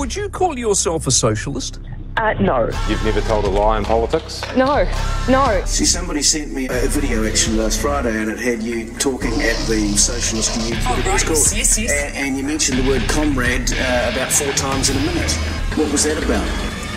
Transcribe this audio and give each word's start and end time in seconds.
Would 0.00 0.16
you 0.16 0.30
call 0.30 0.58
yourself 0.58 1.06
a 1.06 1.10
socialist? 1.10 1.78
Uh, 2.16 2.32
no. 2.40 2.70
You've 2.88 3.04
never 3.04 3.20
told 3.20 3.44
a 3.44 3.50
lie 3.50 3.76
in 3.76 3.84
politics? 3.84 4.40
No. 4.56 4.90
No. 5.28 5.62
See, 5.66 5.84
somebody 5.84 6.22
sent 6.22 6.54
me 6.54 6.68
a 6.70 6.88
video 6.88 7.26
actually 7.28 7.58
last 7.58 7.82
Friday, 7.82 8.16
and 8.18 8.30
it 8.30 8.38
had 8.38 8.62
you 8.62 8.94
talking 8.94 9.30
at 9.42 9.56
the 9.68 9.94
Socialist 9.98 10.56
Youth, 10.66 10.78
Oh, 10.86 10.92
whatever 10.92 11.10
right. 11.10 11.20
called. 11.26 11.36
Yes, 11.54 11.78
yes. 11.78 11.92
And, 11.92 12.16
and 12.16 12.38
you 12.38 12.44
mentioned 12.44 12.78
the 12.78 12.88
word 12.88 13.02
comrade 13.10 13.70
uh, 13.74 14.10
about 14.14 14.32
four 14.32 14.50
times 14.54 14.88
in 14.88 14.96
a 14.96 15.00
minute. 15.00 15.32
What 15.76 15.92
was 15.92 16.04
that 16.04 16.16
about? 16.16 16.48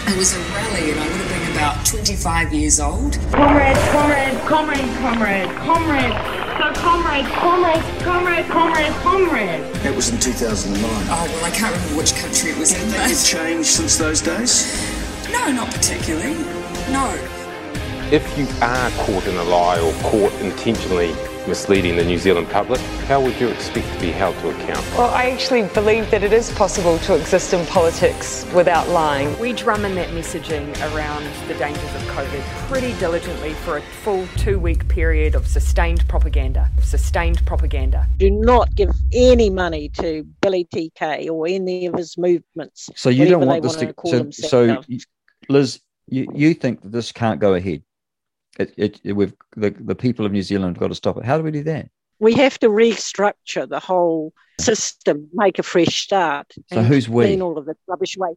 It 0.10 0.18
was 0.18 0.34
a 0.34 0.40
rally, 0.40 0.92
and 0.92 1.00
I 1.02 1.04
would 1.06 1.16
have 1.18 1.46
been 1.46 1.52
about 1.58 1.86
25 1.86 2.54
years 2.54 2.80
old. 2.80 3.20
Comrade, 3.34 3.76
comrade, 3.92 4.40
comrade, 4.48 4.90
comrade, 5.04 5.50
comrade. 5.58 6.43
So 6.64 6.72
comrade, 6.76 7.26
comrade, 7.26 7.84
comrade, 8.00 8.46
comrade, 8.46 8.94
comrade. 9.04 9.74
That 9.84 9.94
was 9.94 10.12
in 10.12 10.18
2009. 10.18 10.82
Oh, 10.86 11.26
well, 11.28 11.44
I 11.44 11.52
can't 11.52 11.76
remember 11.76 11.98
which 11.98 12.16
country 12.16 12.52
it 12.52 12.58
was 12.58 12.72
in, 12.72 12.90
Have 12.92 13.10
you 13.10 13.18
changed 13.18 13.68
since 13.68 13.98
those 13.98 14.22
days? 14.22 14.64
no, 15.30 15.52
not 15.52 15.74
particularly. 15.74 16.36
No. 16.90 17.12
If 18.14 18.24
you 18.38 18.48
are 18.62 18.90
caught 18.92 19.28
in 19.28 19.36
a 19.36 19.44
lie 19.44 19.78
or 19.78 19.92
caught 20.04 20.32
intentionally 20.40 21.12
misleading 21.48 21.96
the 21.96 22.04
New 22.04 22.18
Zealand 22.18 22.50
public, 22.50 22.80
how 23.08 23.22
would 23.22 23.40
you 23.40 23.50
expect 23.50 23.92
to 23.94 24.00
be 24.00 24.12
held 24.12 24.36
to 24.40 24.50
account? 24.50 24.80
Well, 24.98 25.10
I 25.10 25.30
actually 25.30 25.64
believe 25.70 26.10
that 26.12 26.24
it 26.24 26.34
is 26.34 26.52
possible 26.52 26.98
to 27.00 27.16
exist 27.16 27.54
in 27.54 27.66
politics 27.68 28.46
without 28.54 28.88
lying. 28.90 29.38
We 29.40 29.54
drum 29.54 29.86
in 29.86 29.96
that 29.96 30.10
messaging 30.10 30.68
around 30.94 31.24
the 31.48 31.54
dangers 31.56 31.84
of 31.96 32.02
COVID 32.04 32.42
pretty 32.70 32.94
diligently 33.00 33.54
for 33.54 33.78
a 33.78 33.82
full 33.82 34.28
two 34.38 34.60
week 34.60 34.88
period 34.88 35.36
of 35.36 35.48
sustained 35.48 36.08
propaganda. 36.08 36.70
Sustained 36.82 37.46
propaganda. 37.46 38.08
do 38.18 38.30
not 38.30 38.74
give 38.76 38.90
any 39.12 39.50
money 39.50 39.90
to 39.90 40.24
Billy 40.42 40.66
TK 40.66 41.30
or 41.30 41.48
any 41.48 41.86
of 41.86 41.96
his 41.96 42.18
movements. 42.18 42.90
So 42.96 43.10
you 43.10 43.26
don't 43.26 43.46
want 43.46 43.64
this 43.64 43.76
wanna 43.76 43.88
to. 43.88 43.94
call 43.94 44.12
So, 44.12 44.32
so. 44.32 44.82
Liz, 45.50 45.82
you, 46.08 46.28
you 46.34 46.54
think 46.54 46.82
that 46.82 46.92
this 46.92 47.12
can't 47.12 47.40
go 47.40 47.54
ahead? 47.54 47.84
It, 48.60 48.74
it, 48.78 49.02
it- 49.04 49.14
we've 49.14 49.34
the, 49.56 49.72
the 49.72 49.96
people 49.96 50.26
of 50.26 50.32
New 50.32 50.44
Zealand 50.44 50.76
have 50.76 50.80
got 50.82 50.88
to 50.90 50.96
stop 50.96 51.18
it. 51.18 51.26
How 51.26 51.38
do 51.38 51.44
we 51.44 51.52
do 51.52 51.64
that? 51.64 51.90
we 52.20 52.34
have 52.36 52.58
to 52.60 52.70
restructure 52.70 53.68
the 53.68 53.80
whole 53.82 54.34
system, 54.60 55.28
make 55.34 55.60
a 55.60 55.64
fresh 55.64 56.04
start. 56.04 56.54
So 56.72 56.78
and 56.78 56.88
who's 56.88 57.10
we? 57.10 57.26
Clean 57.26 57.42
all 57.42 57.58
of 57.58 57.66
the 57.66 57.76
rubbish 57.86 58.16
away. 58.16 58.36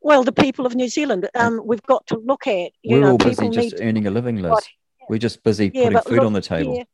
Well, 0.00 0.22
the 0.22 0.32
people 0.32 0.64
of 0.66 0.76
New 0.76 0.86
Zealand. 0.88 1.28
Um, 1.34 1.60
we've 1.64 1.82
got 1.82 2.06
to 2.08 2.18
look 2.24 2.46
at. 2.46 2.70
You 2.82 2.96
We're 2.96 3.00
know, 3.00 3.10
all 3.12 3.18
busy 3.18 3.48
just 3.48 3.74
earning 3.80 4.06
a 4.06 4.10
living, 4.10 4.36
Liz. 4.42 4.52
Right. 4.52 4.68
We're 5.08 5.18
just 5.18 5.42
busy 5.42 5.72
Yeah, 5.74 5.84
putting 5.88 6.02
food 6.02 6.16
look, 6.18 6.26
on 6.26 6.32
the 6.34 6.40
table. 6.40 6.76
Yeah, 6.76 6.84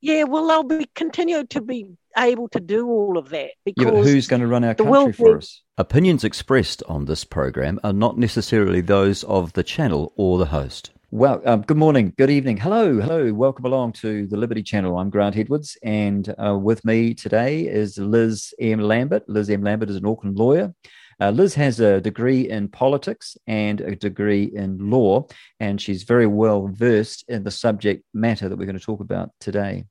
yeah, 0.00 0.24
well, 0.24 0.46
they'll 0.48 0.78
be 0.78 0.88
continue 0.94 1.44
to 1.44 1.60
be 1.60 1.96
able 2.16 2.48
to 2.48 2.60
do 2.60 2.88
all 2.88 3.16
of 3.16 3.28
that 3.30 3.50
because 3.64 3.84
Yeah, 3.84 3.90
but 3.92 4.04
who's 4.04 4.26
going 4.26 4.40
to 4.40 4.46
run 4.48 4.64
our 4.64 4.74
the 4.74 4.84
country 4.84 4.90
world 4.90 5.16
for 5.16 5.38
us? 5.38 5.62
Opinions 5.78 6.24
expressed 6.24 6.82
on 6.88 7.04
this 7.04 7.24
program 7.24 7.78
are 7.84 7.92
not 7.92 8.18
necessarily 8.18 8.80
those 8.80 9.22
of 9.24 9.52
the 9.52 9.62
channel 9.62 10.12
or 10.16 10.38
the 10.38 10.46
host. 10.46 10.90
Well, 11.14 11.40
um, 11.44 11.62
good 11.62 11.76
morning, 11.76 12.12
good 12.18 12.28
evening. 12.28 12.56
Hello, 12.56 13.00
hello. 13.00 13.32
Welcome 13.32 13.66
along 13.66 13.92
to 13.92 14.26
the 14.26 14.36
Liberty 14.36 14.64
Channel. 14.64 14.98
I'm 14.98 15.10
Grant 15.10 15.36
Edwards, 15.36 15.78
and 15.84 16.34
uh, 16.44 16.58
with 16.58 16.84
me 16.84 17.14
today 17.14 17.68
is 17.68 17.96
Liz 17.98 18.52
M. 18.58 18.80
Lambert. 18.80 19.22
Liz 19.28 19.48
M. 19.48 19.62
Lambert 19.62 19.90
is 19.90 19.94
an 19.94 20.06
Auckland 20.06 20.36
lawyer. 20.36 20.74
Uh, 21.20 21.30
Liz 21.30 21.54
has 21.54 21.78
a 21.78 22.00
degree 22.00 22.50
in 22.50 22.66
politics 22.66 23.36
and 23.46 23.80
a 23.80 23.94
degree 23.94 24.50
in 24.56 24.90
law, 24.90 25.28
and 25.60 25.80
she's 25.80 26.02
very 26.02 26.26
well 26.26 26.66
versed 26.66 27.24
in 27.28 27.44
the 27.44 27.50
subject 27.52 28.04
matter 28.12 28.48
that 28.48 28.56
we're 28.56 28.66
going 28.66 28.76
to 28.76 28.84
talk 28.84 28.98
about 28.98 29.30
today. 29.38 29.84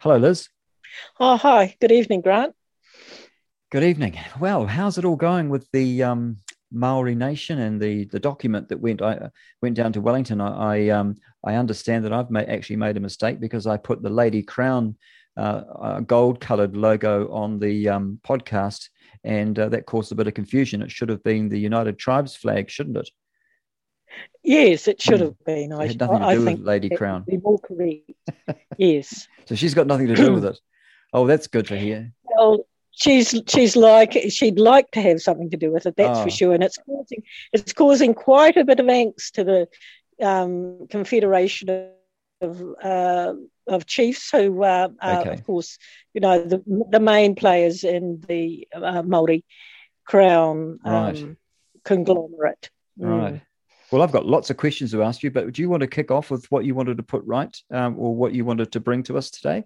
Hello, 0.00 0.16
Liz. 0.16 0.48
Oh, 1.20 1.36
hi. 1.36 1.76
Good 1.80 1.92
evening, 1.92 2.22
Grant. 2.22 2.56
Good 3.70 3.84
evening. 3.84 4.18
Well, 4.40 4.66
how's 4.66 4.98
it 4.98 5.04
all 5.04 5.14
going 5.14 5.48
with 5.48 5.68
the 5.72 6.02
um, 6.02 6.38
Maori 6.72 7.14
Nation 7.14 7.58
and 7.60 7.80
the 7.80 8.04
the 8.06 8.20
document 8.20 8.68
that 8.68 8.80
went 8.80 9.00
I 9.02 9.30
went 9.62 9.76
down 9.76 9.92
to 9.94 10.00
Wellington? 10.00 10.40
I 10.40 10.76
I, 10.76 10.88
um, 10.88 11.16
I 11.44 11.54
understand 11.54 12.04
that 12.04 12.12
I've 12.12 12.30
made, 12.30 12.48
actually 12.48 12.76
made 12.76 12.96
a 12.96 13.00
mistake 13.00 13.40
because 13.40 13.66
I 13.66 13.76
put 13.76 14.02
the 14.02 14.10
Lady 14.10 14.42
Crown 14.42 14.96
uh, 15.36 15.62
uh, 15.80 16.00
gold 16.00 16.40
coloured 16.40 16.76
logo 16.76 17.30
on 17.32 17.58
the 17.58 17.88
um, 17.88 18.18
podcast, 18.26 18.88
and 19.22 19.58
uh, 19.58 19.68
that 19.68 19.86
caused 19.86 20.10
a 20.12 20.14
bit 20.14 20.26
of 20.26 20.34
confusion. 20.34 20.82
It 20.82 20.90
should 20.90 21.08
have 21.08 21.22
been 21.22 21.48
the 21.48 21.58
United 21.58 21.98
Tribes 21.98 22.34
flag, 22.34 22.68
shouldn't 22.70 22.96
it? 22.96 23.10
Yes, 24.42 24.86
it 24.88 25.00
should 25.02 25.18
Hmm. 25.20 25.26
have 25.26 25.44
been. 25.44 25.72
I, 25.72 25.84
It 25.84 25.88
had 25.88 26.00
nothing 26.00 26.20
to 26.20 26.26
I 26.26 26.32
do 26.34 26.38
with 26.40 26.46
think 26.48 26.60
Lady 26.64 26.88
Crown. 26.88 27.24
Be 27.28 27.36
more 27.38 27.58
correct. 27.58 28.10
yes. 28.78 29.28
So 29.46 29.54
she's 29.54 29.74
got 29.74 29.86
nothing 29.86 30.08
to 30.08 30.14
do 30.14 30.32
with 30.34 30.44
it. 30.44 30.58
Oh, 31.12 31.24
that's 31.26 31.46
good 31.46 31.68
to 31.68 31.78
hear. 31.78 32.12
Well, 32.24 32.66
she's 32.96 33.28
she's 33.46 33.76
like 33.76 34.12
she'd 34.28 34.58
like 34.58 34.90
to 34.92 35.00
have 35.00 35.20
something 35.22 35.50
to 35.50 35.56
do 35.56 35.70
with 35.72 35.86
it. 35.86 35.94
That's 35.96 36.18
Oh. 36.20 36.22
for 36.24 36.30
sure, 36.30 36.54
and 36.54 36.64
it's 36.64 36.78
causing 36.78 37.22
it's 37.52 37.72
causing 37.72 38.14
quite 38.14 38.56
a 38.56 38.64
bit 38.64 38.80
of 38.80 38.86
angst 38.86 39.32
to 39.34 39.44
the 39.44 39.68
um, 40.26 40.86
Confederation 40.88 41.90
of 42.40 42.62
uh, 42.82 43.34
of 43.66 43.86
Chiefs, 43.86 44.30
who 44.30 44.62
uh, 44.62 44.88
are, 45.00 45.20
Okay. 45.20 45.32
of 45.34 45.44
course, 45.44 45.78
you 46.14 46.20
know 46.20 46.42
the 46.42 46.62
the 46.90 47.00
main 47.00 47.34
players 47.34 47.84
in 47.84 48.22
the 48.28 48.66
uh, 48.74 49.02
Maori 49.02 49.44
Crown 50.06 50.78
um, 50.84 50.92
Right. 50.92 51.36
conglomerate. 51.84 52.70
Mm. 52.98 53.18
Right. 53.22 53.40
Well, 53.92 54.02
I've 54.02 54.12
got 54.12 54.26
lots 54.26 54.50
of 54.50 54.56
questions 54.56 54.90
to 54.92 55.02
ask 55.02 55.22
you, 55.22 55.30
but 55.30 55.52
do 55.52 55.62
you 55.62 55.68
want 55.68 55.82
to 55.82 55.86
kick 55.86 56.10
off 56.10 56.30
with 56.30 56.44
what 56.50 56.64
you 56.64 56.74
wanted 56.74 56.96
to 56.96 57.02
put 57.04 57.22
right 57.24 57.54
um, 57.70 57.96
or 57.98 58.14
what 58.16 58.32
you 58.34 58.44
wanted 58.44 58.72
to 58.72 58.80
bring 58.80 59.02
to 59.04 59.16
us 59.16 59.30
today? 59.30 59.64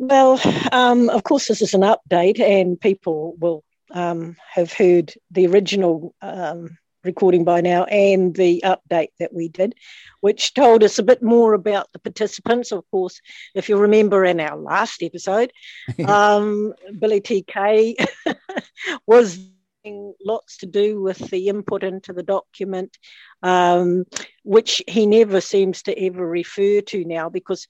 Well, 0.00 0.40
um, 0.72 1.10
of 1.10 1.24
course, 1.24 1.46
this 1.48 1.60
is 1.60 1.74
an 1.74 1.82
update, 1.82 2.40
and 2.40 2.80
people 2.80 3.34
will 3.38 3.64
um, 3.90 4.34
have 4.50 4.72
heard 4.72 5.12
the 5.30 5.46
original 5.46 6.14
um, 6.22 6.78
recording 7.04 7.44
by 7.44 7.60
now 7.60 7.84
and 7.84 8.34
the 8.34 8.64
update 8.64 9.10
that 9.18 9.34
we 9.34 9.50
did, 9.50 9.74
which 10.22 10.54
told 10.54 10.82
us 10.82 10.98
a 10.98 11.02
bit 11.02 11.22
more 11.22 11.52
about 11.52 11.92
the 11.92 11.98
participants. 11.98 12.72
Of 12.72 12.90
course, 12.90 13.20
if 13.54 13.68
you 13.68 13.76
remember 13.76 14.24
in 14.24 14.40
our 14.40 14.56
last 14.56 15.02
episode, 15.02 15.52
um, 16.06 16.72
Billy 16.98 17.20
TK 17.20 17.96
was 19.06 19.38
having 19.84 20.14
lots 20.24 20.56
to 20.58 20.66
do 20.66 21.02
with 21.02 21.18
the 21.30 21.48
input 21.48 21.84
into 21.84 22.14
the 22.14 22.22
document, 22.22 22.96
um, 23.42 24.04
which 24.44 24.82
he 24.88 25.06
never 25.06 25.42
seems 25.42 25.82
to 25.82 25.98
ever 26.06 26.26
refer 26.26 26.80
to 26.80 27.04
now 27.04 27.28
because 27.28 27.68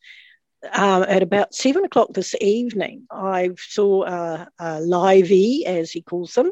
um, 0.74 1.04
at 1.04 1.22
about 1.22 1.54
seven 1.54 1.84
o'clock 1.84 2.12
this 2.12 2.34
evening, 2.40 3.06
I 3.10 3.50
saw 3.58 4.04
a, 4.04 4.48
a 4.58 4.80
livey, 4.80 5.64
as 5.66 5.90
he 5.90 6.02
calls 6.02 6.34
them, 6.34 6.50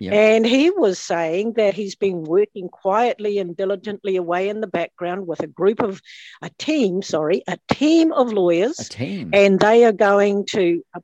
Yeah. 0.00 0.12
and 0.12 0.44
he 0.44 0.70
was 0.70 0.98
saying 0.98 1.52
that 1.54 1.74
he's 1.74 1.94
been 1.94 2.24
working 2.24 2.68
quietly 2.68 3.38
and 3.38 3.56
diligently 3.56 4.16
away 4.16 4.48
in 4.48 4.60
the 4.60 4.66
background 4.66 5.26
with 5.26 5.40
a 5.40 5.46
group 5.46 5.80
of, 5.80 6.00
a 6.42 6.50
team, 6.58 7.00
sorry, 7.02 7.42
a 7.46 7.58
team 7.72 8.12
of 8.12 8.32
lawyers, 8.32 8.78
A 8.80 8.84
team, 8.84 9.30
and 9.32 9.60
they 9.60 9.84
are 9.84 9.92
going 9.92 10.46
to, 10.46 10.82
a, 10.94 11.00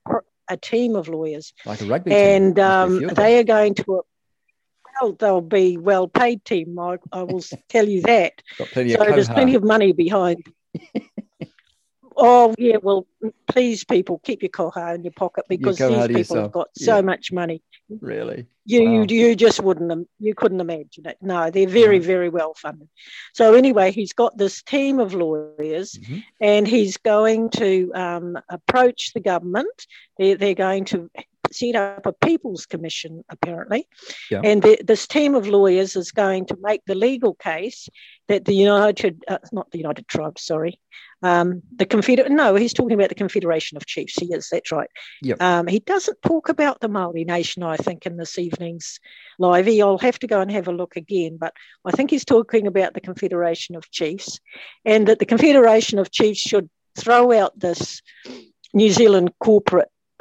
a 0.48 0.56
team 0.56 0.96
of 0.96 1.08
lawyers, 1.08 1.52
like 1.64 1.80
a 1.80 1.84
rugby 1.86 2.10
team. 2.10 2.18
and 2.18 2.56
Must 2.56 2.66
um, 2.68 2.98
few 2.98 3.08
of 3.10 3.14
them. 3.14 3.24
they 3.24 3.38
are 3.38 3.44
going 3.44 3.74
to, 3.76 4.02
well, 5.00 5.12
they'll 5.12 5.40
be 5.40 5.76
well 5.76 6.08
paid 6.08 6.44
team, 6.44 6.76
I, 6.80 6.98
I 7.12 7.22
will 7.22 7.42
tell 7.68 7.88
you 7.88 8.02
that. 8.02 8.32
got 8.58 8.68
plenty 8.68 8.90
So 8.94 9.02
of 9.02 9.06
there's 9.08 9.28
plenty 9.28 9.54
of 9.54 9.62
money 9.62 9.92
behind. 9.92 10.44
oh 12.20 12.54
yeah, 12.58 12.76
well, 12.82 13.06
please, 13.48 13.84
people, 13.84 14.20
keep 14.24 14.42
your 14.42 14.50
koha 14.50 14.94
in 14.94 15.02
your 15.02 15.12
pocket 15.12 15.44
because 15.48 15.78
these 15.78 15.88
people 16.06 16.18
yourself. 16.18 16.38
have 16.44 16.52
got 16.52 16.68
so 16.76 16.96
Yeah. 16.96 17.00
much 17.02 17.32
money. 17.32 17.62
really. 18.00 18.46
You, 18.66 18.84
Wow. 18.84 18.90
you 18.92 19.06
you 19.08 19.34
just 19.34 19.60
wouldn't 19.60 20.08
you 20.20 20.34
couldn't 20.34 20.60
imagine 20.60 21.06
it. 21.06 21.16
No, 21.20 21.50
they're 21.50 21.66
very 21.66 21.98
No. 21.98 22.04
very 22.04 22.28
well 22.28 22.54
funded. 22.54 22.88
So 23.34 23.54
anyway, 23.54 23.90
he's 23.90 24.12
got 24.12 24.36
this 24.38 24.62
team 24.62 25.00
of 25.00 25.12
lawyers, 25.14 25.94
Mhm. 25.98 26.22
and 26.40 26.68
he's 26.68 26.96
going 26.98 27.50
to 27.50 27.90
um, 27.94 28.38
approach 28.48 29.12
the 29.12 29.20
government. 29.20 29.86
They're, 30.18 30.36
they're 30.36 30.54
going 30.54 30.84
to 30.86 31.10
set 31.52 31.74
up 31.74 32.06
a 32.06 32.12
people's 32.12 32.66
commission 32.66 33.24
apparently, 33.28 33.88
Yeah. 34.30 34.40
and 34.44 34.62
the, 34.62 34.78
this 34.84 35.06
team 35.06 35.34
of 35.34 35.46
lawyers 35.46 35.96
is 35.96 36.12
going 36.12 36.46
to 36.46 36.56
make 36.60 36.82
the 36.86 36.94
legal 36.94 37.34
case 37.34 37.88
that 38.28 38.44
the 38.44 38.54
United, 38.54 39.24
uh, 39.28 39.38
not 39.52 39.70
the 39.70 39.78
United 39.78 40.06
Tribes, 40.08 40.42
sorry, 40.42 40.80
um, 41.22 41.62
the 41.76 41.86
Confeder. 41.86 42.28
No, 42.30 42.54
he's 42.54 42.72
talking 42.72 42.94
about 42.94 43.08
the 43.08 43.14
Confederation 43.14 43.76
of 43.76 43.86
Chiefs. 43.86 44.14
He 44.14 44.32
is. 44.32 44.48
That's 44.50 44.72
right. 44.72 44.88
Yep. 45.22 45.42
Um, 45.42 45.66
he 45.66 45.80
doesn't 45.80 46.22
talk 46.22 46.48
about 46.48 46.80
the 46.80 46.88
Maori 46.88 47.24
Nation. 47.24 47.62
I 47.62 47.76
think 47.76 48.06
in 48.06 48.16
this 48.16 48.38
evening's 48.38 48.98
live. 49.38 49.68
I'll 49.68 49.98
have 49.98 50.18
to 50.20 50.26
go 50.26 50.40
and 50.40 50.50
have 50.50 50.68
a 50.68 50.72
look 50.72 50.96
again, 50.96 51.36
but 51.38 51.52
I 51.84 51.90
think 51.90 52.10
he's 52.10 52.24
talking 52.24 52.66
about 52.66 52.94
the 52.94 53.00
Confederation 53.00 53.76
of 53.76 53.90
Chiefs, 53.90 54.38
and 54.84 55.06
that 55.08 55.18
the 55.18 55.26
Confederation 55.26 55.98
of 55.98 56.10
Chiefs 56.10 56.40
should 56.40 56.70
throw 56.96 57.32
out 57.32 57.58
this 57.58 58.00
New 58.72 58.90
Zealand 58.90 59.32
corporate 59.40 59.88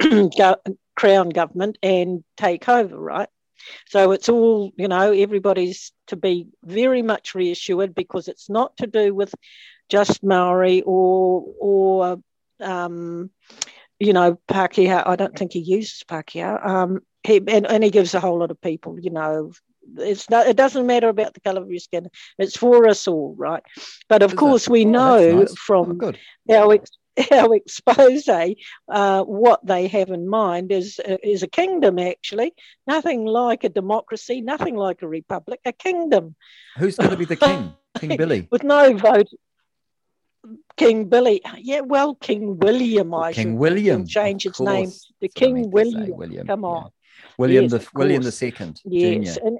crown 1.00 1.28
government 1.30 1.78
and 1.82 2.24
take 2.36 2.68
over, 2.68 2.96
right? 2.98 3.28
So 3.88 4.12
it's 4.12 4.28
all, 4.28 4.72
you 4.76 4.88
know, 4.88 5.12
everybody's 5.12 5.92
to 6.08 6.16
be 6.16 6.46
very 6.64 7.02
much 7.02 7.34
reassured 7.34 7.94
because 7.94 8.28
it's 8.28 8.48
not 8.48 8.76
to 8.78 8.86
do 8.86 9.14
with 9.14 9.34
just 9.88 10.22
Maori 10.22 10.82
or 10.86 11.44
or 11.60 12.18
um, 12.60 13.30
you 13.98 14.12
know 14.12 14.38
Pākehā. 14.48 15.02
I 15.06 15.16
don't 15.16 15.36
think 15.36 15.52
he 15.52 15.60
uses 15.60 16.04
Pākehā. 16.08 16.66
Um, 16.66 17.00
he 17.22 17.36
and, 17.48 17.66
and 17.66 17.84
he 17.84 17.90
gives 17.90 18.14
a 18.14 18.20
whole 18.20 18.38
lot 18.38 18.50
of 18.50 18.60
people, 18.60 18.98
you 19.00 19.10
know, 19.10 19.52
it's 19.98 20.30
not, 20.30 20.46
it 20.46 20.56
doesn't 20.56 20.86
matter 20.86 21.08
about 21.08 21.34
the 21.34 21.40
color 21.40 21.62
of 21.62 21.70
your 21.70 21.80
skin. 21.80 22.08
It's 22.38 22.56
for 22.56 22.88
us 22.88 23.06
all, 23.08 23.34
right? 23.36 23.62
But 24.08 24.22
of 24.22 24.36
course, 24.36 24.66
it? 24.66 24.70
we 24.70 24.84
Oh, 24.84 24.90
know 24.90 25.18
that's 25.18 25.26
nice. 25.26 25.54
from 25.56 26.00
Oh, 26.02 26.12
our 26.50 26.74
ex- 26.74 26.90
our 27.32 27.54
expose 27.54 28.28
uh, 28.28 29.22
what 29.24 29.64
they 29.66 29.88
have 29.88 30.10
in 30.10 30.28
mind 30.28 30.72
is 30.72 31.00
is 31.22 31.42
a 31.42 31.48
kingdom. 31.48 31.98
Actually, 31.98 32.52
nothing 32.86 33.24
like 33.24 33.64
a 33.64 33.68
democracy, 33.68 34.40
nothing 34.40 34.76
like 34.76 35.02
a 35.02 35.08
republic, 35.08 35.60
a 35.64 35.72
kingdom 35.72 36.36
Who's 36.78 36.96
going 36.96 37.10
to 37.10 37.16
be 37.16 37.24
the 37.24 37.36
king? 37.48 37.74
King 37.98 38.16
Billy. 38.16 38.48
with 38.50 38.62
no 38.62 38.96
vote. 38.96 39.28
King 40.76 41.06
Billy, 41.06 41.42
yeah, 41.58 41.80
well, 41.80 42.14
King 42.14 42.58
William, 42.58 43.12
I 43.14 43.32
King 43.32 43.48
should 43.48 43.58
William. 43.58 44.06
change 44.06 44.44
his 44.44 44.58
name 44.58 44.90
to 44.90 44.96
That's 45.20 45.34
King 45.34 45.54
meant 45.54 45.64
to 45.64 45.84
say, 45.84 45.92
William. 45.92 46.16
William. 46.16 46.46
Come 46.46 46.62
yeah. 46.62 46.68
on, 46.68 46.90
William 47.36 47.64
Yes, 47.64 47.72
the 47.72 47.88
William 47.94 48.22
the 48.22 48.32
second. 48.32 48.80
Yes, 48.84 49.36
Junior. 49.36 49.36
and 49.44 49.58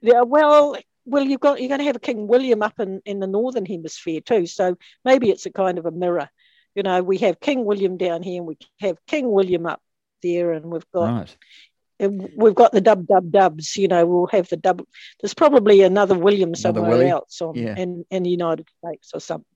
yeah, 0.00 0.22
well, 0.22 0.76
well, 1.04 1.24
you've 1.24 1.40
got 1.40 1.60
you're 1.60 1.68
going 1.68 1.80
to 1.80 1.84
have 1.84 1.96
a 1.96 2.00
King 2.00 2.28
William 2.28 2.62
up 2.62 2.80
in 2.80 3.02
in 3.04 3.20
the 3.20 3.26
northern 3.26 3.66
hemisphere 3.66 4.22
too. 4.22 4.46
So 4.46 4.78
maybe 5.04 5.28
it's 5.28 5.44
a 5.44 5.50
kind 5.50 5.76
of 5.78 5.84
a 5.84 5.90
mirror. 5.90 6.30
You 6.74 6.82
know, 6.82 7.02
we 7.02 7.18
have 7.18 7.40
King 7.40 7.64
William 7.64 7.96
down 7.96 8.22
here, 8.22 8.38
and 8.38 8.46
we 8.46 8.56
have 8.80 8.96
King 9.06 9.30
William 9.30 9.66
up 9.66 9.80
there, 10.22 10.52
and 10.52 10.66
we've 10.66 10.88
got 10.92 11.12
Right. 11.12 11.36
and 11.98 12.30
we've 12.36 12.54
got 12.54 12.72
the 12.72 12.80
dub 12.80 13.06
dub 13.06 13.30
dubs. 13.32 13.76
You 13.76 13.88
know, 13.88 14.06
we'll 14.06 14.26
have 14.28 14.48
the 14.48 14.56
dub. 14.56 14.84
There's 15.20 15.34
probably 15.34 15.82
another 15.82 16.16
William 16.16 16.54
somewhere 16.54 16.88
Willie? 16.90 17.08
else 17.08 17.40
on 17.42 17.54
Yeah. 17.56 17.74
in 17.76 18.04
in 18.10 18.22
the 18.22 18.30
United 18.30 18.66
States 18.84 19.10
or 19.14 19.20
something. 19.20 19.46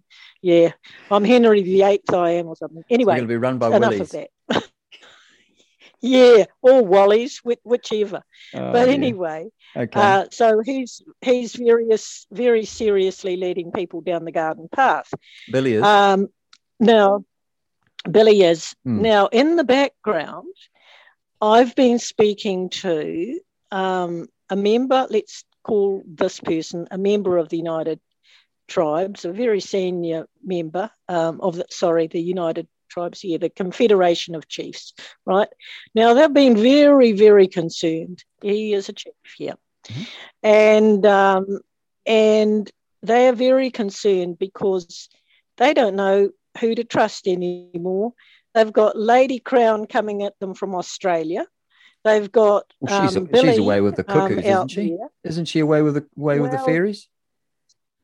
Yeah, 0.42 0.72
I'm 1.10 1.24
Henry 1.24 1.62
the 1.62 1.82
Eighth. 1.82 2.12
I 2.12 2.30
am 2.32 2.46
or 2.46 2.56
something. 2.56 2.84
Anyway, 2.90 3.14
going 3.14 3.24
to 3.28 3.28
be 3.28 3.36
run 3.36 3.58
by 3.58 3.68
enough 3.74 3.90
Willies. 3.92 4.00
of 4.00 4.10
that. 4.10 4.30
yeah, 6.00 6.44
or 6.60 6.82
Wallies, 6.82 7.38
whi- 7.42 7.56
whichever. 7.64 8.22
Oh, 8.54 8.72
but 8.72 8.88
anyway, 8.88 9.48
Okay. 9.76 10.00
uh, 10.00 10.26
so 10.30 10.60
he's 10.64 11.02
he's 11.22 11.54
very 11.54 11.88
very 12.30 12.64
seriously 12.64 13.36
leading 13.36 13.72
people 13.72 14.00
down 14.02 14.24
the 14.24 14.32
garden 14.32 14.68
path. 14.70 15.12
Billy 15.50 15.74
is. 15.74 15.82
Um, 15.82 16.28
now, 16.80 17.24
Billy 18.10 18.42
is 18.42 18.74
Hmm. 18.84 19.02
now 19.02 19.26
in 19.28 19.56
the 19.56 19.64
background. 19.64 20.54
I've 21.40 21.74
been 21.74 21.98
speaking 21.98 22.70
to 22.82 23.40
um, 23.70 24.26
a 24.50 24.56
member. 24.56 25.06
Let's 25.10 25.44
call 25.64 26.02
this 26.06 26.40
person 26.40 26.86
a 26.90 26.98
member 26.98 27.36
of 27.38 27.48
the 27.48 27.56
United 27.58 28.00
Tribes, 28.68 29.24
a 29.24 29.32
very 29.32 29.60
senior 29.60 30.26
member 30.44 30.90
um, 31.08 31.40
of 31.40 31.56
the 31.56 31.66
sorry, 31.70 32.06
the 32.06 32.20
United 32.20 32.66
Tribes 32.90 33.20
here, 33.20 33.38
the 33.38 33.50
Confederation 33.50 34.34
of 34.34 34.48
Chiefs. 34.48 34.94
Right 35.26 35.48
now, 35.94 36.14
they've 36.14 36.32
been 36.32 36.56
very 36.56 37.12
very 37.12 37.48
concerned. 37.48 38.24
He 38.42 38.72
is 38.74 38.88
a 38.88 38.92
chief 38.92 39.12
here, 39.36 39.54
and 40.42 41.04
um, 41.06 41.60
and 42.06 42.70
they 43.02 43.28
are 43.28 43.32
very 43.34 43.70
concerned 43.70 44.38
because 44.38 45.02
they 45.50 45.66
don't 45.66 45.90
know 45.96 46.30
who 46.60 46.74
to 46.74 46.84
trust 46.84 47.26
anymore. 47.26 48.12
They've 48.54 48.72
got 48.72 48.96
Lady 48.96 49.38
Crown 49.38 49.86
coming 49.86 50.22
at 50.22 50.38
them 50.38 50.54
from 50.54 50.74
Australia. 50.74 51.46
They've 52.04 52.30
got 52.30 52.64
Well, 52.80 53.08
she's, 53.08 53.16
um, 53.16 53.28
she's 53.34 53.58
away 53.58 53.80
with 53.80 53.96
the 53.96 54.04
um, 54.10 54.28
cuckoos, 54.28 54.44
out 54.44 54.66
isn't 54.66 54.68
she? 54.70 54.88
there. 54.96 55.08
Isn't 55.24 55.46
she 55.46 55.60
away 55.60 55.82
with 55.82 55.94
the 55.94 56.06
away 56.16 56.38
with 56.38 56.50
the 56.50 56.58
Well, 56.58 56.66
fairies? 56.66 57.08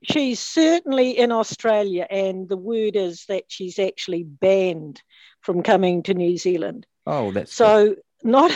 She's 0.03 0.41
certainly 0.41 1.19
in 1.19 1.31
Australia, 1.31 2.07
and 2.09 2.49
the 2.49 2.57
word 2.57 2.97
is 2.97 3.27
that 3.29 3.45
she's 3.49 3.79
actually 3.79 4.23
banned 4.25 5.03
from 5.43 5.63
coming 5.63 6.03
to 6.05 6.15
New 6.15 6.39
Zealand. 6.39 6.87
Oh, 7.07 7.33
that's 7.33 7.53
So 7.53 7.97
not, 8.23 8.51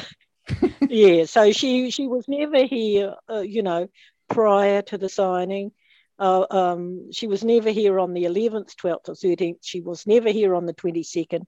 yeah. 0.88 1.26
So 1.26 1.52
she 1.52 1.90
she 1.90 2.06
was 2.08 2.26
never 2.28 2.64
here, 2.64 3.14
uh, 3.30 3.40
you 3.40 3.62
know, 3.62 3.88
prior 4.30 4.80
to 4.82 4.96
the 4.96 5.10
signing. 5.10 5.72
Uh, 6.18 6.46
um, 6.50 7.10
she 7.12 7.26
was 7.26 7.42
never 7.42 7.70
here 7.70 7.98
on 7.98 8.14
the 8.14 8.24
11th, 8.24 8.74
12th, 8.76 9.08
or 9.08 9.14
13th. 9.14 9.58
She 9.62 9.80
was 9.80 10.06
never 10.06 10.30
here 10.30 10.54
on 10.54 10.66
the 10.66 10.74
22nd. 10.74 11.44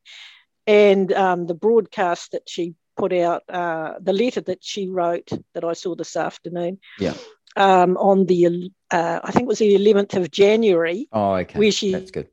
And 0.66 1.12
um, 1.12 1.46
the 1.46 1.54
broadcast 1.54 2.32
that 2.32 2.48
she 2.48 2.74
put 2.96 3.12
out, 3.12 3.42
uh, 3.48 3.94
the 4.00 4.12
letter 4.12 4.40
that 4.42 4.64
she 4.64 4.88
wrote 4.88 5.30
that 5.54 5.64
I 5.64 5.74
saw 5.74 5.94
this 5.94 6.16
afternoon, 6.16 6.78
Yeah. 6.98 7.14
um, 7.56 7.96
on 7.98 8.26
the, 8.26 8.70
uh, 8.90 9.20
I 9.22 9.30
think 9.30 9.42
it 9.44 9.48
was 9.48 9.58
the 9.60 9.74
11th 9.76 10.14
of 10.16 10.30
January, 10.30 11.08
Oh, 11.12 11.34
okay. 11.34 11.58
where 11.58 11.70
she 11.70 11.92
That's 11.92 12.10
good. 12.10 12.28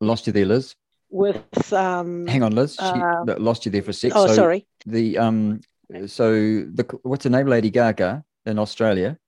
Lost 0.00 0.26
you 0.26 0.32
there, 0.32 0.46
Liz. 0.46 0.74
with, 1.08 1.72
um, 1.72 2.26
Hang 2.26 2.42
on, 2.42 2.52
Liz. 2.54 2.74
She 2.74 2.82
um, 2.84 3.26
lost 3.38 3.64
you 3.64 3.72
there 3.72 3.82
for 3.82 3.90
a 3.90 3.94
sec. 3.94 4.12
oh, 4.14 4.26
so 4.26 4.34
sorry. 4.34 4.66
The 4.86 5.18
um, 5.18 5.60
so 6.06 6.32
the 6.32 6.98
what's 7.02 7.24
her 7.24 7.30
name, 7.30 7.46
Lady 7.46 7.70
Gaga 7.70 8.24
in 8.46 8.58
Australia. 8.58 9.18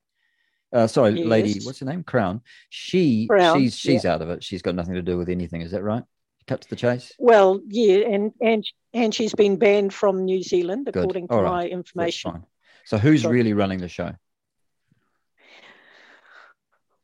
Uh, 0.72 0.86
sorry, 0.86 1.12
Lady. 1.24 1.60
What's 1.64 1.80
her 1.80 1.86
name? 1.86 2.02
Crown. 2.02 2.40
She 2.70 3.26
Crown, 3.26 3.58
she's 3.60 3.76
she's 3.76 4.04
out 4.06 4.22
of 4.22 4.30
it. 4.30 4.42
She's 4.42 4.62
got 4.62 4.74
nothing 4.74 4.94
to 4.94 5.02
do 5.02 5.18
with 5.18 5.28
anything. 5.28 5.60
Is 5.60 5.72
that 5.72 5.82
right? 5.82 6.02
Cut 6.46 6.62
to 6.62 6.68
the 6.70 6.76
chase. 6.76 7.12
Well, 7.18 7.60
yeah, 7.68 7.98
and 8.08 8.32
and 8.40 8.64
and 8.94 9.14
she's 9.14 9.34
been 9.34 9.56
banned 9.58 9.92
from 9.92 10.24
New 10.24 10.42
Zealand, 10.42 10.86
Good. 10.86 10.96
according 10.96 11.28
to 11.28 11.34
All 11.34 11.42
right. 11.42 11.50
my 11.50 11.66
information. 11.68 12.44
So 12.86 12.96
who's 12.98 13.22
Sorry. 13.22 13.36
really 13.36 13.52
running 13.52 13.78
the 13.80 13.88
show? 13.88 14.12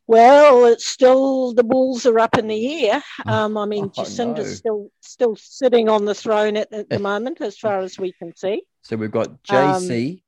Well, 0.07 0.65
it's 0.65 0.87
still 0.87 1.53
the 1.53 1.63
balls 1.63 2.07
are 2.07 2.19
up 2.19 2.39
in 2.39 2.47
the 2.49 2.87
air. 2.89 3.03
Um, 3.27 3.59
I 3.59 3.67
mean, 3.67 3.85
Oh, 3.99 4.03
Jacinda's 4.03 4.47
no. 4.49 4.55
still 4.55 4.91
still 5.03 5.37
sitting 5.37 5.89
on 5.91 6.07
the 6.07 6.15
throne 6.15 6.57
at, 6.57 6.73
at 6.73 6.89
the 6.89 6.99
moment, 6.99 7.41
as 7.43 7.59
far 7.59 7.81
as 7.81 7.99
we 7.99 8.13
can 8.13 8.35
see. 8.35 8.63
So 8.83 8.97
we've 8.97 9.11
got 9.11 9.29
Um, 9.29 9.37
JC, 9.47 10.23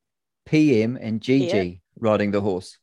PM, 0.45 0.97
and 1.01 1.21
GG 1.21 1.81
riding 1.99 2.31
the 2.31 2.43
horse. 2.43 2.77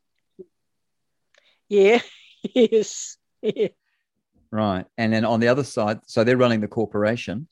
Yeah, 1.69 2.01
yes, 2.55 3.17
yeah. 3.41 3.69
Right. 4.51 4.85
And 4.97 5.11
then 5.13 5.25
on 5.25 5.39
the 5.39 5.49
other 5.49 5.63
side, 5.63 5.99
so 6.05 6.23
they're 6.23 6.37
running 6.37 6.61
the 6.61 6.67
corporation, 6.67 7.47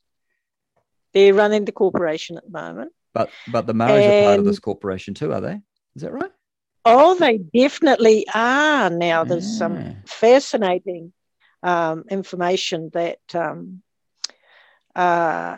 They're 1.14 1.34
running 1.34 1.66
the 1.66 1.72
corporation 1.72 2.38
at 2.38 2.46
the 2.46 2.52
moment. 2.52 2.92
but 3.14 3.32
but 3.48 3.68
the 3.68 3.74
Maoris 3.74 4.08
are 4.08 4.24
part 4.24 4.40
of 4.40 4.46
this 4.46 4.60
corporation 4.60 5.14
too, 5.14 5.34
are 5.34 5.42
they? 5.42 5.60
Is 5.96 6.02
that 6.02 6.12
right? 6.14 6.32
Oh, 6.86 7.16
they 7.16 7.38
definitely 7.38 8.26
are 8.34 8.90
now. 8.90 9.24
There's 9.24 9.58
some 9.58 9.78
Ah. 9.78 9.96
fascinating 10.06 11.14
um, 11.64 12.04
information 12.12 12.92
that 12.94 13.20
um, 13.34 13.82
uh, 14.96 15.58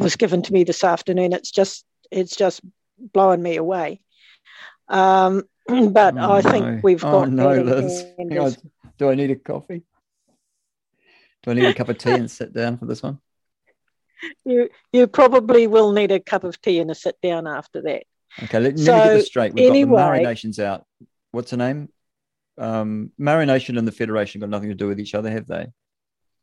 was 0.00 0.16
given 0.16 0.42
to 0.42 0.52
me 0.52 0.64
this 0.64 0.82
afternoon. 0.84 1.32
It's 1.32 1.50
just 1.50 1.84
it's 2.10 2.34
just 2.36 2.60
blowing 2.98 3.42
me 3.42 3.56
away. 3.56 4.00
Um, 4.88 5.44
but 5.92 6.16
Oh, 6.18 6.32
I 6.32 6.42
think 6.42 6.66
no. 6.66 6.80
we've 6.82 7.04
Oh, 7.04 7.10
got 7.12 7.30
no, 7.30 7.62
Liz. 7.62 8.04
on. 8.18 8.56
Do 8.98 9.10
I 9.10 9.14
need 9.14 9.30
a 9.30 9.36
coffee? 9.36 9.82
Do 11.42 11.50
I 11.50 11.54
need 11.54 11.64
a 11.64 11.74
cup 11.74 11.88
of 11.88 11.98
tea 11.98 12.12
and 12.14 12.30
sit 12.30 12.52
down 12.52 12.78
for 12.78 12.86
this 12.86 13.02
one? 13.02 13.18
you 14.44 14.68
you 14.92 15.06
probably 15.06 15.66
will 15.66 15.92
need 15.92 16.12
a 16.12 16.20
cup 16.20 16.44
of 16.44 16.60
tea 16.60 16.78
and 16.80 16.90
a 16.90 16.94
sit 16.94 17.20
down 17.22 17.46
after 17.46 17.80
that. 17.82 18.02
Okay, 18.44 18.58
let, 18.58 18.76
let 18.76 18.76
me 18.76 19.02
get 19.02 19.12
this 19.14 19.26
straight. 19.26 19.54
We've 19.54 19.66
got 19.66 19.74
the 19.74 19.84
Maori 19.84 20.22
Nations 20.22 20.58
out. 20.58 20.84
What's 21.30 21.50
her 21.52 21.56
name? 21.56 21.88
Um, 22.58 23.12
Maori 23.18 23.46
Nation 23.46 23.78
and 23.78 23.86
the 23.88 23.92
Federation 23.92 24.40
got 24.40 24.50
nothing 24.50 24.68
to 24.68 24.74
do 24.74 24.88
with 24.88 25.00
each 25.00 25.14
other, 25.14 25.30
have 25.30 25.46
they? 25.46 25.68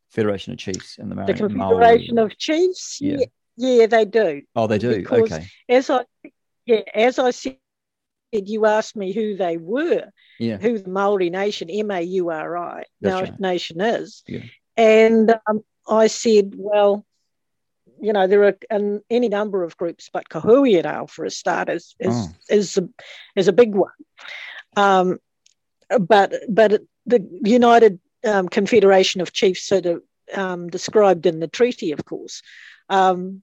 Federation 0.09 0.53
of 0.53 0.59
Chiefs 0.59 0.97
and 0.97 1.11
the 1.11 1.15
Maori. 1.15 1.33
The 1.33 1.39
Confederation 1.39 2.17
of 2.17 2.37
Chiefs, 2.37 2.99
Yeah. 3.01 3.17
yeah, 3.19 3.25
yeah, 3.81 3.85
they 3.87 4.05
do. 4.05 4.41
Oh, 4.55 4.67
they 4.67 4.77
do. 4.77 4.95
because 4.97 5.31
Okay. 5.31 5.45
as 5.69 5.89
I 5.89 6.05
yeah, 6.65 6.81
as 6.93 7.19
I 7.19 7.31
said, 7.31 7.57
you 8.31 8.65
asked 8.65 8.95
me 8.95 9.13
who 9.13 9.35
they 9.35 9.57
were, 9.57 10.09
Yeah. 10.39 10.57
who 10.57 10.77
the 10.79 10.89
Maori 10.89 11.29
Nation, 11.29 11.69
M 11.69 11.91
A 11.91 12.01
U 12.01 12.29
R 12.29 12.57
I, 12.57 12.83
right. 13.01 13.39
nation 13.39 13.81
is, 13.81 14.23
Yeah. 14.27 14.41
and 14.75 15.33
um, 15.47 15.63
I 15.89 16.07
said, 16.07 16.53
well, 16.55 17.05
you 17.99 18.13
know, 18.13 18.27
there 18.27 18.43
are 18.43 18.57
an, 18.69 19.01
any 19.09 19.29
number 19.29 19.63
of 19.63 19.77
groups, 19.77 20.09
but 20.11 20.29
Kahui 20.29 20.83
Rao, 20.83 21.05
for 21.07 21.25
a 21.25 21.31
start, 21.31 21.69
is 21.69 21.95
is 21.99 22.13
Oh. 22.13 22.35
is, 22.49 22.77
a, 22.77 22.89
is 23.35 23.47
a 23.47 23.53
big 23.53 23.73
one. 23.73 23.91
Um, 24.75 25.17
but 25.99 26.33
but 26.49 26.81
the 27.05 27.25
United 27.43 27.99
um, 28.25 28.49
Confederation 28.49 29.21
of 29.21 29.31
Chiefs, 29.31 29.63
sort 29.63 29.85
of 29.85 30.03
um, 30.35 30.67
described 30.67 31.25
in 31.25 31.39
the 31.39 31.47
treaty, 31.47 31.93
of 31.93 32.03
course, 32.03 32.41
um, 32.89 33.41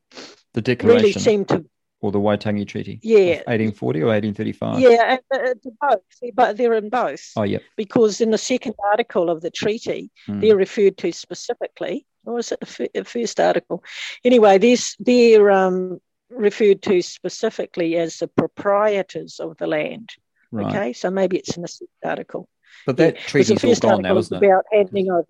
The 0.52 0.60
Declaration 0.62 0.96
really 1.02 1.12
seemed 1.12 1.48
to 1.48 1.64
or 2.04 2.12
the 2.12 2.20
Waitangi 2.20 2.68
Treaty. 2.68 3.00
Yeah. 3.02 3.36
1840 3.46 4.02
or 4.02 4.06
1835. 4.08 4.80
Yeah, 4.80 5.16
uh, 5.32 5.54
both, 5.80 6.34
but 6.34 6.56
they're 6.58 6.74
in 6.74 6.90
both. 6.90 7.30
Oh, 7.34 7.44
yeah. 7.44 7.58
Because 7.76 8.20
in 8.20 8.30
the 8.30 8.36
second 8.38 8.74
article 8.90 9.30
of 9.30 9.40
the 9.40 9.50
treaty, 9.50 10.10
Hmm. 10.26 10.40
they're 10.40 10.56
referred 10.56 10.98
to 10.98 11.12
specifically, 11.12 12.06
or 12.26 12.38
is 12.40 12.52
it 12.52 12.60
the 12.60 12.90
the 12.94 13.04
first 13.04 13.40
article? 13.40 13.82
Anyway, 14.22 14.58
these 14.58 14.96
they're 15.00 15.50
um, 15.50 15.98
referred 16.28 16.82
to 16.82 17.00
specifically 17.00 17.96
as 17.96 18.18
the 18.18 18.28
proprietors 18.28 19.40
of 19.40 19.56
the 19.56 19.66
land. 19.66 20.10
Right. 20.52 20.66
Okay, 20.66 20.92
so 20.92 21.10
maybe 21.10 21.38
it's 21.38 21.56
in 21.56 21.62
the 21.62 21.68
second 21.68 21.88
article. 22.04 22.48
But 22.86 22.98
that 22.98 23.14
Yeah, 23.14 23.20
treaty's 23.22 23.60
the 23.62 23.68
all 23.68 23.76
gone 23.76 24.02
now, 24.02 24.18
is 24.18 24.26
isn't 24.26 24.42
it? 24.44 24.46
About 24.46 24.64
handing 24.70 25.10
over. 25.10 25.26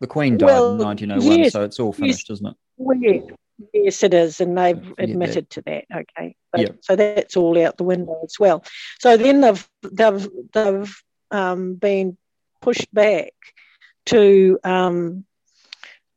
The 0.00 0.06
Queen 0.06 0.38
died 0.38 0.46
Well, 0.46 0.72
in 0.72 0.78
1901, 0.78 1.38
yes, 1.40 1.52
so 1.52 1.64
it's 1.64 1.78
all 1.78 1.90
yes. 1.90 1.98
finished, 1.98 2.30
isn't 2.30 2.46
it? 2.46 2.56
Well, 2.78 2.96
yeah, 2.96 3.20
Yes, 3.74 4.02
it 4.02 4.14
is, 4.14 4.40
and 4.40 4.56
they've 4.56 4.82
Yeah, 4.82 4.92
admitted 4.98 5.50
to 5.50 5.62
that. 5.62 5.84
Okay, 5.94 6.36
But- 6.52 6.60
Yeah. 6.60 6.68
so 6.80 6.96
that's 6.96 7.36
all 7.36 7.58
out 7.64 7.76
the 7.76 7.84
window 7.84 8.20
as 8.24 8.38
well. 8.38 8.64
So 9.00 9.16
then 9.16 9.40
they've 9.40 9.68
they've 9.82 10.28
they've 10.52 11.02
um, 11.30 11.74
been 11.74 12.16
pushed 12.60 12.92
back 12.92 13.32
to 14.06 14.58
um, 14.64 15.24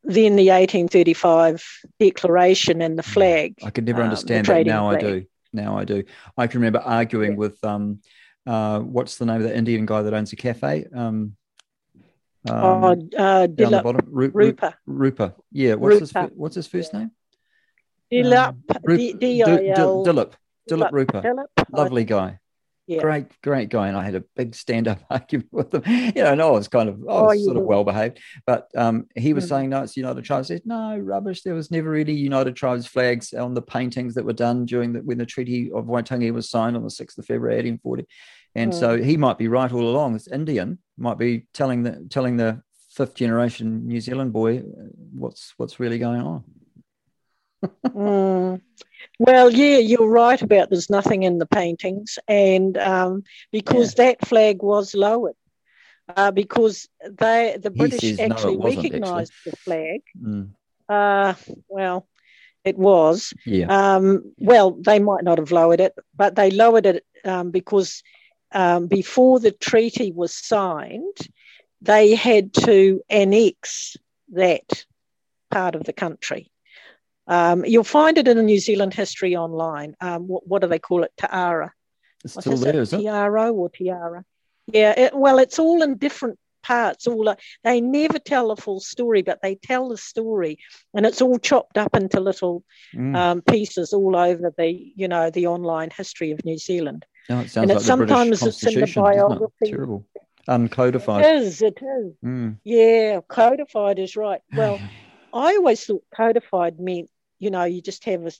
then 0.02 0.36
the 0.36 0.48
1835 0.50 1.62
Declaration 2.00 2.82
and 2.82 2.98
the 2.98 3.02
flag. 3.02 3.54
I 3.62 3.70
could 3.70 3.86
never 3.86 4.00
um, 4.00 4.04
understand 4.08 4.46
that. 4.46 4.52
trading 4.52 4.72
Now 4.72 4.90
I 4.90 4.98
do. 4.98 5.24
Now 5.52 5.78
I 5.78 5.84
do. 5.84 6.04
I 6.36 6.46
can 6.46 6.60
remember 6.60 6.80
arguing 6.80 7.36
with 7.36 7.62
um, 7.64 8.00
uh, 8.46 8.80
what's 8.80 9.16
the 9.16 9.26
name 9.26 9.36
of 9.36 9.42
the 9.44 9.56
Indian 9.56 9.86
guy 9.86 10.02
that 10.02 10.12
owns 10.12 10.32
a 10.32 10.36
cafe? 10.36 10.86
Um, 10.94 11.36
oh, 12.48 12.52
um, 12.92 13.08
uh, 13.16 13.46
down 13.46 13.54
the 13.56 13.78
Dilip, 13.78 13.82
bottom, 13.82 14.06
Ru- 14.10 14.28
Ru- 14.34 14.46
Rupa, 14.46 14.74
Rupa. 14.86 15.34
Yeah. 15.52 15.74
What's 15.74 15.94
Rupa. 16.00 16.06
fir- 16.28 16.30
What's 16.34 16.56
his 16.56 16.66
first 16.66 16.92
name? 16.92 17.12
Dilip, 18.12 18.48
Um, 18.48 18.64
Rup- 18.84 18.98
D- 18.98 19.12
D- 19.12 19.18
D- 19.18 19.44
D-I-L- 19.44 20.04
Dilip. 20.04 20.32
Dilip 20.70 20.92
Rupa. 20.92 21.20
Dilip, 21.22 21.46
Lovely 21.70 22.04
guy. 22.04 22.38
Yeah. 22.86 23.00
Great, 23.00 23.26
great 23.42 23.70
guy. 23.70 23.88
And 23.88 23.96
I 23.96 24.04
had 24.04 24.14
a 24.14 24.22
big 24.36 24.54
stand 24.54 24.88
up 24.88 25.00
argument 25.10 25.48
with 25.52 25.74
him. 25.74 25.82
You 26.14 26.22
know, 26.22 26.32
and 26.32 26.42
I 26.42 26.50
was 26.50 26.68
kind 26.68 26.88
of, 26.90 26.96
I 27.08 27.12
Oh, 27.12 27.24
was 27.24 27.38
you 27.38 27.44
sort 27.46 27.56
of 27.56 27.62
well 27.64 27.82
behaved. 27.82 28.20
But 28.46 28.68
um, 28.76 29.06
he 29.16 29.32
was 29.32 29.46
Mm. 29.46 29.48
saying, 29.48 29.70
no, 29.70 29.82
it's 29.82 29.96
United 29.96 30.22
Tribes. 30.24 30.50
I 30.50 30.56
said, 30.56 30.62
no, 30.66 30.98
rubbish. 30.98 31.42
There 31.42 31.54
was 31.54 31.70
never 31.70 31.88
really 31.88 32.12
United 32.12 32.56
Tribes 32.56 32.86
flags 32.86 33.32
on 33.32 33.54
the 33.54 33.62
paintings 33.62 34.14
that 34.14 34.24
were 34.26 34.34
done 34.34 34.66
during 34.66 34.92
the, 34.92 35.00
when 35.00 35.16
the 35.16 35.24
Treaty 35.24 35.72
of 35.72 35.86
Waitangi 35.86 36.30
was 36.32 36.50
signed 36.50 36.76
on 36.76 36.82
the 36.82 36.90
6th 36.90 37.16
of 37.16 37.24
February, 37.24 37.54
1840. 37.56 38.06
And 38.54 38.72
so 38.74 38.96
he 39.02 39.16
might 39.16 39.38
be 39.38 39.48
right 39.48 39.72
all 39.72 39.88
along. 39.88 40.12
This 40.12 40.28
Indian 40.28 40.78
might 40.98 41.18
be 41.18 41.46
telling 41.54 41.82
the 41.84 42.06
telling 42.10 42.36
the 42.36 42.62
fifth 42.92 43.14
generation 43.16 43.88
New 43.88 44.00
Zealand 44.00 44.32
boy 44.32 44.58
uh, 44.58 44.62
what's 45.12 45.54
what's 45.56 45.80
really 45.80 45.98
going 45.98 46.20
on. 46.20 46.44
Mm. 47.94 48.60
Well, 49.18 49.50
yeah, 49.50 49.78
you're 49.78 50.08
right 50.08 50.40
about 50.40 50.70
there's 50.70 50.90
nothing 50.90 51.22
in 51.22 51.38
the 51.38 51.46
paintings, 51.46 52.18
and 52.28 52.76
um, 52.78 53.22
because 53.52 53.94
that 53.94 54.26
flag 54.26 54.62
was 54.62 54.94
lowered, 54.94 55.36
uh, 56.16 56.30
because 56.30 56.88
they 57.04 57.56
the 57.60 57.70
He 57.70 57.78
British 57.78 58.00
says 58.00 58.20
actually 58.20 58.54
actually. 58.54 58.76
recognised 58.76 59.32
the 59.44 59.56
flag. 59.64 60.00
Mm, 60.20 60.50
Uh, 60.88 61.34
well, 61.68 62.06
it 62.64 62.76
was. 62.76 63.32
yeah. 63.44 63.66
Um, 63.96 64.32
well, 64.38 64.72
they 64.72 64.98
might 64.98 65.24
not 65.24 65.38
have 65.38 65.52
lowered 65.52 65.80
it, 65.80 65.94
but 66.16 66.34
they 66.34 66.50
lowered 66.50 66.86
it 66.86 67.04
um, 67.24 67.50
because 67.50 68.02
um, 68.52 68.86
before 68.86 69.38
the 69.40 69.52
treaty 69.52 70.12
was 70.12 70.32
signed, 70.34 71.16
they 71.80 72.14
had 72.14 72.52
to 72.54 73.00
annex 73.08 73.96
that 74.32 74.84
part 75.50 75.74
of 75.74 75.84
the 75.84 75.92
country. 75.92 76.50
Um, 77.26 77.64
you'll 77.64 77.84
find 77.84 78.18
it 78.18 78.28
in 78.28 78.36
the 78.36 78.42
New 78.42 78.58
Zealand 78.58 78.94
history 78.94 79.36
online. 79.36 79.94
Um, 80.00 80.26
what, 80.28 80.46
what 80.46 80.62
do 80.62 80.68
they 80.68 80.78
call 80.78 81.04
it? 81.04 81.12
Ta'ara. 81.16 81.72
It's 82.24 82.34
still 82.38 82.52
is 82.54 82.60
there, 82.60 82.80
it? 82.80 82.88
Tiaro 82.88 83.52
or 83.54 83.70
tiara? 83.70 84.24
Yeah. 84.66 84.98
It, 84.98 85.14
well, 85.14 85.38
it's 85.38 85.58
all 85.58 85.82
in 85.82 85.96
different 85.96 86.38
parts. 86.62 87.06
All 87.06 87.28
uh, 87.28 87.36
they 87.62 87.80
never 87.80 88.18
tell 88.18 88.48
the 88.48 88.60
full 88.60 88.80
story, 88.80 89.22
but 89.22 89.40
they 89.42 89.54
tell 89.54 89.88
the 89.88 89.98
story, 89.98 90.58
and 90.94 91.06
it's 91.06 91.22
all 91.22 91.38
chopped 91.38 91.78
up 91.78 91.94
into 91.94 92.20
little 92.20 92.64
Mm. 92.94 93.16
um, 93.16 93.42
pieces 93.42 93.92
all 93.92 94.16
over 94.16 94.52
the 94.56 94.92
you 94.96 95.08
know 95.08 95.30
the 95.30 95.46
online 95.46 95.90
history 95.90 96.30
of 96.30 96.44
New 96.44 96.58
Zealand. 96.58 97.04
No, 97.28 97.40
it 97.40 97.50
sounds 97.50 97.56
and 97.56 97.68
like 97.68 97.76
it's 97.78 97.86
British 97.86 98.08
sometimes 98.08 98.42
it's 98.42 98.66
in 98.66 98.80
the 98.80 98.92
biography. 98.94 99.70
Terrible. 99.70 100.06
Uncodified. 100.48 101.24
It 101.24 101.42
is. 101.42 101.62
It 101.62 101.78
is. 101.82 102.12
Mm. 102.24 102.58
Yeah, 102.64 103.20
codified 103.28 103.98
is 103.98 104.16
right. 104.16 104.40
Well, 104.54 104.78
I 105.32 105.56
always 105.56 105.84
thought 105.84 106.04
codified 106.14 106.78
meant, 106.78 107.10
you 107.44 107.50
know, 107.50 107.64
you 107.64 107.80
just 107.82 108.04
have 108.06 108.24
a, 108.26 108.32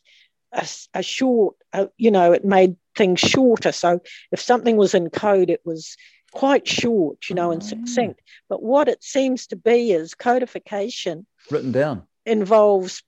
a, 0.52 0.66
a 0.94 1.02
short, 1.02 1.54
uh, 1.72 1.86
you 1.98 2.10
know, 2.10 2.32
it 2.32 2.44
made 2.44 2.76
things 2.96 3.20
shorter. 3.20 3.70
So 3.72 4.00
if 4.32 4.40
something 4.40 4.76
was 4.76 4.94
in 4.94 5.10
code, 5.10 5.50
it 5.50 5.60
was 5.64 5.96
quite 6.32 6.66
short, 6.66 7.28
you 7.28 7.36
know, 7.36 7.50
and 7.52 7.62
Oh, 7.62 7.66
succinct. 7.66 8.20
But 8.48 8.62
what 8.62 8.88
it 8.88 9.04
seems 9.04 9.46
to 9.48 9.56
be 9.56 9.92
is 9.92 10.14
codification 10.14 11.26
Written 11.50 11.70
down. 11.72 12.02
involves 12.26 13.02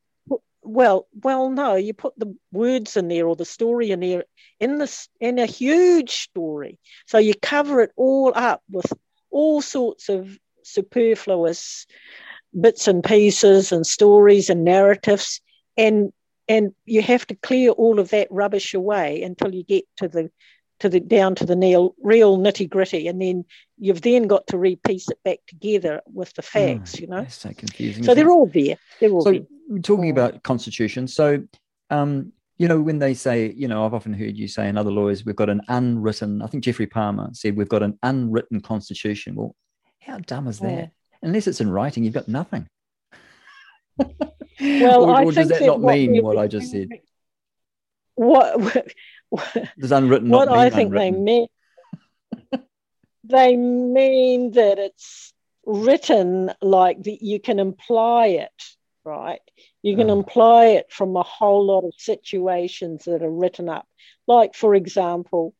well 0.62 1.06
well 1.22 1.48
no 1.48 1.76
you 1.76 1.94
put 1.94 2.12
the 2.18 2.34
words 2.50 2.96
in 2.96 3.06
there 3.06 3.28
or 3.28 3.36
the 3.36 3.44
story 3.44 3.92
in 3.92 4.00
there 4.00 4.24
in 4.58 4.78
this 4.78 5.08
in 5.20 5.38
a 5.38 5.46
huge 5.46 6.10
story 6.10 6.76
so 7.06 7.18
you 7.18 7.32
cover 7.40 7.80
it 7.80 7.92
all 7.96 8.32
up 8.34 8.62
with 8.72 8.92
all 9.30 9.62
sorts 9.62 10.08
of 10.08 10.36
superfluous 10.64 11.86
bits 12.60 12.88
and 12.88 13.04
pieces 13.04 13.70
and 13.70 13.86
stories 13.86 14.50
and 14.50 14.64
narratives 14.64 15.40
and 15.76 16.12
and 16.48 16.72
you 16.84 17.02
have 17.02 17.26
to 17.26 17.34
clear 17.34 17.70
all 17.70 17.98
of 17.98 18.10
that 18.10 18.28
rubbish 18.30 18.74
away 18.74 19.22
until 19.22 19.54
you 19.54 19.64
get 19.64 19.84
to 19.96 20.08
the 20.08 20.30
to 20.78 20.90
the 20.90 21.00
down 21.00 21.34
to 21.34 21.46
the 21.46 21.56
real, 21.56 21.94
real 22.02 22.36
nitty 22.38 22.68
gritty 22.68 23.08
and 23.08 23.20
then 23.20 23.44
you've 23.78 24.02
then 24.02 24.26
got 24.26 24.46
to 24.46 24.58
repiece 24.58 25.08
it 25.08 25.18
back 25.24 25.38
together 25.46 26.02
with 26.12 26.32
the 26.34 26.42
facts 26.42 27.00
you 27.00 27.06
know 27.06 27.22
That's 27.22 27.36
so 27.36 27.52
confusing. 27.56 28.04
so 28.04 28.14
they're 28.14 28.28
it? 28.28 28.32
all 28.32 28.46
there 28.46 28.76
they're 29.00 29.10
all 29.10 29.22
so 29.22 29.32
there 29.32 29.46
we're 29.68 29.78
talking 29.80 30.10
about 30.10 30.42
constitution. 30.42 31.06
So, 31.08 31.42
um, 31.90 32.32
you 32.58 32.68
know, 32.68 32.80
when 32.80 32.98
they 32.98 33.14
say, 33.14 33.52
you 33.52 33.68
know, 33.68 33.84
I've 33.84 33.94
often 33.94 34.14
heard 34.14 34.36
you 34.36 34.48
say, 34.48 34.68
and 34.68 34.78
other 34.78 34.90
lawyers, 34.90 35.24
we've 35.24 35.36
got 35.36 35.50
an 35.50 35.60
unwritten. 35.68 36.40
I 36.42 36.46
think 36.46 36.64
Geoffrey 36.64 36.86
Palmer 36.86 37.28
said 37.32 37.56
we've 37.56 37.68
got 37.68 37.82
an 37.82 37.98
unwritten 38.02 38.60
constitution. 38.60 39.34
Well, 39.34 39.54
how 40.00 40.18
dumb 40.18 40.46
is 40.46 40.60
that? 40.60 40.72
Yeah. 40.72 40.86
Unless 41.22 41.46
it's 41.48 41.60
in 41.60 41.70
writing, 41.70 42.04
you've 42.04 42.14
got 42.14 42.28
nothing. 42.28 42.68
Well, 44.60 45.04
or, 45.04 45.10
I 45.10 45.24
or 45.24 45.32
does 45.32 45.48
think 45.48 45.48
that 45.48 45.66
not 45.66 45.80
what 45.80 45.92
mean 45.96 46.22
what 46.22 46.36
I 46.38 46.46
just 46.46 46.70
said? 46.70 46.88
what 48.14 48.86
Does 49.78 49.92
unwritten 49.92 50.30
what 50.30 50.48
not 50.48 50.54
mean 50.54 50.58
I 50.58 50.70
think 50.70 50.88
unwritten? 50.88 51.14
they 51.14 51.20
mean 51.20 51.46
they 53.24 53.56
mean 53.56 54.52
that 54.52 54.78
it's 54.78 55.32
written 55.64 56.52
like 56.62 57.02
that 57.02 57.22
you 57.22 57.40
can 57.40 57.58
imply 57.58 58.28
it, 58.28 58.62
right? 59.04 59.40
You 59.82 59.96
can 59.96 60.10
Oh. 60.10 60.14
imply 60.18 60.66
it 60.66 60.92
from 60.92 61.16
a 61.16 61.22
whole 61.22 61.66
lot 61.66 61.84
of 61.84 61.92
situations 61.98 63.04
that 63.04 63.22
are 63.22 63.30
written 63.30 63.68
up. 63.68 63.86
Like, 64.26 64.54
for 64.54 64.74
example, 64.74 65.54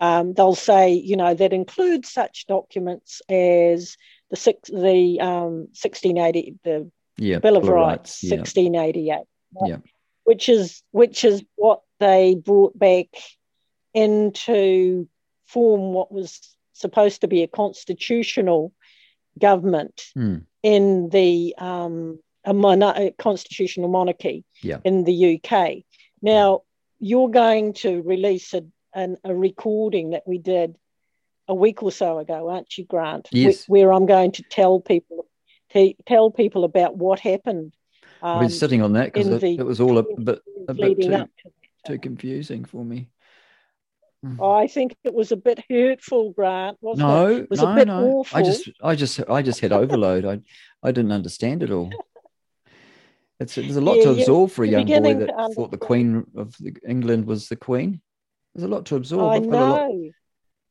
um, 0.00 0.34
they'll 0.34 0.54
say, 0.54 0.92
you 0.92 1.16
know, 1.16 1.34
that 1.34 1.52
includes 1.54 2.10
such 2.10 2.46
documents 2.46 3.22
as 3.30 3.96
the 4.30 4.36
six, 4.36 4.68
the 4.68 5.18
um, 5.20 5.68
1680, 5.72 6.56
the 6.64 6.90
yeah, 7.18 7.38
Bill 7.38 7.56
of 7.56 7.64
Bill 7.64 7.72
Rights, 7.74 8.22
Yeah. 8.22 8.36
1688, 8.36 9.24
Yeah. 9.66 9.78
which 10.24 10.48
is 10.48 10.82
which 10.90 11.24
is 11.24 11.44
what 11.56 11.80
they 12.00 12.34
brought 12.34 12.78
back 12.78 13.06
into 13.94 15.08
form 15.46 15.92
what 15.92 16.12
was 16.12 16.40
supposed 16.72 17.22
to 17.22 17.28
be 17.28 17.42
a 17.42 17.48
constitutional 17.48 18.72
government 19.38 20.02
Hmm. 20.14 20.38
in 20.62 21.08
the 21.08 21.54
um, 21.58 22.18
a, 22.44 22.52
a 22.54 23.10
constitutional 23.18 23.88
monarchy 23.88 24.44
Yeah. 24.62 24.78
in 24.84 25.04
the 25.04 25.40
UK. 25.42 25.84
Now 26.22 26.62
you're 26.98 27.30
going 27.30 27.72
to 27.74 28.02
release 28.02 28.54
a, 28.54 28.64
an, 28.94 29.16
a 29.24 29.34
recording 29.34 30.10
that 30.10 30.22
we 30.26 30.38
did 30.38 30.76
a 31.48 31.54
week 31.54 31.82
or 31.82 31.92
so 31.92 32.18
ago, 32.18 32.48
aren't 32.48 32.76
you, 32.78 32.84
Grant? 32.84 33.28
Yes. 33.32 33.68
Where, 33.68 33.92
I'm 33.92 34.06
going 34.06 34.32
to 34.32 34.42
tell 34.42 34.80
people 34.80 35.26
to 35.76 35.94
tell 36.06 36.30
people 36.30 36.64
about 36.64 36.96
what 36.96 37.20
happened. 37.20 37.74
I've 38.22 38.40
been 38.40 38.46
um, 38.46 38.50
sitting 38.50 38.82
on 38.82 38.94
that 38.94 39.12
because 39.12 39.28
it, 39.28 39.42
it 39.60 39.62
was 39.66 39.80
all 39.80 39.98
a 39.98 40.02
bit, 40.02 40.40
a 40.68 40.74
bit 40.74 41.00
too, 41.00 41.26
too 41.86 41.98
confusing 41.98 42.64
for 42.64 42.84
me. 42.84 43.08
I 44.42 44.66
think 44.66 44.96
it 45.04 45.14
was 45.14 45.30
a 45.30 45.36
bit 45.36 45.62
hurtful, 45.70 46.32
Grant, 46.32 46.78
wasn't 46.80 47.06
No, 47.06 47.28
it? 47.28 47.42
It 47.42 47.50
was 47.50 47.62
no, 47.62 47.70
a 47.70 47.74
bit 47.76 47.86
no. 47.86 48.04
awful. 48.06 48.38
I 48.38 48.42
just, 48.42 48.70
I 48.82 48.94
just, 48.96 49.20
I 49.28 49.42
just 49.42 49.60
had 49.60 49.72
overload. 49.72 50.24
I, 50.24 50.40
I 50.82 50.90
didn't 50.90 51.12
understand 51.12 51.62
it 51.62 51.70
all. 51.70 51.90
It's 53.38 53.54
there's 53.54 53.76
a 53.76 53.80
lot 53.80 53.98
Yeah, 53.98 54.04
to 54.04 54.10
absorb 54.12 54.50
for 54.50 54.64
a 54.64 54.68
young 54.68 54.86
boy 54.86 55.14
that 55.14 55.52
thought 55.54 55.70
the. 55.70 55.76
Queen 55.76 56.24
of 56.36 56.56
the, 56.58 56.74
England 56.88 57.26
was 57.26 57.48
the 57.48 57.56
Queen. 57.56 58.00
There's 58.54 58.64
a 58.64 58.68
lot 58.68 58.86
to 58.86 58.96
absorb. 58.96 59.30
I 59.30 59.36
I've 59.36 59.50
got 59.50 59.62
a 59.62 59.66
lot- 59.66 59.88
know. 59.90 60.10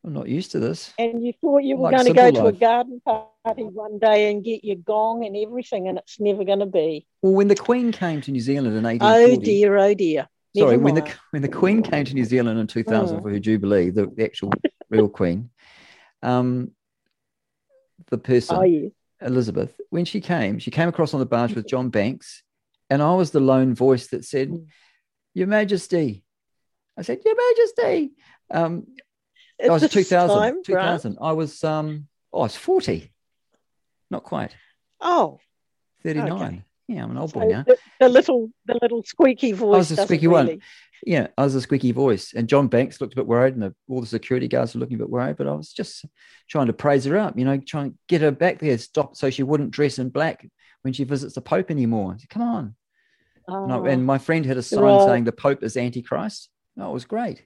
I'm 0.06 0.14
not 0.14 0.30
used 0.30 0.52
to 0.52 0.60
this. 0.60 0.94
And 1.00 1.26
you 1.26 1.34
thought 1.42 1.64
you 1.64 1.78
were 1.78 1.90
Like 1.90 1.96
going 1.96 2.06
to 2.06 2.14
go 2.14 2.26
simple 2.26 2.42
to 2.44 2.48
a 2.50 2.52
garden 2.52 3.02
party 3.04 3.64
one 3.64 3.98
day 3.98 4.32
and 4.32 4.44
get 4.44 4.64
your 4.64 4.76
gong 4.76 5.26
and 5.26 5.36
everything, 5.36 5.88
and 5.88 5.98
it's 5.98 6.20
never 6.20 6.44
going 6.44 6.60
to 6.60 6.68
be. 6.68 7.08
Well, 7.24 7.34
when 7.34 7.48
the 7.48 7.56
Queen 7.56 7.92
came 7.92 8.22
to 8.22 8.32
New 8.32 8.40
Zealand 8.40 8.78
in 8.78 8.86
Oh 9.02 9.36
dear, 9.42 9.78
oh 9.78 9.94
dear. 9.96 10.28
sorry, 10.56 10.78
Never 10.78 10.84
when 10.84 10.94
the 10.96 11.12
when 11.32 11.42
the 11.42 11.50
Queen 11.50 11.82
came 11.82 12.06
to 12.06 12.14
New 12.14 12.24
Zealand 12.26 12.60
in 12.60 12.68
2000 12.68 13.18
Mm. 13.18 13.22
for 13.24 13.32
her 13.32 13.40
jubilee, 13.40 13.90
the, 13.90 14.06
the 14.06 14.24
actual 14.24 14.52
real 14.90 15.10
Queen, 15.10 15.50
um, 16.22 16.70
the 18.12 18.20
person 18.20 18.58
Oh 18.58 18.64
yeah. 18.64 18.90
Elizabeth, 19.22 19.74
when 19.90 20.06
she 20.06 20.22
came, 20.22 20.60
she 20.60 20.70
came 20.70 20.88
across 20.88 21.16
on 21.16 21.20
the 21.20 21.26
barge 21.26 21.56
with 21.56 21.68
John 21.68 21.90
Banks, 21.90 22.44
and 22.92 23.02
I 23.02 23.16
was 23.16 23.32
the 23.32 23.40
lone 23.40 23.74
voice 23.74 24.08
that 24.08 24.24
said, 24.24 24.50
Mm. 24.50 24.68
"Your 25.34 25.48
Majesty." 25.48 26.24
I 26.96 27.02
said, 27.02 27.22
"Your 27.26 27.36
Majesty." 27.36 28.14
Um, 28.52 28.86
I 29.64 29.70
was 29.70 29.82
this 29.82 29.92
2000. 29.92 30.36
time, 30.38 30.54
Grant? 30.64 31.02
2000. 31.02 31.18
I 31.22 31.32
was 31.32 31.64
um, 31.64 32.08
oh, 32.34 32.40
I 32.42 32.44
was 32.44 32.56
40, 32.56 33.12
not 34.12 34.24
quite 34.24 34.56
Oh, 35.02 35.40
39. 36.04 36.32
Okay. 36.32 36.62
Yeah, 36.88 37.04
I'm 37.04 37.12
an 37.12 37.18
old 37.18 37.32
So 37.32 37.40
boy 37.40 37.48
now. 37.48 37.64
the, 37.64 37.78
the 38.00 38.10
little 38.10 38.50
the 38.66 38.78
little 38.82 39.02
squeaky 39.04 39.54
voice. 39.54 39.74
I 39.74 39.78
was 39.78 39.90
the 39.90 40.04
squeaky 40.04 40.28
really, 40.28 40.54
one. 40.56 40.62
Yeah, 41.04 41.28
I 41.38 41.44
was 41.44 41.54
the 41.56 41.62
squeaky 41.62 41.92
voice. 41.92 42.34
And 42.34 42.48
John 42.48 42.68
Banks 42.68 43.02
looked 43.02 43.14
a 43.14 43.16
bit 43.16 43.26
worried, 43.28 43.54
and 43.56 43.64
the, 43.64 43.76
all 43.90 44.02
the 44.02 44.08
security 44.08 44.48
guards 44.48 44.74
were 44.76 44.80
looking 44.80 44.96
a 44.96 45.00
bit 45.00 45.10
worried. 45.10 45.38
But 45.38 45.48
I 45.48 45.54
was 45.54 45.74
just 45.74 46.06
trying 46.48 46.68
to 46.68 46.74
praise 46.74 47.06
her 47.06 47.18
up, 47.18 47.38
you 47.40 47.44
know, 47.46 47.58
trying 47.58 47.92
to 47.92 47.98
get 48.08 48.22
her 48.22 48.32
back 48.32 48.60
there, 48.60 48.78
stop 48.78 49.16
so 49.16 49.30
she 49.32 49.42
wouldn't 49.44 49.72
dress 49.72 49.98
in 49.98 50.10
black 50.10 50.48
when 50.84 50.94
she 50.94 51.04
visits 51.06 51.34
the 51.36 51.42
Pope 51.42 51.72
anymore. 51.72 52.16
Said, 52.20 52.30
Come 52.30 52.42
on. 52.44 52.76
And, 53.48 53.74
I- 53.74 53.78
Oh. 53.78 53.86
and 53.86 54.06
my 54.06 54.18
friend 54.20 54.46
had 54.46 54.58
a 54.58 54.62
sign 54.64 54.84
Right. 54.84 55.06
saying 55.08 55.24
the 55.24 55.32
Pope 55.32 55.64
is 55.64 55.78
Antichrist. 55.78 56.50
Oh, 56.80 56.90
it 56.92 56.94
was 56.94 57.06
great. 57.06 57.44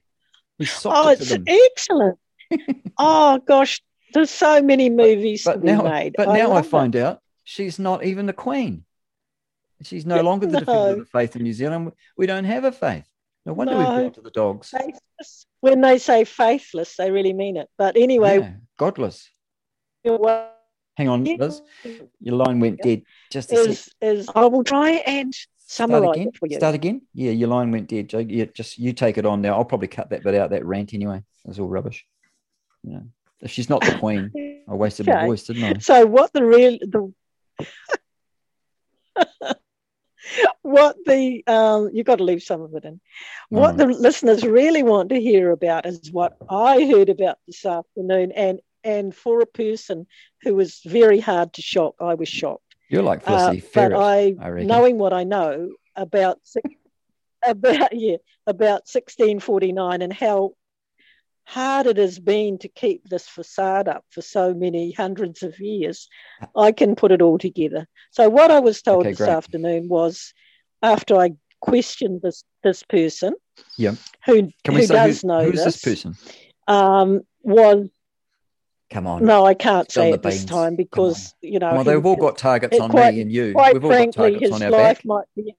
Oh, 0.84 1.08
it 1.08 1.20
it's 1.20 1.36
excellent. 1.46 2.18
oh 2.98 3.38
gosh, 3.46 3.80
there's 4.12 4.30
so 4.30 4.60
many 4.62 4.90
movies 4.90 5.44
But 5.44 5.62
be 5.62 5.68
now, 5.68 5.82
made. 5.82 6.14
but 6.16 6.28
now 6.28 6.50
I 6.50 6.54
love 6.54 6.66
it. 6.66 6.68
find 6.68 6.96
out 6.96 7.20
she's 7.44 7.78
not 7.78 8.04
even 8.04 8.26
the 8.26 8.32
Queen. 8.32 8.84
She's 9.82 10.04
no 10.04 10.20
longer 10.20 10.46
the 10.46 10.60
defender 10.60 10.90
of 10.92 10.98
the 10.98 11.04
faith 11.06 11.36
in 11.36 11.42
New 11.42 11.54
Zealand. 11.54 11.92
We 12.16 12.26
don't 12.26 12.44
have 12.44 12.64
a 12.64 12.72
faith. 12.72 13.06
No 13.46 13.54
wonder 13.54 13.76
we've 13.76 13.86
gone 13.86 14.12
to 14.12 14.20
the 14.20 14.30
dogs. 14.30 14.68
Faithless. 14.68 15.46
When 15.60 15.80
they 15.80 15.96
say 15.98 16.24
faithless, 16.24 16.96
they 16.96 17.10
really 17.10 17.32
mean 17.32 17.56
it. 17.56 17.68
But 17.78 17.96
anyway, 17.96 18.40
Yeah, 18.40 18.52
godless. 18.76 19.30
Hang 20.04 21.08
on, 21.08 21.24
Liz. 21.24 21.62
Your 22.20 22.36
line 22.36 22.60
went 22.60 22.82
dead. 22.82 23.02
Just 23.30 23.52
a 23.52 23.56
sec. 23.56 23.68
is 23.68 23.88
is 24.02 24.28
I 24.34 24.44
will 24.46 24.64
try 24.64 24.90
and 25.06 25.32
summarize 25.70 26.16
again. 26.16 26.32
for 26.32 26.46
you. 26.48 26.56
Start 26.56 26.74
again. 26.74 27.02
Yeah, 27.14 27.30
your 27.30 27.48
line 27.48 27.70
went 27.70 27.88
dead. 27.88 28.12
Yeah, 28.12 28.46
just 28.52 28.78
you 28.78 28.92
take 28.92 29.18
it 29.18 29.26
on 29.26 29.40
now. 29.40 29.54
I'll 29.54 29.64
probably 29.64 29.88
cut 29.88 30.10
that 30.10 30.24
bit 30.24 30.34
out. 30.34 30.50
That 30.50 30.64
rant 30.64 30.92
anyway. 30.94 31.22
That's 31.44 31.58
all 31.58 31.68
rubbish. 31.68 32.04
Yeah. 32.82 33.00
If 33.40 33.50
she's 33.50 33.70
not 33.70 33.82
the 33.82 33.96
queen, 33.98 34.62
I 34.68 34.74
wasted 34.74 35.06
my 35.06 35.26
voice, 35.26 35.44
didn't 35.44 35.64
I? 35.64 35.78
So 35.78 36.06
what 36.06 36.32
the 36.32 36.44
real 36.44 36.78
the 36.80 37.12
what 40.62 40.96
the 41.06 41.42
um 41.46 41.90
you've 41.92 42.06
got 42.06 42.18
to 42.18 42.24
leave 42.24 42.42
some 42.42 42.60
of 42.62 42.74
it 42.74 42.84
in. 42.84 43.00
What 43.48 43.76
the 43.76 43.86
listeners 43.86 44.44
really 44.44 44.82
want 44.82 45.08
to 45.10 45.20
hear 45.20 45.50
about 45.52 45.86
is 45.86 46.10
what 46.12 46.36
I 46.48 46.84
heard 46.84 47.08
about 47.08 47.38
this 47.46 47.64
afternoon, 47.64 48.32
and 48.32 48.60
and 48.82 49.14
for 49.14 49.40
a 49.40 49.46
person 49.46 50.06
who 50.42 50.54
was 50.54 50.80
very 50.84 51.20
hard 51.20 51.52
to 51.54 51.62
shock, 51.62 51.94
I 52.00 52.14
was 52.14 52.28
shocked. 52.28 52.69
You're 52.90 53.02
like 53.04 53.22
Uh, 53.26 53.54
Ferret, 53.54 53.92
but 53.92 54.00
I, 54.00 54.34
I 54.40 54.64
knowing 54.64 54.98
what 54.98 55.12
I 55.12 55.24
know 55.24 55.70
about 55.96 56.38
about 57.46 57.94
yeah 57.96 58.16
about 58.46 58.82
1649 58.88 60.02
and 60.02 60.12
how 60.12 60.52
hard 61.44 61.86
it 61.86 61.96
has 61.96 62.18
been 62.18 62.58
to 62.58 62.68
keep 62.68 63.08
this 63.08 63.26
facade 63.28 63.88
up 63.88 64.04
for 64.10 64.22
so 64.22 64.54
many 64.54 64.92
hundreds 64.92 65.42
of 65.42 65.58
years, 65.58 66.08
I 66.56 66.72
can 66.72 66.94
put 66.94 67.12
it 67.12 67.22
all 67.22 67.38
together. 67.38 67.86
So 68.12 68.28
what 68.28 68.50
I 68.50 68.60
was 68.60 68.82
told 68.82 69.00
Okay, 69.00 69.10
this 69.10 69.18
great. 69.18 69.30
afternoon 69.30 69.88
was 69.88 70.32
after 70.82 71.16
I 71.16 71.32
questioned 71.60 72.22
this 72.22 72.44
this 72.62 72.82
person 72.82 73.34
Yeah. 73.76 73.94
who 74.26 74.50
who 74.66 74.86
does 74.86 75.22
who, 75.22 75.28
know 75.28 75.44
who's 75.44 75.64
this, 75.64 75.80
this 75.80 75.84
person? 75.84 76.14
um, 76.68 77.20
was 77.42 77.88
Come 78.90 79.06
on. 79.06 79.24
no, 79.24 79.46
I 79.46 79.54
can't 79.54 79.90
say 79.90 80.10
it 80.10 80.22
this 80.22 80.44
time 80.44 80.74
because 80.74 81.32
you 81.40 81.58
know 81.60 81.78
he- 81.78 81.84
they've 81.84 82.04
all 82.04 82.16
got 82.16 82.36
targets 82.36 82.76
it 82.76 82.80
on 82.82 82.90
quite- 82.90 83.14
me 83.14 83.20
and 83.20 83.30
you. 83.30 83.52
Quite 83.52 83.74
We've 83.74 83.84
all 83.84 83.90
got 83.90 83.96
frankly, 83.96 84.30
targets 84.32 84.42
his 84.42 84.52
on 84.52 84.62
our 84.62 84.70
life 84.70 84.98
back. 84.98 85.04
might 85.04 85.24
be. 85.36 85.54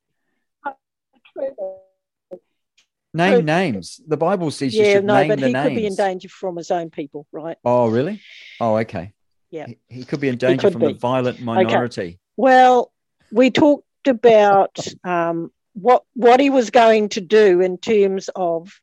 Name 3.13 3.43
names. 3.45 3.99
The 4.07 4.15
Bible 4.17 4.51
says 4.51 4.73
you 4.73 4.83
Yeah, 4.85 4.93
should 4.93 5.05
no, 5.05 5.15
name 5.15 5.27
but 5.29 5.39
the 5.39 5.47
he 5.47 5.53
names. 5.53 5.67
could 5.67 5.75
be 5.75 5.85
in 5.85 5.95
danger 5.95 6.29
from 6.29 6.55
his 6.55 6.71
own 6.71 6.89
people, 6.89 7.25
right? 7.33 7.57
Oh, 7.65 7.89
really? 7.89 8.21
Oh, 8.61 8.77
okay. 8.77 9.11
Yeah. 9.49 9.67
He, 9.67 9.77
he 9.89 10.03
could 10.05 10.21
be 10.21 10.29
in 10.29 10.37
danger 10.37 10.71
from 10.71 10.81
the 10.81 10.93
violent 10.93 11.41
minority. 11.41 12.19
Well, 12.37 12.91
we 13.31 13.51
talked 13.51 13.85
about 14.07 14.77
um, 15.03 15.51
what 15.73 16.03
what 16.13 16.39
he 16.39 16.49
was 16.49 16.69
going 16.69 17.09
to 17.09 17.21
do 17.21 17.59
in 17.59 17.77
terms 17.77 18.29
of 18.33 18.79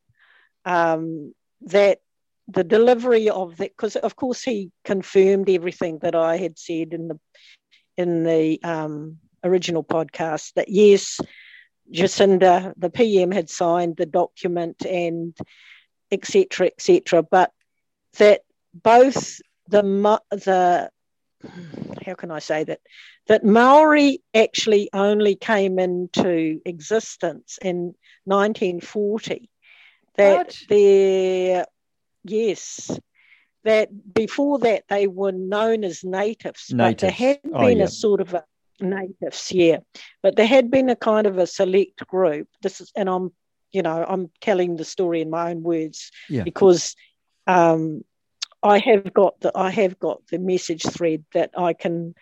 um, 0.67 1.35
that 1.63 2.01
the 2.49 2.65
delivery 2.65 3.29
of 3.29 3.57
that, 3.59 3.71
because 3.77 3.97
of 3.97 4.17
course 4.17 4.43
he 4.43 4.71
confirmed 4.85 5.49
everything 5.51 5.99
that 5.99 6.15
I 6.15 6.37
had 6.37 6.59
said 6.59 6.93
in 6.93 7.09
the 7.09 7.21
in 7.97 8.25
the 8.25 8.61
um, 8.63 9.19
original 9.45 9.85
podcast. 9.85 10.55
That 10.55 10.69
yes, 10.69 11.21
Jacinda, 11.93 12.73
the 12.77 12.91
PM, 12.91 13.31
had 13.31 13.51
signed 13.51 13.97
the 13.97 14.07
document 14.07 14.85
and 14.87 15.37
etc. 16.11 16.69
etc. 16.69 17.23
But 17.23 17.53
that 18.19 18.43
both 18.73 19.39
the 19.69 19.83
the 20.31 20.91
how 22.05 22.15
can 22.15 22.31
I 22.31 22.39
say 22.39 22.65
that 22.65 22.81
that 23.27 23.45
Maori 23.45 24.23
actually 24.35 24.89
only 24.93 25.35
came 25.35 25.79
into 25.79 26.61
existence 26.65 27.59
in 27.61 27.95
1940. 28.25 29.51
That 30.17 30.47
What? 30.47 30.59
there, 30.69 31.67
yes, 32.29 32.91
that 33.65 33.89
before 34.15 34.59
that 34.61 34.85
they 34.89 35.07
were 35.07 35.33
known 35.33 35.85
as 35.85 36.05
natives, 36.05 36.67
but 36.71 36.99
there 36.99 37.11
Natives. 37.11 37.19
had 37.19 37.41
Oh, 37.53 37.61
been 37.67 37.79
yeah. 37.79 37.85
a 37.85 37.89
sort 37.89 38.21
of 38.21 38.35
a 38.35 38.45
natives, 38.81 39.51
yeah, 39.53 39.79
but 40.23 40.37
there 40.37 40.47
had 40.47 40.71
been 40.71 40.89
a 40.89 40.97
kind 40.97 41.27
of 41.27 41.39
a 41.39 41.47
select 41.47 42.07
group. 42.07 42.49
This 42.63 42.81
is, 42.81 42.93
and 42.97 43.09
I'm, 43.09 43.33
you 43.73 43.83
know, 43.83 44.05
I'm 44.09 44.31
telling 44.41 44.77
the 44.77 44.85
story 44.85 45.21
in 45.21 45.31
my 45.31 45.51
own 45.51 45.63
words 45.63 46.11
Yeah. 46.29 46.45
because 46.45 46.95
um, 47.47 48.05
I 48.63 48.79
have 48.79 49.13
got 49.13 49.41
the 49.41 49.53
I 49.55 49.71
have 49.71 49.99
got 49.99 50.27
the 50.31 50.39
message 50.39 50.83
thread 50.83 51.25
that 51.35 51.51
I 51.57 51.73
can 51.73 52.15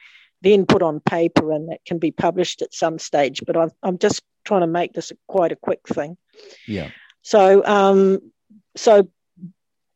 then 0.43 0.67
put 0.67 0.83
on 0.83 1.01
paper 1.01 1.53
and 1.53 1.71
that 1.71 1.85
can 1.87 1.99
be 1.99 2.11
published 2.11 2.63
at 2.63 2.75
some 2.75 2.99
stage. 2.99 3.43
But 3.47 3.57
I'm 3.57 3.71
I'm 3.83 3.99
just 3.99 4.23
trying 4.45 4.61
to 4.63 4.67
make 4.67 4.93
this 4.93 5.13
quite 5.29 5.53
a 5.53 5.57
quick 5.57 5.87
thing. 5.89 6.17
Yeah. 6.67 6.91
So 7.23 7.65
um, 7.65 8.21
so 8.77 9.09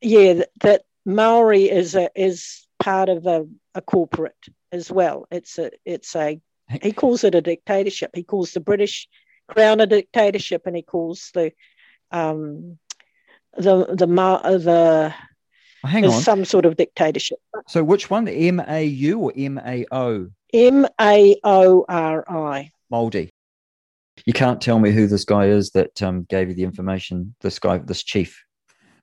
yeah, 0.01 0.35
that, 0.35 0.51
that 0.61 0.83
Maori 1.05 1.71
is 1.71 1.95
a 1.95 2.11
is 2.15 2.67
part 2.79 3.09
of 3.09 3.27
a, 3.27 3.47
a 3.75 3.81
corporate 3.83 4.37
as 4.73 4.91
well. 4.91 5.27
It's 5.31 5.59
a 5.59 5.71
it's 5.85 6.15
a 6.17 6.41
he 6.83 6.93
calls 6.93 7.25
it 7.25 7.35
a 7.35 7.41
dictatorship. 7.41 8.11
He 8.15 8.23
calls 8.23 8.53
the 8.53 8.61
British 8.61 9.09
Crown 9.49 9.81
a 9.81 9.87
dictatorship, 9.87 10.63
and 10.67 10.77
he 10.77 10.83
calls 10.83 11.31
the 11.35 11.53
um, 12.11 12.79
the 13.57 13.87
the 13.95 14.07
Ma- 14.07 14.43
the 14.43 15.15
Oh, 15.83 15.89
hang 15.89 16.05
on. 16.05 16.21
some 16.21 16.45
sort 16.45 16.67
of 16.67 16.77
dictatorship. 16.77 17.39
So 17.67 17.83
which 17.83 18.11
one? 18.11 18.27
The 18.27 18.49
M 18.49 18.61
A 18.67 18.85
U 18.85 19.19
or 19.19 19.33
M 19.35 19.59
A 19.65 19.87
O? 19.91 20.29
M 20.53 20.87
A 21.01 21.37
O 21.43 21.85
R 21.89 22.25
I. 22.29 22.71
Moldy. 22.91 23.31
You 24.27 24.35
can't 24.35 24.61
tell 24.61 24.79
me 24.79 24.91
who 24.91 25.07
this 25.07 25.25
guy 25.25 25.47
is 25.47 25.71
that 25.71 26.03
um, 26.03 26.27
gave 26.29 26.51
you 26.51 26.55
the 26.55 26.65
information. 26.65 27.35
This 27.41 27.59
guy, 27.59 27.79
this 27.79 28.03
chief 28.03 28.45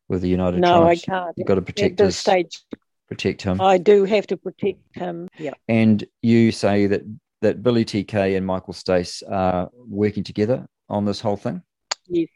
with 0.10 0.22
the 0.22 0.30
United 0.30 0.60
No, 0.62 0.84
I 0.84 0.96
can't. 0.96 1.34
You've 1.38 1.48
got 1.48 1.56
to 1.56 1.62
At 1.62 1.65
protect 1.65 1.98
this 1.98 2.08
his, 2.08 2.17
stage, 2.17 2.63
protect 3.08 3.41
him. 3.41 3.60
I 3.62 3.78
do 3.78 4.04
have 4.06 4.28
to 4.28 4.38
protect 4.38 4.80
him. 4.93 5.28
Yeah. 5.38 5.52
And 5.67 6.06
you 6.22 6.52
say 6.52 6.88
that 6.88 7.02
that 7.41 7.62
Billy 7.62 7.86
TK 7.86 8.36
and 8.36 8.46
Michael 8.46 8.74
Stace 8.74 9.22
are 9.24 9.70
working 9.74 10.24
together 10.24 10.67
on 10.89 11.06
this 11.06 11.20
whole 11.20 11.38
thing, 11.38 11.62
Yes, 12.08 12.30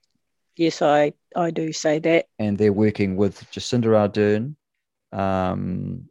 yes, 0.58 0.82
I 0.82 1.14
I 1.36 1.50
do 1.52 1.72
say 1.74 1.98
that. 2.00 2.26
and 2.38 2.58
they're 2.58 2.74
working 2.74 3.16
with 3.16 3.42
Jacinda 3.52 3.86
Ardern, 3.88 4.56
um, 5.18 6.08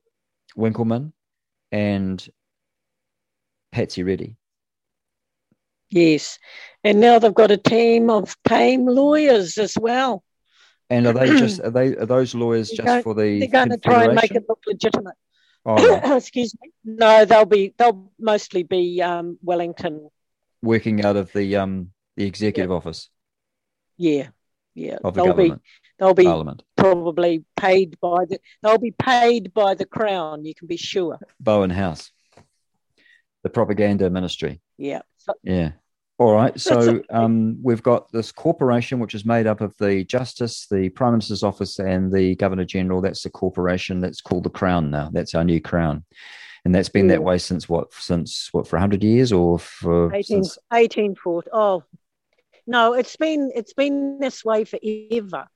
Winkelmann, 0.57 1.13
and 1.71 2.27
Patsy 3.71 4.03
Reddy. 4.03 4.35
Yes, 5.91 6.39
and 6.85 7.01
now 7.01 7.19
they've 7.19 7.35
got 7.35 7.51
a 7.51 7.57
team 7.57 8.11
of 8.11 8.37
tame 8.47 8.87
lawyers 8.87 9.59
as 9.59 9.77
well. 9.79 10.23
And 10.91 11.07
are 11.07 11.13
they 11.13 11.27
just 11.39 11.61
are 11.61 11.71
they 11.71 11.97
are 11.97 12.07
those 12.07 12.35
lawyers 12.35 12.69
They're 12.71 12.77
just 12.79 12.87
going- 12.87 13.03
for 13.03 13.15
the 13.15 13.39
They're 13.41 13.49
going 13.49 13.71
to 13.71 13.79
try 13.79 14.05
and 14.05 14.15
make 14.15 14.33
it 14.33 14.45
look 14.49 14.61
legitimate. 14.67 15.15
Oh. 15.65 16.17
Excuse 16.17 16.55
me. 16.61 16.71
No, 16.85 17.25
they'll 17.25 17.45
be 17.45 17.75
they'll 17.77 18.11
mostly 18.19 18.63
be 18.63 19.01
um, 19.03 19.39
Wellington. 19.43 20.09
working 20.63 21.05
out 21.05 21.17
of 21.17 21.33
the 21.33 21.57
um 21.57 21.91
the 22.17 22.25
executive 22.27 22.71
office 22.73 23.09
Yeah, 23.97 24.29
yeah. 24.75 24.99
of 25.05 25.15
the 25.15 25.23
they'll 25.23 25.35
be 25.35 25.43
government 25.49 25.63
they'll 25.99 26.15
be 26.15 26.25
parliament 26.25 26.63
probably 26.77 27.45
paid 27.57 27.99
by 28.01 28.25
the 28.29 28.39
they'll 28.63 28.79
be 28.79 28.91
paid 28.93 29.53
by 29.55 29.75
the 29.75 29.85
crown. 29.87 30.45
You 30.45 30.55
can 30.55 30.67
be 30.67 30.77
sure. 30.79 31.19
bowen 31.39 31.71
house 31.71 32.11
the 33.43 33.51
propaganda 33.51 34.09
ministry 34.11 34.61
Yeah. 34.79 35.03
So, 35.19 35.35
yeah 35.43 35.73
all 36.21 36.35
right 36.35 36.61
so 36.61 37.03
um 37.11 37.59
we've 37.63 37.83
got 37.83 38.13
this 38.13 38.31
corporation 38.31 39.01
which 39.01 39.15
is 39.15 39.25
made 39.25 39.47
up 39.47 39.61
of 39.61 39.75
the 39.79 40.05
justice 40.05 40.67
the 40.71 40.89
prime 40.91 41.13
minister's 41.13 41.43
office 41.43 41.79
and 41.81 42.13
the 42.13 42.37
governor 42.37 42.65
general 42.65 43.01
that's 43.01 43.23
the 43.23 43.31
corporation 43.31 44.01
that's 44.01 44.21
called 44.21 44.45
the 44.45 44.51
crown 44.51 44.91
now 44.91 45.09
that's 45.13 45.35
our 45.35 45.45
new 45.45 45.61
crown 45.61 46.05
and 46.65 46.75
that's 46.75 46.89
been 46.89 47.07
that 47.09 47.23
way 47.23 47.39
since 47.39 47.69
what 47.69 47.93
since 47.95 48.49
what 48.53 48.67
for 48.67 48.77
100 48.77 49.03
years 49.03 49.33
or 49.33 49.59
for 49.59 50.13
18, 50.13 50.25
since 50.25 50.59
1840. 50.69 51.49
Oh, 51.53 51.85
no, 52.67 52.93
it's 52.93 53.17
been 53.17 53.51
it's 53.55 53.73
been 53.73 54.19
this 54.19 54.45
way 54.45 54.65
forever. 54.65 55.49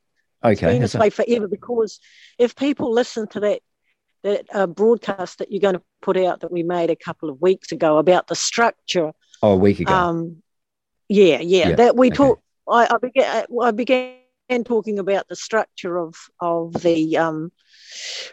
It's 0.45 0.63
okay 0.63 0.67
been 0.67 0.81
has 0.81 0.93
this 0.93 0.95
it? 0.95 1.01
way 1.01 1.11
forever 1.11 1.49
because 1.49 2.01
if 2.39 2.57
people 2.57 2.93
listen 2.93 3.27
to 3.29 3.41
that 3.41 3.61
that 4.23 4.47
uh, 4.55 4.67
broadcast 4.67 5.39
that 5.39 5.53
you're 5.53 5.61
going 5.61 5.75
to 5.75 5.83
put 6.01 6.17
out 6.17 6.41
that 6.41 6.51
we 6.51 6.63
made 6.63 6.89
a 6.89 6.97
couple 6.97 7.29
of 7.29 7.41
weeks 7.43 7.73
ago 7.73 7.99
about 7.99 8.27
the 8.27 8.35
structure 8.35 9.13
Oh, 9.43 9.53
a 9.53 9.57
week 9.57 9.81
ago. 9.81 9.93
Um, 9.93 10.43
yeah, 11.09 11.41
yeah, 11.41 11.69
Yeah, 11.71 11.77
That 11.77 11.97
we 11.97 12.09
okay. 12.09 12.17
talk. 12.17 12.41
I, 12.69 12.89
I 12.91 12.99
began. 12.99 13.45
I 13.63 13.71
began 13.71 14.15
talking 14.65 14.99
about 14.99 15.29
the 15.29 15.37
structure 15.37 15.99
of 15.99 16.15
of 16.41 16.73
the 16.83 17.17
um, 17.17 17.53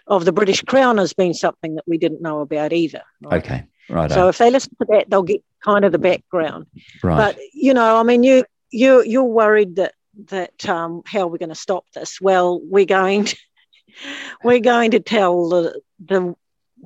of 0.08 0.26
the 0.26 0.32
British 0.32 0.62
Crown 0.62 1.00
as 1.00 1.14
being 1.14 1.34
something 1.34 1.76
that 1.76 1.88
we 1.88 1.98
didn't 1.98 2.22
know 2.22 2.42
about 2.42 2.74
either. 2.74 3.04
right? 3.22 3.44
okay, 3.44 3.64
right. 3.90 4.12
So 4.12 4.28
if 4.30 4.38
they 4.38 4.50
listen 4.50 4.76
to 4.80 4.86
that, 4.90 5.10
they'll 5.10 5.24
get 5.24 5.44
kind 5.64 5.86
of 5.86 5.92
the 5.92 6.00
background. 6.00 6.68
right. 7.04 7.18
But 7.18 7.40
you 7.54 7.74
know, 7.74 7.98
I 7.98 8.04
mean, 8.04 8.24
you 8.24 8.46
you 8.72 9.04
you're 9.04 9.24
worried 9.24 9.76
that 9.76 9.94
that 10.28 10.68
um, 10.70 11.02
how 11.06 11.22
are 11.22 11.28
we're 11.28 11.38
going 11.38 11.50
to 11.50 11.56
stop 11.56 11.86
this. 11.94 12.20
Well, 12.22 12.60
we're 12.62 12.86
going 12.86 13.26
to, 13.26 13.38
we're 14.44 14.60
going 14.60 14.92
to 14.92 15.00
tell 15.00 15.50
the 15.50 15.82
the 16.04 16.36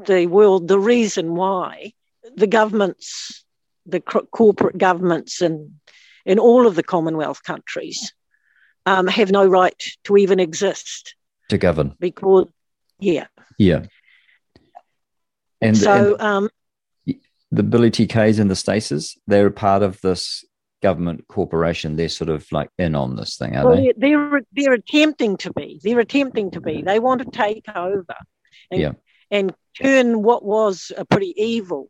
the 0.05 0.27
world 0.27 0.67
the 0.67 0.79
reason 0.79 1.35
why 1.35 1.93
the 2.35 2.47
governments, 2.47 3.44
the 3.85 3.99
corporate 3.99 4.77
governments, 4.77 5.41
and 5.41 5.79
in 6.25 6.39
all 6.39 6.67
of 6.67 6.75
the 6.75 6.83
Commonwealth 6.83 7.43
countries 7.43 8.13
um, 8.85 9.07
have 9.07 9.31
no 9.31 9.45
right 9.45 9.81
to 10.05 10.17
even 10.17 10.39
exist 10.39 11.15
to 11.49 11.57
govern. 11.57 11.95
because 11.99 12.47
yeah. 12.99 13.27
Yeah. 13.57 13.85
And, 15.61 15.77
so 15.77 16.13
and 16.13 16.21
um, 16.21 16.49
the 17.51 17.63
Billy 17.63 17.91
TKs 17.91 18.39
and 18.39 18.49
the 18.49 18.55
Staces, 18.55 19.17
they're 19.27 19.47
a 19.47 19.51
part 19.51 19.81
of 19.83 19.99
this 20.01 20.43
government 20.81 21.27
corporation. 21.27 21.95
They're 21.95 22.09
sort 22.09 22.29
of 22.29 22.45
like 22.51 22.69
in 22.77 22.95
on 22.95 23.15
this 23.15 23.37
thing, 23.37 23.55
are 23.55 23.65
well, 23.65 23.75
they? 23.75 23.93
they're, 23.97 24.29
they're 24.29 24.41
they're 24.53 24.73
attempting 24.73 25.37
to 25.37 25.53
be. 25.53 25.79
They're 25.83 25.99
attempting 25.99 26.51
to 26.51 26.61
be. 26.61 26.81
They 26.81 26.99
want 26.99 27.21
to 27.23 27.31
take 27.31 27.65
over 27.73 28.15
and, 28.69 28.81
Yeah. 28.81 28.91
and 29.31 29.53
turn 29.81 30.21
what 30.21 30.43
was 30.43 30.91
a 30.95 31.05
pretty 31.05 31.33
evil 31.37 31.87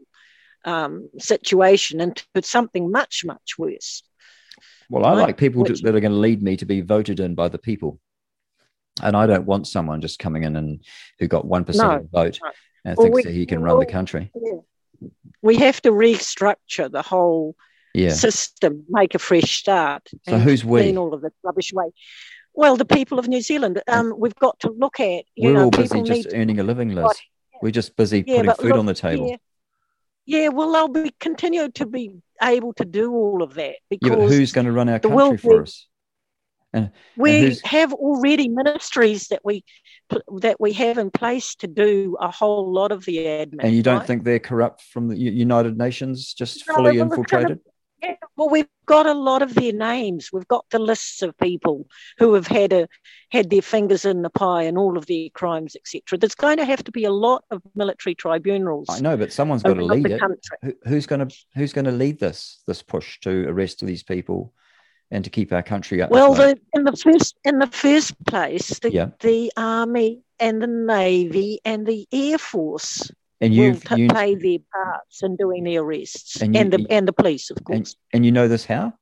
um, 0.65 1.09
situation 1.19 2.01
into 2.01 2.23
something 2.41 2.91
much, 2.91 3.23
much 3.25 3.55
worse. 3.57 4.03
Well, 4.89 5.05
I 5.05 5.13
Right. 5.15 5.21
like 5.27 5.37
people 5.37 5.63
Which- 5.63 5.81
that 5.81 5.95
are 5.95 5.99
going 5.99 6.11
to 6.11 6.17
lead 6.17 6.41
me 6.43 6.57
to 6.57 6.65
be 6.65 6.81
voted 6.81 7.19
in 7.19 7.35
by 7.35 7.47
the 7.47 7.57
people. 7.57 7.99
And 9.01 9.15
I 9.15 9.27
don't 9.27 9.45
want 9.45 9.67
someone 9.67 10.01
just 10.01 10.19
coming 10.19 10.43
in 10.43 10.55
and 10.55 10.83
who 11.19 11.27
got 11.27 11.45
1% 11.45 11.77
No, 11.77 11.95
of 11.97 12.01
the 12.03 12.07
vote 12.07 12.39
no. 12.43 12.51
and 12.85 12.97
Well, 12.97 13.05
thinks 13.05 13.15
we- 13.15 13.23
that 13.23 13.33
he 13.33 13.45
can 13.45 13.61
run 13.61 13.79
the 13.79 13.85
country. 13.85 14.31
Yeah. 14.35 15.09
We 15.41 15.57
have 15.57 15.81
to 15.81 15.91
restructure 15.91 16.89
the 16.91 17.01
whole 17.01 17.55
Yeah. 17.93 18.13
system, 18.13 18.85
make 18.89 19.13
a 19.15 19.19
fresh 19.19 19.57
start. 19.59 20.07
So 20.27 20.37
who's 20.39 20.63
we? 20.63 20.81
Clean 20.81 20.97
all 20.97 21.13
of 21.13 21.21
the 21.21 21.31
rubbish 21.43 21.73
away. 21.73 21.91
Well, 22.53 22.77
the 22.77 22.85
people 22.85 23.19
of 23.19 23.27
New 23.27 23.41
Zealand. 23.41 23.81
Um, 23.87 24.13
we've 24.17 24.35
got 24.35 24.59
to 24.61 24.69
look 24.71 24.99
at. 25.01 25.25
You 25.35 25.49
We're 25.49 25.53
know, 25.55 25.63
all 25.65 25.71
busy 25.71 26.01
just 26.03 26.29
earning 26.33 26.59
a 26.59 26.63
living, 26.63 26.95
Liz. 26.95 27.11
We're 27.61 27.71
just 27.71 27.95
busy 27.97 28.23
Yeah, 28.25 28.37
putting 28.43 28.53
food 28.55 28.69
look, 28.69 28.79
on 28.79 28.85
the 28.85 28.93
table. 28.93 29.29
Yeah, 29.29 29.37
yeah, 30.25 30.49
well, 30.49 30.71
they'll 30.71 31.03
be 31.03 31.11
continue 31.19 31.69
to 31.71 31.85
be 31.85 32.11
able 32.41 32.73
to 32.73 32.85
do 32.85 33.13
all 33.13 33.41
of 33.43 33.53
that 33.55 33.75
Yeah, 33.89 33.97
because 33.99 34.17
but 34.17 34.27
who's 34.29 34.51
going 34.51 34.65
to 34.65 34.71
run 34.71 34.89
our 34.89 34.99
country 34.99 35.15
world 35.15 35.39
for 35.41 35.61
us? 35.63 35.87
And, 36.73 36.85
and 36.85 36.93
we 37.15 37.41
who's, 37.41 37.61
have 37.61 37.93
already 37.93 38.49
ministries 38.49 39.27
that 39.29 39.39
we 39.45 39.63
that 40.41 40.57
we 40.59 40.73
have 40.73 40.97
in 40.97 41.09
place 41.09 41.55
to 41.55 41.67
do 41.67 42.17
a 42.19 42.29
whole 42.29 42.71
lot 42.71 42.91
of 42.91 43.05
the 43.05 43.17
admin. 43.17 43.55
and 43.61 43.73
you 43.73 43.81
don't 43.81 43.99
right? 43.99 44.07
think 44.07 44.23
they're 44.23 44.39
corrupt 44.39 44.81
from 44.81 45.07
the 45.07 45.17
United 45.17 45.77
Nations, 45.77 46.33
just 46.33 46.67
No, 46.67 46.75
fully 46.75 46.97
well, 46.97 47.09
kind 47.09 47.11
of- 47.13 47.17
infiltrated? 47.19 47.59
Yeah, 48.05 48.15
well, 48.37 48.49
we've 48.49 48.67
got 48.85 49.05
a 49.05 49.13
lot 49.13 49.41
of 49.41 49.55
their 49.55 49.73
names. 49.73 50.29
We've 50.31 50.47
got 50.47 50.65
the 50.69 50.79
lists 50.79 51.21
of 51.21 51.37
people 51.37 51.87
who 52.17 52.33
have 52.33 52.47
had 52.47 52.73
a 52.73 52.87
had 53.31 53.49
their 53.49 53.61
fingers 53.61 54.05
in 54.05 54.21
the 54.21 54.29
pie 54.29 54.63
and 54.63 54.77
all 54.77 54.97
of 54.97 55.05
their 55.07 55.29
crimes, 55.33 55.75
etc. 55.75 56.17
There's 56.17 56.35
going 56.35 56.57
to 56.57 56.65
have 56.65 56.83
to 56.83 56.91
be 56.91 57.05
a 57.05 57.11
lot 57.11 57.43
of 57.51 57.61
military 57.75 58.15
tribunals. 58.15 58.87
I 58.89 58.99
know, 58.99 59.17
but 59.17 59.33
someone's 59.33 59.63
got 59.63 59.75
to 59.75 59.85
lead 59.85 60.05
it. 60.07 60.21
Who, 60.61 60.73
who's 60.85 61.05
going 61.05 61.27
to 61.27 61.35
who's 61.55 61.73
going 61.73 61.85
to 61.85 61.91
lead 61.91 62.19
this 62.19 62.61
this 62.67 62.81
push 62.81 63.19
to 63.21 63.47
arrest 63.47 63.85
these 63.85 64.03
people 64.03 64.53
and 65.11 65.23
to 65.23 65.29
keep 65.29 65.51
our 65.51 65.63
country 65.63 66.01
up? 66.01 66.11
Well, 66.11 66.33
the, 66.33 66.59
in 66.73 66.83
the 66.83 66.95
first 66.95 67.35
in 67.43 67.59
the 67.59 67.67
first 67.67 68.13
place, 68.25 68.79
the, 68.79 68.91
Yeah. 68.91 69.09
the 69.19 69.51
army 69.57 70.21
and 70.39 70.61
the 70.61 70.67
navy 70.67 71.59
and 71.63 71.85
the 71.85 72.07
air 72.11 72.37
force 72.37 73.11
and 73.41 73.53
you've 73.53 73.83
t- 73.83 74.01
you, 74.03 74.07
play 74.07 74.35
their 74.35 74.59
parts 74.73 75.21
in 75.23 75.35
doing 75.35 75.63
the 75.63 75.77
arrests, 75.77 76.41
And 76.41 76.55
and, 76.55 76.71
the 76.71 76.85
and 76.89 77.07
the 77.07 77.13
police, 77.13 77.49
of 77.51 77.63
course. 77.63 77.95
and 78.13 78.25
you 78.25 78.31
know 78.31 78.47
this 78.47 78.65
how? 78.65 78.93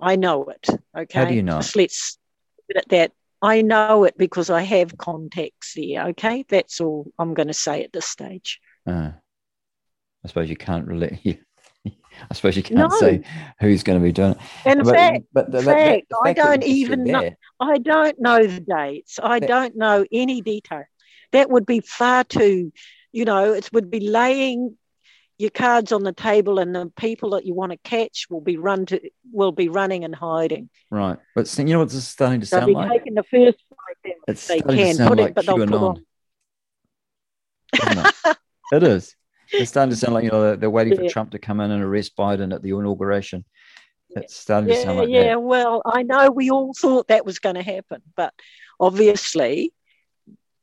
I 0.00 0.16
know 0.16 0.44
it. 0.44 0.66
Okay. 0.96 1.18
How 1.18 1.24
do 1.26 1.34
you 1.34 1.42
know? 1.42 1.58
Just 1.60 1.76
let's 1.76 2.18
put 2.66 2.76
it 2.78 2.88
that 2.88 3.12
I 3.42 3.62
know 3.62 4.04
it 4.04 4.16
because 4.16 4.50
I 4.50 4.62
have 4.62 4.96
contacts 4.96 5.74
there. 5.74 6.06
Okay, 6.08 6.44
that's 6.48 6.80
all 6.80 7.10
I'm 7.18 7.34
going 7.34 7.48
to 7.48 7.54
say 7.54 7.84
at 7.84 7.92
this 7.92 8.06
stage. 8.06 8.60
Uh, 8.86 9.10
I 10.24 10.28
suppose 10.28 10.48
you 10.48 10.56
can't 10.56 10.86
really. 10.86 11.42
I 11.86 12.34
suppose 12.34 12.56
you 12.56 12.62
can't 12.62 12.78
No. 12.78 12.88
say 12.98 13.22
who's 13.60 13.82
going 13.82 13.98
to 13.98 14.02
be 14.02 14.12
doing 14.12 14.32
it. 14.32 14.38
In 14.66 14.82
But- 14.82 14.94
fact, 14.94 15.24
but 15.32 15.50
the- 15.52 15.58
in 15.60 15.64
that- 15.66 15.76
that- 15.76 15.86
fact, 15.88 16.06
the 16.10 16.16
I 16.22 16.28
fact 16.28 16.36
that 16.38 16.44
don't 16.60 16.64
even 16.64 17.04
know. 17.04 17.30
I 17.60 17.78
don't 17.78 18.20
know 18.20 18.46
the 18.46 18.60
dates. 18.60 19.18
I 19.22 19.38
That- 19.40 19.48
don't 19.48 19.76
know 19.76 20.04
any 20.12 20.40
detail. 20.42 20.84
That 21.32 21.50
would 21.50 21.66
be 21.66 21.80
far 21.80 22.24
too, 22.24 22.72
you 23.12 23.24
know, 23.24 23.52
it 23.52 23.70
would 23.72 23.90
be 23.90 24.00
laying 24.00 24.76
your 25.38 25.50
cards 25.50 25.90
on 25.90 26.02
the 26.02 26.12
table, 26.12 26.58
and 26.58 26.74
the 26.74 26.92
people 26.98 27.30
that 27.30 27.46
you 27.46 27.54
want 27.54 27.72
to 27.72 27.78
catch 27.78 28.26
will 28.28 28.42
be 28.42 28.58
run 28.58 28.84
to 28.86 29.00
will 29.32 29.52
be 29.52 29.70
running 29.70 30.04
and 30.04 30.14
hiding. 30.14 30.68
Right, 30.90 31.18
but 31.34 31.56
you 31.58 31.64
know 31.64 31.78
what 31.78 31.88
this 31.88 31.96
is 31.96 32.08
starting 32.08 32.40
to 32.42 32.46
They'll 32.50 32.60
sound 32.60 32.66
be 32.66 32.74
like? 32.74 32.90
taking 32.90 33.14
the 33.14 33.22
first 33.22 33.58
It's 34.28 34.46
they 34.46 34.58
starting 34.58 34.76
to 34.76 34.84
can 34.84 34.94
sound 34.96 35.08
put 35.08 35.18
like 35.18 35.30
it, 35.30 35.34
but 35.34 35.46
they'll 35.46 35.66
put 35.66 35.72
on. 35.74 36.04
it? 37.72 38.36
it 38.72 38.82
is. 38.82 39.16
It's 39.52 39.70
starting 39.70 39.90
to 39.90 39.96
sound 39.96 40.12
like 40.12 40.24
you 40.24 40.30
know 40.30 40.56
they're, 40.56 40.68
waiting 40.70 40.94
for 40.94 41.04
Yeah. 41.04 41.10
Trump 41.10 41.30
to 41.30 41.38
come 41.38 41.60
in 41.60 41.70
and 41.70 41.82
arrest 41.82 42.16
Biden 42.16 42.54
at 42.54 42.62
the 42.62 42.70
inauguration. 42.70 43.44
It's 44.10 44.36
starting 44.36 44.68
to 44.68 44.76
sound 44.76 44.98
like 44.98 45.08
yeah. 45.08 45.22
that. 45.22 45.42
Well, 45.42 45.80
I 45.86 46.02
know 46.02 46.30
we 46.30 46.50
all 46.50 46.74
thought 46.74 47.08
that 47.08 47.24
was 47.24 47.38
going 47.38 47.54
to 47.54 47.62
happen, 47.62 48.02
but 48.14 48.34
obviously 48.78 49.72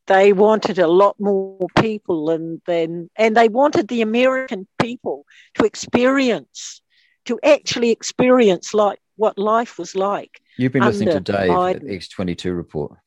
they 0.07 0.33
wanted 0.33 0.79
a 0.79 0.87
lot 0.87 1.15
more 1.19 1.67
people 1.79 2.29
and 2.29 2.61
then 2.65 3.09
and 3.17 3.35
they 3.35 3.49
wanted 3.49 3.87
the 3.87 4.01
American 4.01 4.67
people 4.81 5.25
to 5.55 5.65
experience 5.65 6.81
to 7.25 7.39
actually 7.43 7.91
experience 7.91 8.73
like 8.73 8.99
what 9.17 9.37
life 9.37 9.77
was 9.77 9.95
like. 9.95 10.39
You've 10.57 10.71
been 10.71 10.83
listening 10.83 11.09
to 11.09 11.19
Dave 11.19 11.49
at 11.51 11.81
X22 11.83 12.55
report. 12.55 12.97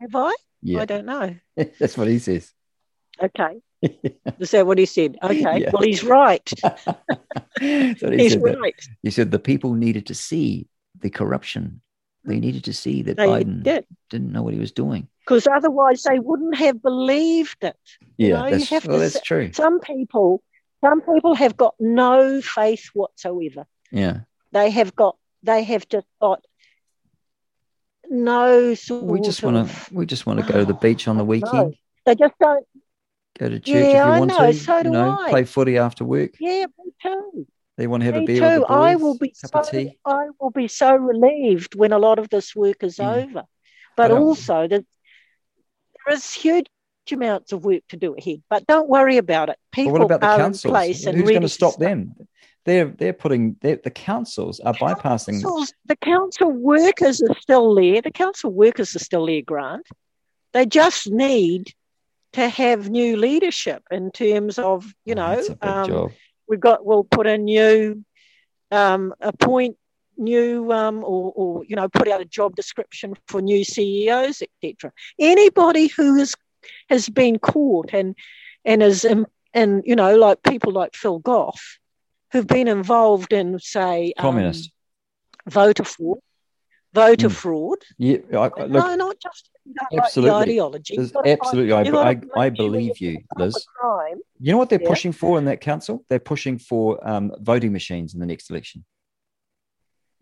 Have 0.00 0.14
I? 0.14 0.34
Yeah, 0.62 0.80
I 0.80 0.84
don't 0.86 1.06
know. 1.06 1.36
that's 1.78 1.96
what 1.96 2.08
he 2.08 2.18
says. 2.18 2.52
Okay. 3.22 3.60
Is 4.38 4.52
that 4.52 4.66
what 4.66 4.78
he 4.78 4.86
said? 4.86 5.18
Okay. 5.22 5.60
Yeah. 5.60 5.70
Well, 5.72 5.82
he's 5.82 6.02
right. 6.04 6.48
He 7.60 7.94
he's 7.94 8.00
said. 8.32 8.42
that- 8.42 8.58
right. 8.60 8.74
He 9.02 9.10
said 9.10 9.30
the 9.30 9.38
people 9.38 9.74
needed 9.74 10.06
to 10.06 10.14
see 10.14 10.68
the 10.98 11.10
corruption. 11.10 11.80
They 12.24 12.40
needed 12.40 12.64
to 12.64 12.72
see 12.72 13.02
that 13.02 13.16
They 13.16 13.26
Biden 13.28 13.62
did. 13.62 13.84
didn't 14.10 14.32
know 14.32 14.42
what 14.42 14.54
he 14.54 14.60
was 14.60 14.72
doing. 14.72 15.08
Because 15.24 15.46
otherwise 15.46 16.02
they 16.02 16.18
wouldn't 16.18 16.56
have 16.56 16.82
believed 16.82 17.58
it. 17.62 17.76
You 18.16 18.28
Yeah, 18.28 18.40
know, 18.40 18.46
you 18.46 18.50
that's, 18.58 18.70
have 18.70 18.86
well, 18.86 18.98
that's 18.98 19.14
say- 19.14 19.20
true. 19.24 19.52
some 19.52 19.80
people 19.80 20.42
some 20.84 21.00
people 21.00 21.34
have 21.36 21.56
got 21.56 21.74
no 21.78 22.40
faith 22.40 22.90
whatsoever 22.92 23.66
Yeah. 23.92 24.20
they 24.50 24.68
have 24.70 24.96
got 24.96 25.16
they 25.44 25.62
have 25.62 25.88
just 25.88 26.08
got 26.20 26.44
no 28.10 28.74
sort 28.74 29.04
We 29.04 29.20
just 29.20 29.42
want 29.42 29.68
to. 29.68 29.94
We 29.94 30.06
just 30.06 30.26
want 30.26 30.40
to 30.44 30.46
go 30.52 30.58
to 30.58 30.64
the 30.64 30.74
beach 30.74 31.06
on 31.08 31.16
the 31.16 31.24
weekend. 31.24 31.52
no. 31.52 31.72
they 32.04 32.14
just 32.14 32.34
don't 32.40 32.66
Go 33.38 33.48
to 33.48 33.58
church 33.60 33.68
Yeah, 33.68 33.76
if 33.86 33.92
you 33.94 33.98
I 34.00 34.18
want 34.18 34.30
know, 34.30 34.46
to. 34.52 34.52
so 34.58 34.76
you 34.78 34.84
do 34.84 34.90
know, 34.90 35.18
I. 35.20 35.30
play 35.30 35.44
footy 35.44 35.78
after 35.78 36.04
work. 36.04 36.32
yeah 36.40 36.66
me 36.78 36.92
too 37.02 37.46
They 37.76 37.86
want 37.86 38.02
to 38.02 38.06
have 38.06 38.16
a 38.16 38.24
beer 38.24 38.40
too 38.40 38.44
with 38.44 38.54
the 38.54 38.60
boys. 38.60 38.68
i 38.70 38.96
will 38.96 39.16
be 39.18 39.32
so 39.34 39.90
i 40.04 40.26
will 40.40 40.50
be 40.50 40.68
so 40.68 40.94
relieved 40.96 41.74
when 41.74 41.92
a 41.92 41.98
lot 41.98 42.18
of 42.18 42.28
this 42.28 42.54
work 42.54 42.82
is 42.82 42.98
Yeah. 42.98 43.14
over 43.14 43.42
but 43.96 44.08
But, 44.08 44.10
also 44.10 44.66
that 44.68 44.84
there 46.06 46.14
is 46.14 46.32
huge 46.32 46.66
amounts 47.10 47.52
of 47.52 47.64
work 47.64 47.82
to 47.88 47.96
do 47.96 48.14
ahead 48.14 48.42
but 48.48 48.66
don't 48.66 48.88
worry 48.88 49.16
about 49.16 49.48
it 49.48 49.56
people 49.72 50.02
about 50.02 50.20
the 50.20 50.26
are 50.26 50.46
in 50.46 50.52
place 50.52 51.04
and 51.04 51.18
Who's 51.18 51.28
going 51.28 51.42
to 51.42 51.48
stop 51.48 51.76
them? 51.76 52.14
They're 52.64 52.86
they're 52.86 53.12
putting 53.12 53.56
they're, 53.60 53.80
the 53.82 53.90
councils 53.90 54.60
are 54.60 54.72
bypassing. 54.74 55.42
councils, 55.42 55.74
the 55.86 55.96
council 55.96 56.50
workers 56.50 57.20
are 57.20 57.34
still 57.40 57.74
there. 57.74 58.00
The 58.00 58.12
council 58.12 58.52
workers 58.52 58.94
are 58.94 59.00
still 59.00 59.26
there, 59.26 59.42
Grant. 59.42 59.84
They 60.52 60.66
just 60.66 61.10
need 61.10 61.72
to 62.34 62.48
have 62.48 62.88
new 62.88 63.16
leadership 63.16 63.82
in 63.90 64.10
terms 64.10 64.58
of, 64.58 64.94
you 65.04 65.14
know, 65.14 65.38
Oh, 65.40 65.56
That's 65.60 65.88
um, 65.90 66.12
we've 66.48 66.60
got, 66.60 66.84
we'll 66.84 67.04
put 67.04 67.26
a 67.26 67.36
new, 67.36 68.04
um, 68.70 69.12
appoint 69.20 69.76
new, 70.16 70.70
um, 70.72 70.98
or, 71.04 71.32
or, 71.34 71.64
you 71.64 71.76
know, 71.76 71.88
put 71.88 72.08
out 72.08 72.20
a 72.20 72.24
job 72.24 72.54
description 72.56 73.14
for 73.28 73.40
new 73.40 73.64
CEOs, 73.64 74.42
etc. 74.62 74.92
Anybody 75.18 75.88
who 75.88 76.16
is, 76.16 76.34
has 76.88 77.08
been 77.08 77.38
caught 77.38 77.90
and, 77.92 78.14
and 78.64 78.82
is, 78.82 79.04
in, 79.04 79.26
and, 79.54 79.82
you 79.84 79.96
know, 79.96 80.16
like 80.16 80.42
people 80.42 80.72
like 80.72 80.94
Phil 80.94 81.18
Goff, 81.18 81.78
who've 82.32 82.46
been 82.46 82.68
involved 82.68 83.32
in, 83.32 83.58
say, 83.58 84.12
um, 84.18 84.22
Communist. 84.22 84.70
voter 85.48 85.84
fraud, 85.84 86.18
voter 86.94 87.28
Mm. 87.28 87.32
fraud. 87.32 87.78
Yeah, 87.98 88.18
I, 88.32 88.50
I- 88.62 88.66
no, 88.66 88.94
not 88.94 89.16
just 89.20 89.48
you 89.64 89.74
don't 89.74 90.00
absolutely. 90.00 90.30
like 90.36 90.46
the 90.46 90.52
ideology. 90.52 90.96
There's 90.96 91.08
you've 91.08 91.14
got 91.14 91.22
to 91.24 91.30
absolutely, 91.32 91.70
find- 91.72 91.80
I, 91.80 91.84
you've 91.84 91.94
got 91.94 92.32
to 92.32 92.38
I, 92.40 92.44
I 92.46 92.50
believe 92.50 92.98
you 93.00 93.08
you, 93.10 93.16
pick 93.18 93.26
up 93.32 93.38
a 93.38 93.42
Liz. 93.44 93.66
You 94.40 94.52
know 94.52 94.58
what 94.58 94.70
they're 94.70 94.80
Yeah. 94.82 94.88
pushing 94.88 95.12
for 95.12 95.38
in 95.38 95.44
that 95.46 95.60
council? 95.60 96.04
They're 96.08 96.18
pushing 96.18 96.58
for 96.58 97.06
um, 97.08 97.32
voting 97.40 97.72
machines 97.72 98.14
in 98.14 98.20
the 98.20 98.26
next 98.26 98.50
election. 98.50 98.84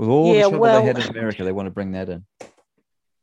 With 0.00 0.08
all 0.08 0.28
Yeah, 0.28 0.32
the 0.32 0.40
trouble 0.48 0.58
well- 0.60 0.80
they 0.80 0.86
had 0.86 0.98
in 0.98 1.08
America, 1.10 1.44
they 1.44 1.52
want 1.52 1.66
to 1.66 1.70
bring 1.70 1.92
that 1.92 2.08
in. 2.08 2.24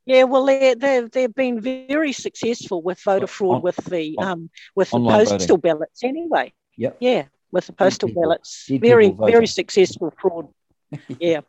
Yeah, 0.06 0.24
well, 0.26 0.46
they 0.46 0.76
they've 0.76 1.10
they've 1.10 1.34
been 1.34 1.60
very 1.60 2.14
successful 2.14 2.84
with 2.84 3.00
voter 3.02 3.26
fraud 3.26 3.56
on- 3.58 3.62
with 3.64 3.78
the 3.78 4.16
on- 4.20 4.28
um 4.28 4.50
with 4.76 4.92
the 4.92 5.00
postal 5.00 5.58
voting. 5.58 5.58
ballots 5.58 6.04
anyway. 6.04 6.54
Yep. 6.78 6.98
Yeah, 7.00 7.24
with 7.52 7.66
the 7.66 7.74
postal 7.74 8.10
people- 8.10 8.22
ballots, 8.22 8.68
very 8.70 9.10
very 9.10 9.48
successful 9.48 10.14
fraud. 10.22 10.48
yeah. 11.20 11.42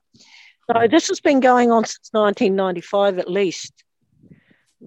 So 0.67 0.89
this 0.89 1.09
has 1.09 1.21
been 1.21 1.41
going 1.41 1.71
on 1.71 1.85
since 1.85 2.09
1995 2.13 3.19
at 3.19 3.31
least. 3.31 3.85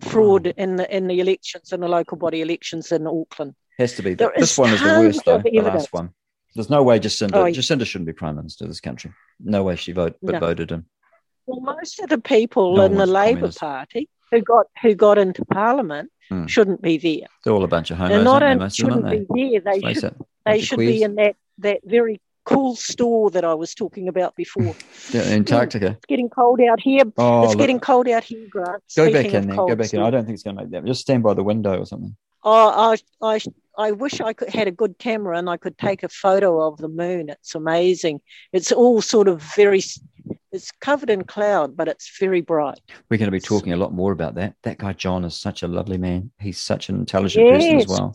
Fraud 0.01 0.47
in 0.47 0.77
the 0.77 0.95
in 0.97 1.07
the 1.07 1.19
elections 1.19 1.71
in 1.71 1.81
the 1.81 1.87
local 1.87 2.17
body 2.17 2.41
elections 2.41 2.91
in 2.91 3.05
Auckland. 3.05 3.53
Has 3.77 3.93
to 3.97 4.01
be. 4.01 4.15
There 4.15 4.33
this 4.35 4.57
one 4.57 4.71
is 4.73 4.79
the 4.81 4.87
worst, 4.87 5.21
though. 5.25 5.37
The 5.37 5.61
last 5.61 5.93
one. 5.93 6.13
There's 6.55 6.69
no 6.69 6.83
way 6.83 6.99
Jacinda. 6.99 7.35
Oh. 7.35 7.43
Jacinda 7.45 7.85
shouldn't 7.85 8.07
be 8.07 8.13
prime 8.13 8.35
minister 8.35 8.65
of 8.65 8.69
this 8.69 8.81
country. 8.81 9.11
No 9.39 9.63
way 9.63 9.75
she 9.75 9.91
vote, 9.91 10.17
but 10.21 10.33
No. 10.33 10.39
voted 10.39 10.71
in. 10.71 10.85
Well, 11.45 11.61
most 11.61 11.99
of 12.01 12.09
the 12.09 12.17
people 12.19 12.75
No 12.75 12.85
in 12.85 12.95
the 12.95 13.05
Labor 13.05 13.35
communist. 13.39 13.59
Party 13.59 14.09
who 14.31 14.41
got 14.41 14.67
who 14.81 14.93
got 14.95 15.17
into 15.17 15.43
Parliament 15.45 16.11
Hmm. 16.29 16.45
shouldn't 16.45 16.81
be 16.81 16.97
there. 16.97 17.27
They're 17.43 17.53
all 17.53 17.63
a 17.63 17.67
bunch 17.67 17.91
of 17.91 17.97
homos, 17.97 18.11
They're 18.15 18.23
not 18.23 18.41
aren't 18.43 18.49
they, 18.49 18.51
in, 18.51 18.59
most 18.59 18.79
of 18.79 18.85
them, 18.85 18.93
shouldn't 18.93 19.13
aren't 19.13 19.27
they? 19.29 19.33
be 19.33 19.59
there. 19.59 19.73
They 19.73 19.79
Let's 19.81 19.99
should 19.99 20.15
they 20.45 20.61
should 20.61 20.75
queers. 20.77 20.91
be 20.93 21.03
in 21.03 21.15
that 21.15 21.35
that 21.59 21.79
very 21.83 22.21
cool 22.45 22.75
store 22.75 23.29
that 23.31 23.43
I 23.45 23.53
was 23.53 23.75
talking 23.75 24.07
about 24.07 24.35
before. 24.35 24.73
Yeah, 25.11 25.21
Antarctica. 25.21 25.87
It's 25.97 26.05
getting 26.07 26.29
cold 26.29 26.59
out 26.61 26.79
here. 26.79 27.03
Oh, 27.17 27.43
it's 27.43 27.49
look. 27.51 27.59
getting 27.59 27.79
cold 27.79 28.07
out 28.07 28.23
here, 28.23 28.47
Grant. 28.49 28.81
Go 28.95 29.09
Speaking 29.09 29.13
back 29.13 29.33
in 29.33 29.47
there. 29.47 29.55
Go 29.57 29.67
back 29.75 29.79
in. 29.79 29.87
store. 29.89 30.03
I 30.05 30.09
don't 30.09 30.25
think 30.25 30.33
it's 30.35 30.43
going 30.43 30.55
to 30.57 30.63
make 30.63 30.71
that. 30.71 30.85
Just 30.85 31.01
stand 31.01 31.21
by 31.21 31.33
the 31.35 31.43
window 31.43 31.79
or 31.79 31.85
something. 31.85 32.15
Oh, 32.43 32.95
I, 33.21 33.35
I, 33.35 33.39
I 33.77 33.91
wish 33.91 34.19
I 34.19 34.33
could 34.33 34.49
had 34.49 34.67
a 34.67 34.71
good 34.71 34.97
camera 34.99 35.37
and 35.37 35.49
I 35.49 35.57
could 35.57 35.77
take 35.77 36.03
a 36.03 36.09
photo 36.09 36.61
of 36.67 36.77
the 36.77 36.87
moon. 36.87 37.29
It's 37.29 37.55
amazing. 37.55 38.21
It's 38.51 38.71
all 38.71 39.01
sort 39.01 39.27
of 39.27 39.41
very. 39.55 39.81
It's 40.51 40.71
covered 40.81 41.09
in 41.09 41.23
cloud, 41.23 41.77
but 41.77 41.87
it's 41.87 42.11
very 42.19 42.41
bright. 42.41 42.79
We're 43.09 43.17
going 43.17 43.27
to 43.27 43.31
be 43.31 43.39
talking 43.39 43.71
a 43.71 43.77
lot 43.77 43.93
more 43.93 44.11
about 44.11 44.35
that. 44.35 44.55
That 44.63 44.77
guy 44.77 44.91
John 44.93 45.23
is 45.23 45.39
such 45.39 45.63
a 45.63 45.67
lovely 45.67 45.97
man. 45.97 46.31
He's 46.39 46.57
such 46.59 46.89
an 46.89 46.95
intelligent 46.95 47.49
person 47.49 47.77
as 47.77 47.83
Yes. 47.83 47.89
well. 47.89 48.13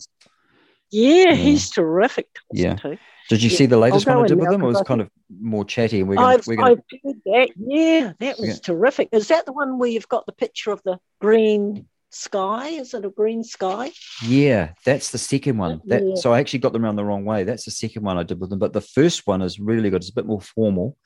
Yeah, 0.91 1.33
he's 1.33 1.69
terrific. 1.71 2.27
Yeah. 2.51 2.75
to. 2.75 2.97
Did 3.29 3.43
you 3.43 3.49
Yeah, 3.49 3.57
see 3.57 3.65
the 3.65 3.77
latest 3.77 4.07
one 4.07 4.23
I 4.23 4.27
did 4.27 4.39
with 4.39 4.51
him? 4.51 4.61
It 4.61 4.67
was 4.67 4.81
kind 4.83 5.01
of 5.01 5.09
more 5.41 5.65
chatty. 5.65 5.99
And 5.99 6.07
we're 6.07 6.15
going 6.15 6.27
I've, 6.29 6.47
we're 6.47 6.55
going 6.55 6.77
I've 6.77 7.01
heard 7.03 7.21
that. 7.25 7.49
Yeah, 7.57 8.13
that 8.19 8.39
was 8.39 8.49
Yeah. 8.49 8.55
terrific. 8.63 9.09
Is 9.11 9.27
that 9.29 9.45
the 9.45 9.51
one 9.51 9.79
where 9.79 9.89
you've 9.89 10.07
got 10.07 10.25
the 10.27 10.31
picture 10.31 10.71
of 10.71 10.81
the 10.83 10.99
green 11.19 11.87
sky? 12.09 12.69
Is 12.69 12.93
it 12.93 13.05
a 13.05 13.09
green 13.09 13.43
sky? 13.43 13.91
Yeah, 14.23 14.71
that's 14.85 15.11
the 15.11 15.17
second 15.17 15.57
one. 15.57 15.81
That, 15.85 16.03
Yeah. 16.05 16.15
So 16.15 16.33
I 16.33 16.39
actually 16.39 16.59
got 16.59 16.73
them 16.73 16.83
around 16.85 16.95
the 16.95 17.05
wrong 17.05 17.25
way. 17.25 17.43
That's 17.43 17.65
the 17.65 17.71
second 17.71 18.03
one 18.03 18.17
I 18.17 18.23
did 18.23 18.39
with 18.39 18.49
them. 18.49 18.59
But 18.59 18.73
the 18.73 18.81
first 18.81 19.27
one 19.27 19.41
is 19.41 19.59
really 19.59 19.89
good. 19.89 20.01
It's 20.01 20.09
a 20.09 20.15
bit 20.15 20.25
more 20.25 20.41
formal. 20.41 20.97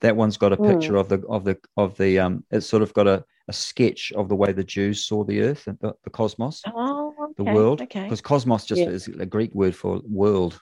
That 0.00 0.16
one's 0.16 0.36
got 0.36 0.52
a 0.52 0.56
Mm. 0.56 0.66
picture 0.66 0.96
of 0.96 1.08
the 1.08 1.22
of 1.28 1.44
the 1.44 1.56
of 1.76 1.96
the 1.96 2.18
um. 2.18 2.44
It's 2.50 2.66
sort 2.66 2.82
of 2.82 2.92
got 2.92 3.06
a, 3.06 3.24
a 3.48 3.52
sketch 3.52 4.12
of 4.14 4.28
the 4.28 4.36
way 4.36 4.52
the 4.52 4.64
Jews 4.64 5.04
saw 5.04 5.24
the 5.24 5.40
earth 5.40 5.66
and 5.68 5.78
the, 5.80 5.94
the 6.04 6.10
cosmos, 6.10 6.62
Oh, 6.66 7.32
the 7.36 7.44
world. 7.44 7.80
Okay. 7.82 8.02
Because 8.02 8.20
cosmos 8.20 8.66
just 8.66 8.82
Yeah. 8.82 8.88
is 8.90 9.08
a 9.08 9.24
Greek 9.26 9.54
word 9.54 9.74
for 9.74 10.02
world. 10.04 10.60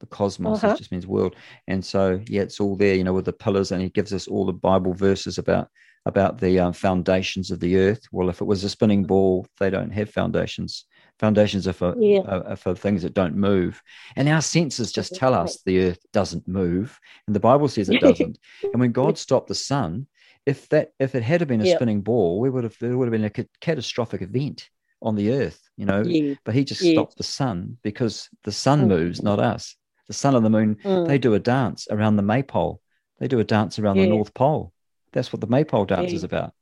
The 0.00 0.06
cosmos 0.06 0.62
Uh-huh. 0.62 0.74
it 0.74 0.78
just 0.78 0.92
means 0.92 1.08
world, 1.08 1.34
and 1.66 1.84
so 1.84 2.20
yeah, 2.28 2.42
it's 2.42 2.60
all 2.60 2.76
there. 2.76 2.94
You 2.94 3.02
know, 3.02 3.14
with 3.14 3.24
the 3.24 3.32
pillars, 3.32 3.72
and 3.72 3.82
he 3.82 3.88
gives 3.90 4.12
us 4.12 4.28
all 4.28 4.46
the 4.46 4.52
Bible 4.52 4.94
verses 4.94 5.38
about 5.38 5.68
about 6.08 6.40
the 6.40 6.58
um, 6.58 6.72
foundations 6.72 7.50
of 7.50 7.60
the 7.60 7.76
earth. 7.76 8.00
Well, 8.10 8.30
if 8.30 8.40
it 8.40 8.46
was 8.46 8.64
a 8.64 8.70
spinning 8.70 9.04
ball, 9.04 9.46
they 9.60 9.68
don't 9.68 9.90
have 9.90 10.08
foundations. 10.10 10.86
Foundations 11.20 11.68
are 11.68 11.74
for 11.74 11.94
Yeah. 12.00 12.20
are 12.22 12.56
for 12.56 12.74
things 12.74 13.02
that 13.02 13.12
don't 13.14 13.36
move, 13.36 13.82
and 14.16 14.28
our 14.28 14.40
senses 14.40 14.90
just 14.90 15.14
tell 15.14 15.34
us 15.34 15.60
the 15.66 15.80
earth 15.86 15.98
doesn't 16.12 16.48
move, 16.48 16.98
and 17.26 17.36
the 17.36 17.40
Bible 17.40 17.68
says 17.68 17.90
it 17.90 18.00
doesn't. 18.00 18.38
and 18.72 18.80
when 18.80 18.92
God 18.92 19.18
stopped 19.18 19.48
the 19.48 19.54
sun, 19.54 20.06
if 20.46 20.68
that 20.70 20.92
if 20.98 21.14
it 21.14 21.22
had 21.22 21.46
been 21.46 21.60
a 21.60 21.64
Yep. 21.66 21.76
spinning 21.78 22.00
ball, 22.00 22.40
we 22.40 22.48
would 22.50 22.64
have 22.64 22.76
there 22.80 22.96
would 22.96 23.06
have 23.06 23.12
been 23.12 23.24
a 23.24 23.30
ca- 23.30 23.44
catastrophic 23.60 24.22
event 24.22 24.70
on 25.02 25.14
the 25.14 25.32
earth, 25.32 25.60
you 25.76 25.84
know. 25.84 26.02
Yeah. 26.02 26.34
But 26.44 26.54
He 26.54 26.64
just 26.64 26.80
Yeah. 26.82 26.92
stopped 26.92 27.18
the 27.18 27.22
sun 27.24 27.76
because 27.82 28.28
the 28.44 28.52
sun 28.52 28.84
Mm. 28.84 28.88
moves, 28.88 29.22
not 29.22 29.38
us. 29.40 29.76
The 30.06 30.14
sun 30.14 30.34
and 30.34 30.44
the 30.46 30.50
moon, 30.58 30.76
Mm. 30.82 31.06
they 31.06 31.18
do 31.18 31.34
a 31.34 31.38
dance 31.38 31.86
around 31.90 32.16
the 32.16 32.22
maypole. 32.22 32.80
They 33.18 33.28
do 33.28 33.40
a 33.40 33.44
dance 33.44 33.78
around 33.78 33.98
the 33.98 34.06
North 34.16 34.32
Pole. 34.32 34.72
That's 35.12 35.32
what 35.32 35.40
the 35.40 35.46
maypole 35.46 35.84
dance 35.84 36.10
Yeah. 36.12 36.16
is 36.16 36.24
about. 36.24 36.52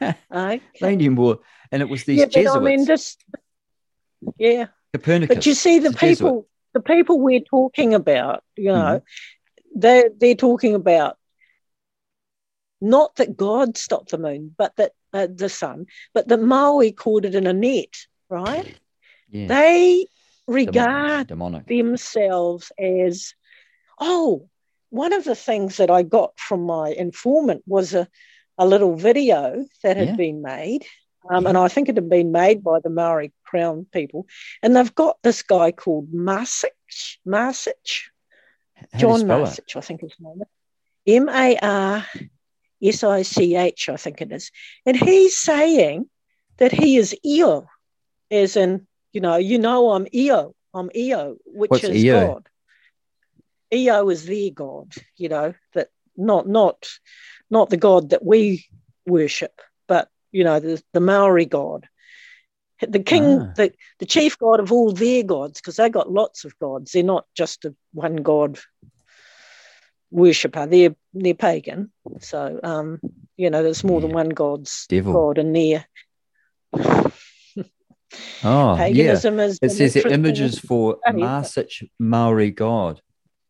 Okay. 0.30 0.60
They 0.80 0.96
knew 0.96 1.10
more, 1.12 1.38
and 1.72 1.80
it 1.80 1.88
was 1.88 2.04
these 2.04 2.20
yeah, 2.20 2.26
Jesuits. 2.26 2.56
I 2.56 2.60
mean, 2.60 2.84
this. 2.84 3.16
Yeah, 4.38 4.66
Copernicus. 4.92 5.36
but 5.36 5.46
you 5.46 5.54
see, 5.54 5.78
the 5.78 5.90
the 5.90 5.96
Jesuit. 5.96 6.18
people, 6.18 6.48
the 6.74 6.80
people 6.80 7.20
we're 7.20 7.40
talking 7.40 7.94
about, 7.94 8.42
you 8.56 8.72
know, 8.72 9.00
Mm-hmm. 9.00 9.80
they 9.80 10.04
they're 10.18 10.34
talking 10.34 10.74
about 10.74 11.16
not 12.80 13.14
that 13.16 13.36
God 13.36 13.76
stopped 13.78 14.10
the 14.10 14.18
moon, 14.18 14.54
but 14.58 14.76
that 14.76 14.92
uh, 15.12 15.28
the 15.32 15.48
sun, 15.48 15.86
but 16.12 16.28
that 16.28 16.40
Maui 16.42 16.92
caught 16.92 17.24
it 17.24 17.34
in 17.34 17.46
a 17.46 17.52
net, 17.52 17.94
right? 18.28 18.78
yeah, 19.30 19.46
They 19.48 20.06
regard 20.46 21.28
demonic. 21.28 21.66
themselves 21.66 22.72
as, 22.78 23.34
oh, 23.98 24.48
one 24.94 25.12
of 25.12 25.24
the 25.24 25.34
things 25.34 25.76
that 25.78 25.90
I 25.90 26.02
got 26.02 26.38
from 26.38 26.62
my 26.62 26.88
informant 26.90 27.62
was 27.66 27.94
a, 27.94 28.06
a 28.56 28.66
little 28.66 28.94
video 28.96 29.64
that 29.82 29.96
had 29.96 30.08
Yeah. 30.08 30.16
been 30.16 30.40
made. 30.42 30.86
Um, 31.30 31.46
And 31.46 31.56
I 31.56 31.68
think 31.68 31.88
it 31.88 31.96
had 31.96 32.08
been 32.08 32.30
made 32.32 32.62
by 32.62 32.80
the 32.80 32.90
Maori 32.90 33.32
Crown 33.44 33.86
people. 33.92 34.26
And 34.62 34.76
they've 34.76 34.94
got 34.94 35.16
this 35.22 35.42
guy 35.42 35.72
called 35.72 36.12
Marsich, 36.12 37.18
Marsich, 37.26 37.90
How 38.74 38.82
do 38.82 38.98
you 38.98 39.00
John? 39.00 39.20
Marsich, 39.28 39.76
I 39.76 39.80
think 39.80 40.00
his 40.02 40.14
name 40.20 40.42
is. 40.42 40.48
M 41.06 41.28
A 41.28 41.56
R 41.60 42.06
S 42.82 43.02
I 43.04 43.22
C 43.22 43.56
H, 43.56 43.88
I 43.88 43.96
think 43.96 44.20
it 44.20 44.30
is. 44.32 44.50
And 44.86 44.96
he's 44.96 45.36
saying 45.36 46.08
that 46.58 46.72
he 46.72 46.96
is 46.96 47.16
Io, 47.26 47.66
as 48.30 48.56
in, 48.56 48.86
you 49.12 49.20
know, 49.20 49.36
you 49.36 49.58
know, 49.58 49.90
I'm 49.92 50.06
Io, 50.14 50.54
I'm 50.72 50.90
Io, 50.96 51.36
which 51.46 51.70
What's 51.70 51.84
is 51.84 52.04
Io? 52.04 52.34
God. 52.34 52.48
Io 53.72 54.08
is 54.08 54.26
their 54.26 54.50
God, 54.50 54.92
you 55.16 55.28
know, 55.28 55.54
that 55.74 55.88
not 56.16 56.48
not 56.48 56.88
not 57.50 57.70
the 57.70 57.76
God 57.76 58.10
that 58.10 58.24
we 58.24 58.66
worship, 59.06 59.60
but 59.86 60.08
you 60.32 60.44
know, 60.44 60.60
the, 60.60 60.82
the 60.92 61.00
Maori 61.00 61.46
God. 61.46 61.88
The 62.80 62.98
king, 62.98 63.40
Ah. 63.40 63.52
the, 63.56 63.72
the 64.00 64.06
chief 64.06 64.36
god 64.38 64.60
of 64.60 64.72
all 64.72 64.92
their 64.92 65.22
gods, 65.22 65.60
because 65.60 65.76
they 65.76 65.88
got 65.88 66.10
lots 66.12 66.44
of 66.44 66.58
gods. 66.58 66.92
They're 66.92 67.02
not 67.02 67.24
just 67.34 67.64
a 67.64 67.74
one 67.92 68.16
god 68.16 68.58
worshipper. 70.10 70.66
They're 70.66 70.94
they're 71.14 71.34
pagan. 71.34 71.92
So 72.20 72.60
um, 72.62 73.00
you 73.36 73.50
know, 73.50 73.62
there's 73.62 73.84
more 73.84 74.00
than 74.00 74.10
one 74.10 74.30
god's 74.30 74.86
Devil. 74.88 75.12
god 75.12 75.38
in 75.38 75.52
there. 75.52 75.86
Oh, 78.46 78.76
yeah. 78.76 78.76
Paganism 78.76 79.40
is 79.40 79.58
It 79.62 79.70
says 79.70 79.94
the 79.94 80.12
images 80.12 80.58
for 80.58 80.98
study, 81.00 81.22
isn't 81.22 81.28
it? 81.28 81.42
Marsich 81.42 81.88
Maori 81.98 82.50
god. 82.50 83.00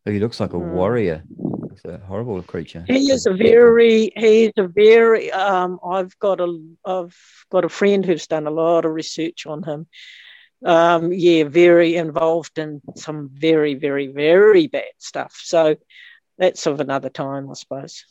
Oh, 0.06 0.10
he 0.10 0.20
looks 0.20 0.38
like 0.40 0.52
a 0.52 0.58
Hmm. 0.58 0.72
warrior. 0.72 1.24
It's 1.72 1.84
a 1.84 1.98
horrible 1.98 2.42
creature. 2.42 2.84
He 2.86 3.10
is 3.10 3.26
a 3.26 3.32
very, 3.32 4.12
he's 4.16 4.52
a 4.56 4.68
very. 4.68 5.32
Um, 5.32 5.80
I've 5.84 6.16
got 6.18 6.40
a, 6.40 6.60
I've 6.84 7.16
got 7.50 7.64
a 7.64 7.68
friend 7.68 8.04
who's 8.04 8.26
done 8.26 8.46
a 8.46 8.50
lot 8.50 8.84
of 8.84 8.92
research 8.92 9.46
on 9.46 9.62
him. 9.62 9.86
Um, 10.64 11.12
yeah, 11.12 11.44
very 11.44 11.96
involved 11.96 12.58
in 12.58 12.80
some 12.96 13.30
very, 13.32 13.74
very, 13.74 14.06
very 14.06 14.66
bad 14.66 14.92
stuff. 14.98 15.38
So 15.42 15.76
that's 16.38 16.66
of 16.66 16.80
another 16.80 17.10
time, 17.10 17.50
I 17.50 17.54
suppose. 17.54 18.04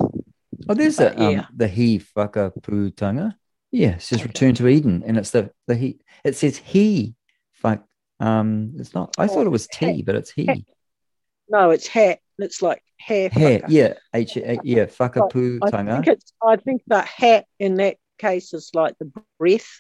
Oh, 0.70 0.74
there's 0.74 0.98
But, 0.98 1.18
a, 1.18 1.24
um, 1.26 1.32
yeah. 1.32 1.46
the 1.56 1.68
he 1.68 2.00
whakaputanga. 2.16 3.36
Yeah, 3.72 3.96
it 3.96 4.02
says 4.02 4.24
return 4.24 4.54
to 4.56 4.68
Eden, 4.68 5.04
and 5.06 5.18
it's 5.18 5.32
the 5.32 5.52
the 5.68 5.76
he. 5.76 6.00
It 6.24 6.36
says 6.36 6.58
he 6.58 7.16
fuck. 7.54 7.84
Um, 8.20 8.74
it's 8.78 8.94
not. 8.94 9.16
I 9.18 9.28
thought 9.28 9.48
it 9.48 9.52
was 9.52 9.68
T, 9.68 10.04
but 10.04 10.16
it's 10.16 10.32
he. 10.32 10.66
No, 11.50 11.70
it's 11.72 11.88
hat. 11.88 12.20
It's 12.40 12.62
like 12.62 12.82
hair. 13.00 13.30
Hair, 13.30 13.60
fucker. 13.60 13.66
yeah, 13.70 13.94
H, 14.14 14.38
H- 14.38 14.60
yeah, 14.64 14.86
I 14.86 14.88
think 16.04 16.08
it's. 16.08 16.34
I 16.42 16.56
think 16.56 16.82
the 16.88 17.02
hat 17.02 17.46
in 17.60 17.76
that 17.76 17.98
case 18.18 18.54
is 18.54 18.72
like 18.74 18.98
the 18.98 19.12
breath. 19.40 19.80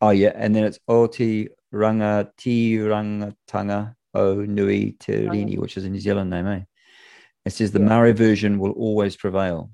Oh 0.00 0.10
yeah, 0.10 0.32
and 0.34 0.54
then 0.54 0.64
it's 0.64 0.78
Oti 0.88 1.48
Ranga 1.72 2.30
Ti 2.36 2.76
Rangatanga 2.78 3.94
O 4.14 4.34
Nui 4.34 4.92
Te 4.92 5.12
Rini, 5.26 5.58
which 5.58 5.76
is 5.76 5.84
a 5.84 5.88
New 5.90 6.00
Zealand 6.00 6.30
name, 6.30 6.46
eh? 6.46 6.60
It 7.44 7.50
says 7.50 7.70
the 7.70 7.78
Maori 7.80 8.12
version 8.12 8.58
will 8.58 8.72
always 8.72 9.16
prevail. 9.16 9.70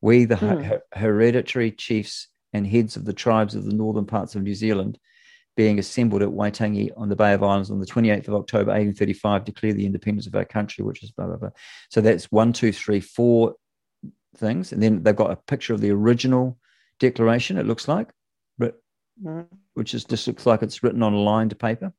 We, 0.00 0.24
the 0.24 0.36
Hmm. 0.36 0.60
her- 0.62 0.82
hereditary 0.92 1.70
chiefs 1.72 2.28
and 2.52 2.66
heads 2.66 2.96
of 2.96 3.04
the 3.04 3.12
tribes 3.12 3.54
of 3.54 3.64
the 3.64 3.74
northern 3.74 4.06
parts 4.06 4.34
of 4.34 4.42
New 4.42 4.54
Zealand, 4.54 4.98
being 5.56 5.78
assembled 5.78 6.22
at 6.22 6.28
Waitangi 6.28 6.90
on 6.96 7.08
the 7.08 7.16
Bay 7.16 7.32
of 7.32 7.42
Islands 7.42 7.70
on 7.70 7.80
the 7.80 7.86
28th 7.86 8.28
of 8.28 8.34
October 8.34 8.70
1835, 8.70 9.44
declare 9.44 9.72
the 9.72 9.86
independence 9.86 10.26
of 10.26 10.34
our 10.34 10.44
country, 10.44 10.84
which 10.84 11.02
is 11.02 11.10
blah, 11.10 11.26
blah, 11.26 11.36
blah. 11.36 11.50
So 11.90 12.00
that's 12.00 12.30
one, 12.30 12.52
two, 12.52 12.72
three, 12.72 13.00
four 13.00 13.54
things. 14.36 14.72
And 14.72 14.82
then 14.82 15.02
they've 15.02 15.16
got 15.16 15.30
a 15.30 15.36
picture 15.36 15.72
of 15.74 15.80
the 15.80 15.90
original 15.90 16.58
declaration, 17.00 17.56
it 17.56 17.66
looks 17.66 17.88
like. 17.88 18.08
Mm. 19.22 19.46
which 19.72 19.94
is 19.94 20.04
just 20.04 20.26
looks 20.26 20.44
like 20.44 20.62
it's 20.62 20.82
written 20.82 21.02
on 21.02 21.14
a 21.14 21.18
lined 21.18 21.58
paper. 21.58 21.92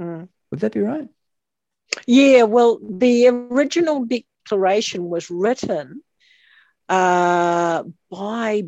Mm. 0.00 0.28
Would 0.50 0.60
that 0.60 0.72
be 0.72 0.80
right? 0.80 1.06
Yeah, 2.06 2.44
well, 2.44 2.78
the 2.82 3.28
original 3.28 4.06
declaration 4.06 5.08
was 5.10 5.30
written 5.30 6.02
uh, 6.88 7.84
by 8.10 8.62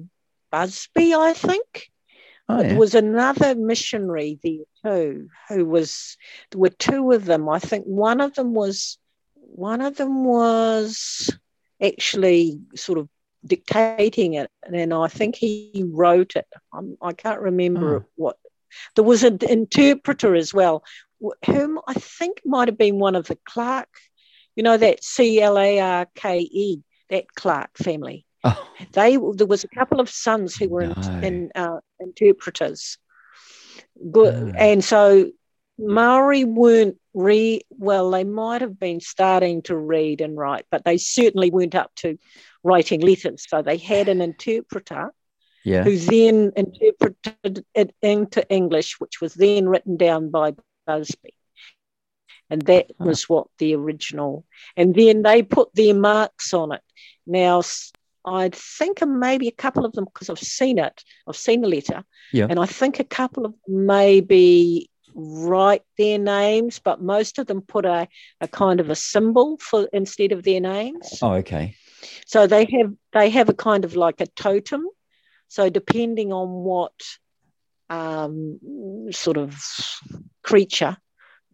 Busby, 0.50 1.14
I 1.14 1.32
think. 1.32 1.90
Oh, 2.48 2.60
yeah. 2.60 2.68
There 2.68 2.78
was 2.78 2.94
another 2.94 3.54
missionary 3.54 4.38
there 4.42 4.64
too, 4.84 5.28
who 5.48 5.64
was. 5.64 6.16
There 6.50 6.60
were 6.60 6.68
two 6.70 7.12
of 7.12 7.24
them. 7.24 7.48
I 7.48 7.58
think 7.58 7.84
one 7.84 8.20
of 8.20 8.34
them 8.34 8.54
was, 8.54 8.98
one 9.34 9.80
of 9.80 9.96
them 9.96 10.24
was 10.24 11.30
actually 11.82 12.60
sort 12.76 12.98
of 12.98 13.08
dictating 13.46 14.34
it, 14.34 14.50
and 14.64 14.74
then 14.74 14.92
I 14.92 15.08
think 15.08 15.36
he 15.36 15.84
wrote 15.86 16.36
it. 16.36 16.46
I'm, 16.72 16.96
I 17.02 17.12
can't 17.12 17.40
remember 17.40 17.96
Oh. 18.00 18.04
what. 18.16 18.36
There 18.96 19.04
was 19.04 19.22
an 19.22 19.38
interpreter 19.48 20.34
as 20.34 20.52
well, 20.52 20.82
whom 21.46 21.78
I 21.86 21.94
think 21.94 22.40
might 22.44 22.68
have 22.68 22.78
been 22.78 22.98
one 22.98 23.14
of 23.14 23.26
the 23.26 23.38
Clark. 23.46 23.88
You 24.56 24.62
know 24.62 24.76
that 24.76 25.02
C 25.04 25.40
L 25.40 25.58
A 25.58 25.78
R 25.80 26.06
K 26.14 26.38
E, 26.40 26.80
that 27.10 27.32
Clark 27.34 27.70
family 27.78 28.24
Oh, 28.46 28.68
they 28.92 29.16
there 29.34 29.46
was 29.46 29.64
a 29.64 29.68
couple 29.68 30.00
of 30.00 30.10
sons 30.10 30.54
who 30.56 30.68
were 30.68 30.82
in, 30.82 30.92
in 31.24 31.50
uh, 31.54 31.78
interpreters. 32.04 32.98
Good. 34.10 34.52
Ah. 34.54 34.58
and 34.58 34.84
so 34.84 35.30
maori 35.78 36.44
weren't 36.44 36.96
re 37.14 37.60
well 37.70 38.10
they 38.10 38.24
might 38.24 38.60
have 38.60 38.78
been 38.78 39.00
starting 39.00 39.62
to 39.62 39.76
read 39.76 40.20
and 40.20 40.36
write 40.36 40.66
but 40.70 40.84
they 40.84 40.98
certainly 40.98 41.50
weren't 41.50 41.74
up 41.74 41.92
to 41.96 42.18
writing 42.64 43.00
letters. 43.00 43.44
So 43.48 43.62
they 43.62 43.76
had 43.76 44.08
an 44.08 44.20
interpreter 44.20 45.12
yeah. 45.64 45.84
who 45.84 45.96
then 45.96 46.52
interpreted 46.56 47.64
it 47.74 47.94
into 48.02 48.48
english 48.48 48.98
which 48.98 49.20
was 49.20 49.34
then 49.34 49.68
written 49.68 49.96
down 49.96 50.30
by 50.30 50.54
busby. 50.86 51.34
And 52.50 52.62
that 52.62 52.90
was 52.98 53.28
what 53.28 53.46
the 53.58 53.74
original 53.74 54.44
and 54.76 54.94
then 54.94 55.22
they 55.22 55.42
put 55.42 55.74
their 55.74 55.94
marks 55.94 56.52
on 56.52 56.72
it. 56.72 56.82
Now 57.26 57.62
i 58.24 58.48
think 58.52 59.04
maybe 59.06 59.48
a 59.48 59.52
couple 59.52 59.84
of 59.84 59.92
them 59.92 60.04
because 60.04 60.30
i've 60.30 60.38
seen 60.38 60.78
it 60.78 61.04
i've 61.28 61.36
seen 61.36 61.60
the 61.60 61.68
letter 61.68 62.02
Yeah. 62.32 62.46
and 62.50 62.58
i 62.58 62.66
think 62.66 62.98
a 63.00 63.04
couple 63.04 63.44
of 63.46 63.52
them 63.66 63.86
maybe 63.86 64.90
write 65.14 65.82
their 65.96 66.18
names 66.18 66.80
but 66.80 67.00
most 67.00 67.38
of 67.38 67.46
them 67.46 67.60
put 67.62 67.84
a, 67.84 68.08
a 68.40 68.48
kind 68.48 68.80
of 68.80 68.90
a 68.90 68.96
symbol 68.96 69.58
for 69.58 69.88
instead 69.92 70.32
of 70.32 70.42
their 70.42 70.60
names 70.60 71.18
Oh, 71.22 71.34
okay. 71.34 71.76
so 72.26 72.46
they 72.46 72.64
have 72.64 72.92
they 73.12 73.30
have 73.30 73.48
a 73.48 73.54
kind 73.54 73.84
of 73.84 73.94
like 73.94 74.20
a 74.20 74.26
totem. 74.26 74.86
So 75.48 75.70
depending 75.70 76.32
on 76.32 76.48
what 76.64 76.92
um, 77.90 78.58
sort 79.12 79.36
of 79.36 79.54
creature 80.42 80.96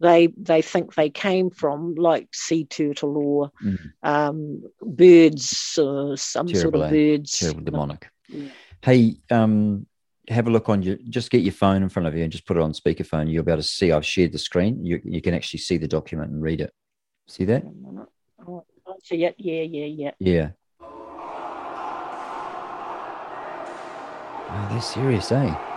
they 0.01 0.27
they 0.37 0.61
think 0.61 0.95
they 0.95 1.09
came 1.09 1.49
from, 1.49 1.95
like 1.95 2.27
sea 2.33 2.65
turtle 2.65 3.17
or 3.17 3.51
Mm. 3.63 3.91
um, 4.03 4.63
birds 4.81 5.77
or 5.81 6.17
some 6.17 6.47
sort 6.49 6.75
of 6.75 6.81
eh? 6.83 6.89
birds. 6.89 7.39
Terrible 7.39 7.61
demonic. 7.61 8.09
Yeah. 8.27 8.49
Hey, 8.81 9.15
um, 9.29 9.85
have 10.27 10.47
a 10.47 10.51
look 10.51 10.69
on 10.69 10.81
your. 10.81 10.97
Just 11.09 11.29
get 11.31 11.41
your 11.41 11.53
phone 11.53 11.83
in 11.83 11.89
front 11.89 12.07
of 12.07 12.15
you 12.15 12.23
and 12.23 12.31
just 12.31 12.45
put 12.45 12.57
it 12.57 12.63
on 12.63 12.73
speakerphone. 12.73 13.29
You'll 13.29 13.43
be 13.43 13.51
able 13.51 13.61
to 13.61 13.67
see. 13.67 13.91
I've 13.91 14.05
shared 14.05 14.31
the 14.31 14.39
screen. 14.39 14.83
You 14.85 14.99
you 15.03 15.21
can 15.21 15.33
actually 15.33 15.59
see 15.59 15.77
the 15.77 15.87
document 15.87 16.31
and 16.31 16.41
read 16.41 16.61
it. 16.61 16.73
See 17.27 17.45
that? 17.45 17.63
Oh, 18.47 18.65
I 18.87 18.93
see 19.03 19.23
it. 19.25 19.35
Yeah, 19.37 19.61
yeah, 19.61 19.85
yeah. 19.85 20.11
Yeah. 20.19 20.49
Oh, 24.53 24.67
they're 24.71 24.81
serious, 24.81 25.31
eh? 25.31 25.70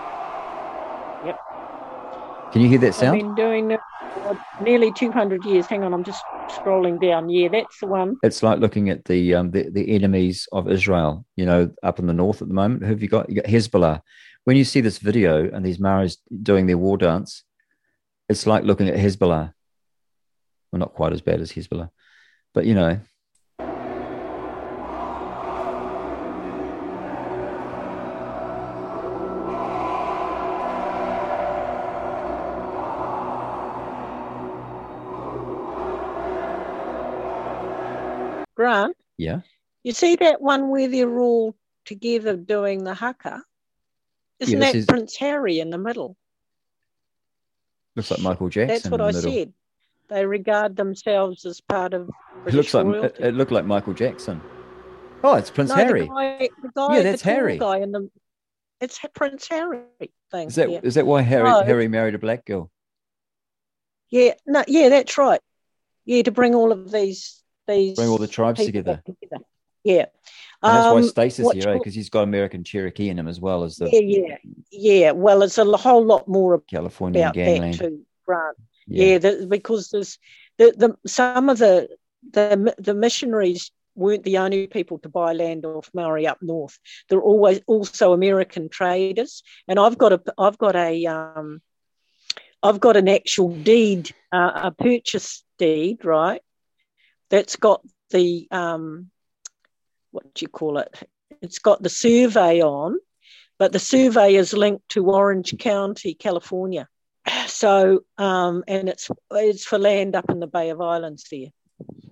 Can 2.55 2.62
you 2.62 2.69
hear 2.69 2.79
that 2.79 2.87
I've 2.87 2.95
sound? 2.95 3.19
been 3.19 3.35
doing 3.35 3.73
it 3.73 3.81
for 4.12 4.38
nearly 4.62 4.93
200 4.93 5.45
years. 5.45 5.67
Hang 5.67 5.83
on, 5.83 5.93
I'm 5.93 6.05
just 6.05 6.23
scrolling 6.47 7.03
down. 7.03 7.29
Yeah, 7.29 7.49
that's 7.49 7.81
the 7.81 7.88
one. 7.88 8.14
It's 8.23 8.45
like 8.45 8.61
looking 8.61 8.90
at 8.90 9.05
the 9.07 9.35
um 9.35 9.51
the, 9.51 9.71
the 9.71 9.90
enemies 9.93 10.47
of 10.53 10.71
Israel, 10.71 11.27
you 11.35 11.47
know, 11.47 11.73
up 11.83 11.99
in 11.99 12.07
the 12.07 12.12
north 12.12 12.43
at 12.43 12.47
the 12.47 12.55
moment. 12.55 12.85
Who 12.85 12.90
have 12.90 13.03
you 13.03 13.09
got? 13.09 13.29
You 13.29 13.43
got 13.43 13.47
Hezbollah. 13.47 14.03
When 14.45 14.57
you 14.57 14.62
see 14.62 14.81
this 14.81 14.99
video 14.99 15.51
and 15.51 15.67
these 15.67 15.81
Maoris 15.81 16.19
doing 16.45 16.67
their 16.67 16.79
war 16.79 16.97
dance, 16.97 17.43
it's 18.29 18.47
like 18.47 18.62
looking 18.62 18.88
at 18.88 19.01
Hezbollah. 19.01 19.53
Well, 20.71 20.79
not 20.79 20.95
quite 20.95 21.12
as 21.12 21.23
bad 21.23 21.40
as 21.40 21.51
Hezbollah, 21.51 21.90
but 22.53 22.67
you 22.67 22.75
know, 22.77 23.01
yeah. 39.16 39.40
you 39.83 39.92
see 39.92 40.16
that 40.16 40.40
one 40.40 40.68
where 40.70 40.88
they're 40.88 41.18
all 41.18 41.55
together 41.85 42.37
doing 42.37 42.85
the 42.85 42.94
haka? 42.94 43.42
Isn't 44.40 44.59
this 44.59 44.72
that 44.72 44.79
is- 44.79 44.87
Prince 44.87 45.16
Harry 45.16 45.61
in 45.61 45.70
the 45.70 45.79
middle? 45.79 46.16
Looks 47.96 48.11
like 48.11 48.20
Michael 48.20 48.48
Jackson. 48.48 48.74
That's 48.74 48.88
what 48.90 49.00
I 49.00 49.07
middle. 49.12 49.22
said. 49.22 49.53
They 50.09 50.27
regard 50.27 50.77
themselves 50.77 51.46
as 51.46 51.61
part 51.61 51.94
of 51.94 52.11
It 52.46 52.53
looks 52.55 52.74
like 52.74 52.85
it, 52.85 52.88
royalty. 52.88 53.22
it 53.22 53.35
looked 53.35 53.53
like 53.53 53.64
Michael 53.64 53.94
Jackson. 53.94 54.40
Oh, 55.22 55.35
it's 55.35 55.50
Prince 55.50 55.70
no, 55.70 55.77
Harry. 55.77 56.03
The 56.03 56.07
guy, 56.09 56.48
the 56.61 56.68
guy, 56.74 56.96
Yeah, 56.96 57.03
that's 57.05 57.22
the 57.22 57.31
Harry. 57.31 57.57
guy 57.59 57.79
in 57.79 57.92
the. 57.92 58.11
It's 58.81 59.00
Prince 59.14 59.48
Harry 59.48 59.81
thing. 60.31 60.48
Is 60.48 60.57
that 60.57 60.68
is 60.68 60.72
yeah. 60.72 60.90
that 61.03 61.07
why 61.07 61.22
Harry 61.22 61.44
No. 61.48 61.62
Harry 61.62 61.88
married 61.88 62.14
a 62.14 62.18
black 62.18 62.44
girl? 62.44 62.70
yeah, 64.11 64.35
no, 64.46 64.62
yeah, 64.68 64.88
that's 64.90 65.16
right. 65.16 65.40
Yeah, 66.05 66.22
to 66.22 66.31
bring 66.33 66.55
all 66.55 66.70
of 66.72 66.90
these 66.92 67.42
these 67.66 67.96
Bring 67.96 68.09
all 68.09 68.18
the 68.18 68.27
tribes 68.29 68.64
together. 68.64 69.03
together. 69.05 69.44
Yeah, 69.85 70.07
And 70.62 70.77
that's 70.77 70.87
why 70.87 70.98
Um, 71.00 71.09
Stace 71.09 71.38
is 71.40 71.44
what 71.44 71.57
here, 71.57 71.74
because 71.74 71.94
he's 71.94 72.09
got 72.09 72.22
American 72.22 72.64
Cherokee 72.64 73.11
in 73.11 73.18
him 73.18 73.29
as 73.29 73.38
well 73.38 73.64
as 73.64 73.77
the 73.77 73.90
yeah, 73.92 74.00
yeah, 74.00 74.37
yeah. 74.70 75.11
Well, 75.11 75.42
it's 75.42 75.59
a 75.59 75.64
whole 75.64 76.05
lot 76.05 76.27
more 76.27 76.61
Californian 76.61 77.22
about 77.22 77.35
that 77.35 77.74
too, 77.74 78.07
Grant. 78.24 78.57
Yeah. 78.87 79.05
Yeah, 79.05 79.18
the, 79.18 79.46
because 79.46 79.90
there's 79.90 80.18
the, 80.57 80.72
the 80.77 80.96
some 81.07 81.50
of 81.50 81.59
the 81.59 81.88
the 82.31 82.74
the 82.79 82.94
missionaries 82.94 83.70
weren't 83.94 84.24
the 84.24 84.38
only 84.38 84.66
people 84.66 84.98
to 85.00 85.09
buy 85.09 85.35
land 85.35 85.66
off 85.66 85.90
Maori 85.94 86.27
up 86.27 86.38
north. 86.40 86.79
There 87.09 87.18
are 87.18 87.22
always 87.22 87.61
also 87.66 88.12
American 88.14 88.68
traders, 88.70 89.42
and 89.68 89.79
I've 89.79 89.98
got 89.98 90.12
a 90.14 90.22
I've 90.38 90.59
got 90.59 90.77
a 90.77 91.07
um, 91.07 91.61
I've 92.62 92.81
got 92.81 92.96
an 92.96 93.09
actual 93.09 93.50
deed, 93.55 94.12
uh, 94.33 94.53
a 94.55 94.70
purchase 94.70 95.44
deed, 95.59 96.05
right? 96.07 96.40
That's 97.31 97.57
got 97.57 97.83
the 98.11 98.47
um, 98.51 99.11
what 100.11 100.33
do 100.35 100.45
you 100.45 100.49
call 100.49 100.79
it? 100.79 101.09
It's 101.43 101.59
got 101.59 101.83
the 101.83 101.89
survey 101.89 102.63
on, 102.63 102.99
but 103.59 103.73
the 103.73 103.79
survey 103.79 104.35
is 104.35 104.53
linked 104.53 104.89
to 104.91 105.11
Orange 105.11 105.57
County, 105.59 106.15
California. 106.15 106.89
So, 107.47 108.01
um, 108.19 108.65
and 108.67 108.89
it's 108.89 109.11
it's 109.31 109.65
for 109.65 109.79
land 109.79 110.17
up 110.17 110.29
in 110.29 110.41
the 110.41 110.47
Bay 110.47 110.71
of 110.71 110.81
Islands 110.81 111.25
there. 111.31 111.49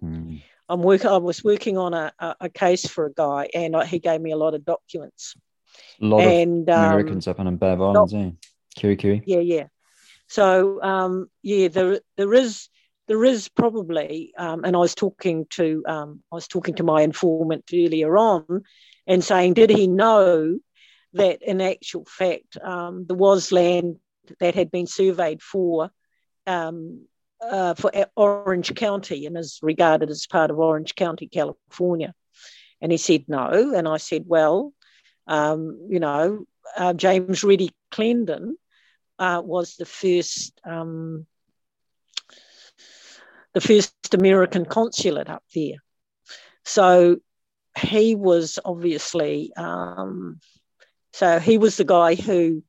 Hmm. 0.00 0.36
I'm 0.68 0.82
work. 0.82 1.04
I 1.04 1.16
was 1.16 1.42
working 1.44 1.76
on 1.76 1.92
a, 1.94 2.12
a, 2.18 2.36
a 2.42 2.48
case 2.48 2.86
for 2.86 3.06
a 3.06 3.12
guy, 3.12 3.48
and 3.52 3.76
I, 3.76 3.84
he 3.84 3.98
gave 3.98 4.20
me 4.20 4.30
a 4.30 4.36
lot 4.36 4.54
of 4.54 4.64
documents. 4.64 5.34
A 6.00 6.04
lot 6.04 6.20
and 6.20 6.68
of 6.68 6.78
um, 6.78 6.84
Americans 6.84 7.28
up 7.28 7.40
in 7.40 7.46
the 7.46 7.52
Bay 7.52 7.72
of 7.72 7.82
Islands, 7.82 8.14
eh? 8.14 8.30
Kerikeri. 8.78 9.22
yeah, 9.26 9.40
yeah. 9.40 9.66
So 10.28 10.80
um, 10.82 11.28
yeah, 11.42 11.68
there 11.68 12.00
there 12.16 12.32
is 12.32 12.68
there 13.08 13.24
is 13.24 13.48
probably, 13.48 14.32
um, 14.38 14.64
and 14.64 14.76
I 14.76 14.78
was 14.78 14.94
talking 14.94 15.46
to 15.50 15.82
um, 15.86 16.22
I 16.30 16.36
was 16.36 16.48
talking 16.48 16.74
to 16.76 16.82
my 16.82 17.02
informant 17.02 17.64
earlier 17.72 18.16
on, 18.16 18.62
and 19.06 19.24
saying, 19.24 19.54
did 19.54 19.70
he 19.70 19.86
know 19.86 20.58
that 21.14 21.42
in 21.42 21.60
actual 21.60 22.04
fact 22.04 22.56
um, 22.62 23.04
there 23.06 23.16
was 23.16 23.52
land 23.52 23.96
that 24.40 24.54
had 24.54 24.70
been 24.70 24.86
surveyed 24.86 25.42
for 25.42 25.90
um, 26.46 27.06
uh, 27.40 27.74
for 27.74 27.90
Orange 28.16 28.74
County 28.74 29.26
and 29.26 29.36
is 29.36 29.58
regarded 29.62 30.10
as 30.10 30.26
part 30.26 30.50
of 30.50 30.58
Orange 30.58 30.94
County, 30.94 31.26
California. 31.26 32.14
And 32.80 32.92
he 32.92 32.98
said 32.98 33.24
no, 33.28 33.74
and 33.74 33.86
I 33.86 33.96
said, 33.96 34.24
well, 34.26 34.72
um, 35.26 35.86
you 35.88 36.00
know, 36.00 36.46
uh, 36.76 36.92
James 36.94 37.44
Reddy 37.44 37.70
Clendon 37.92 38.52
uh, 39.18 39.42
was 39.44 39.76
the 39.76 39.84
first 39.84 40.60
um, 40.64 41.26
the 43.54 43.60
first 43.60 44.14
American 44.14 44.64
consulate 44.64 45.28
up 45.28 45.42
there. 45.54 45.76
So 46.64 47.18
he 47.78 48.14
was 48.14 48.58
obviously 48.64 49.52
um, 49.56 50.40
so 51.12 51.38
he 51.38 51.58
was 51.58 51.76
the 51.76 51.84
guy 51.84 52.14
who 52.14 52.62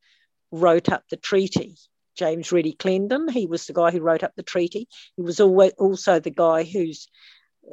wrote 0.52 0.90
up 0.90 1.04
the 1.10 1.18
treaty. 1.18 1.76
James 2.16 2.52
Reddy 2.52 2.74
Clendon, 2.74 3.32
he 3.32 3.48
was 3.48 3.66
the 3.66 3.74
guy 3.74 3.90
who 3.90 4.00
wrote 4.00 4.24
up 4.24 4.34
the 4.36 4.44
treaty. 4.44 4.88
He 5.16 5.24
was 5.24 5.40
always 5.40 5.72
also 5.80 6.20
the 6.20 6.30
guy 6.30 6.64
who's 6.64 7.08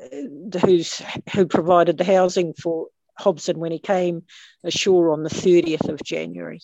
uh, 0.02 0.58
who's 0.60 1.02
who 1.34 1.46
provided 1.46 1.98
the 1.98 2.04
housing 2.04 2.54
for 2.54 2.86
Hobson 3.18 3.58
when 3.58 3.72
he 3.72 3.78
came 3.78 4.22
ashore 4.64 5.10
on 5.10 5.24
the 5.24 5.30
30th 5.30 5.88
of 5.90 6.02
January. 6.02 6.60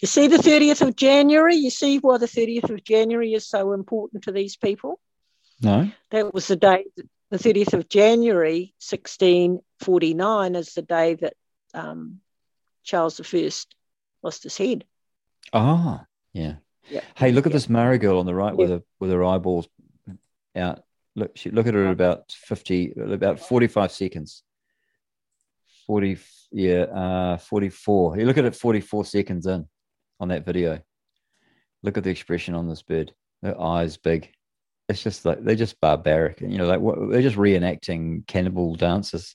You 0.00 0.08
see 0.08 0.26
the 0.26 0.38
30th 0.38 0.80
of 0.80 0.96
January? 0.96 1.56
You 1.56 1.70
see 1.70 1.98
why 1.98 2.16
the 2.16 2.26
30th 2.26 2.70
of 2.70 2.82
January 2.82 3.34
is 3.34 3.46
so 3.46 3.72
important 3.72 4.24
to 4.24 4.32
these 4.32 4.56
people? 4.56 5.00
No. 5.60 5.90
That 6.10 6.32
was 6.32 6.46
the 6.46 6.56
day, 6.56 6.84
the 7.30 7.38
30th 7.38 7.72
of 7.72 7.88
January, 7.88 8.74
1649, 8.80 10.54
is 10.54 10.74
the 10.74 10.82
day 10.82 11.14
that 11.14 11.34
um, 11.74 12.20
Charles 12.84 13.20
I 13.20 13.50
lost 14.22 14.42
his 14.42 14.56
head. 14.56 14.84
Ah, 15.52 16.04
yeah. 16.32 16.54
Yeah. 16.90 17.00
Hey, 17.16 17.32
look 17.32 17.46
at 17.46 17.52
this 17.52 17.68
Maori 17.68 17.98
girl 17.98 18.18
on 18.18 18.26
the 18.26 18.34
right 18.34 18.56
with 18.56 18.70
her 18.70 18.82
with 18.98 19.10
her 19.10 19.24
eyeballs 19.24 19.68
out. 20.56 20.82
Look, 21.14 21.36
she, 21.36 21.50
look 21.50 21.66
at 21.66 21.74
her 21.74 21.86
at 21.86 21.92
about 21.92 22.32
fifty, 22.32 22.92
about 22.92 23.40
forty-five 23.40 23.92
seconds. 23.92 24.42
Forty, 25.86 26.18
yeah, 26.50 26.82
uh, 26.82 27.36
forty-four. 27.38 28.18
You 28.18 28.24
look 28.24 28.38
at 28.38 28.46
it, 28.46 28.56
forty-four 28.56 29.04
seconds 29.04 29.46
in 29.46 29.66
on 30.18 30.28
that 30.28 30.46
video. 30.46 30.80
Look 31.82 31.98
at 31.98 32.04
the 32.04 32.10
expression 32.10 32.54
on 32.54 32.68
this 32.68 32.82
bird. 32.82 33.12
Her 33.42 33.60
eyes 33.60 33.96
big. 33.98 34.32
It's 34.88 35.02
just 35.02 35.24
like 35.24 35.42
they're 35.44 35.54
just 35.54 35.80
barbaric. 35.80 36.40
You 36.40 36.58
know, 36.58 36.66
like 36.66 36.80
what, 36.80 36.96
they're 37.10 37.22
just 37.22 37.36
reenacting 37.36 38.26
cannibal 38.26 38.74
dances. 38.74 39.34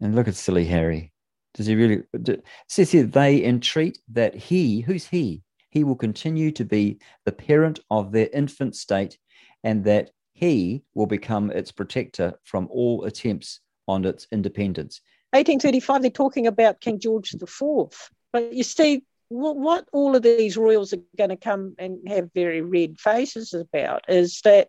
And 0.00 0.14
look 0.14 0.28
at 0.28 0.34
silly 0.34 0.64
Harry. 0.64 1.12
Does 1.54 1.66
he 1.66 1.74
really? 1.74 2.02
d- 2.22 2.32
It 2.32 2.44
says 2.68 2.90
here 2.90 3.04
they 3.04 3.44
entreat 3.44 3.98
that 4.12 4.34
he, 4.34 4.80
who's 4.80 5.06
he? 5.06 5.42
He 5.70 5.84
will 5.84 5.96
continue 5.96 6.50
to 6.52 6.64
be 6.64 6.98
the 7.24 7.32
parent 7.32 7.80
of 7.90 8.12
their 8.12 8.28
infant 8.32 8.76
state, 8.76 9.18
and 9.62 9.84
that 9.84 10.10
he 10.32 10.82
will 10.94 11.06
become 11.06 11.50
its 11.50 11.70
protector 11.70 12.34
from 12.44 12.68
all 12.70 13.04
attempts 13.04 13.60
on 13.86 14.04
its 14.04 14.26
independence. 14.32 15.00
1835, 15.32 16.02
they're 16.02 16.10
talking 16.10 16.46
about 16.46 16.80
King 16.80 16.98
George 16.98 17.34
IV. 17.34 18.10
But 18.32 18.52
you 18.52 18.62
see, 18.62 19.04
what, 19.28 19.56
what 19.56 19.88
all 19.92 20.14
of 20.16 20.22
these 20.22 20.56
royals 20.56 20.92
are 20.92 20.98
going 21.18 21.30
to 21.30 21.36
come 21.36 21.74
and 21.78 22.06
have 22.08 22.30
very 22.34 22.60
red 22.60 22.98
faces 22.98 23.52
about 23.54 24.04
is 24.08 24.40
that 24.44 24.68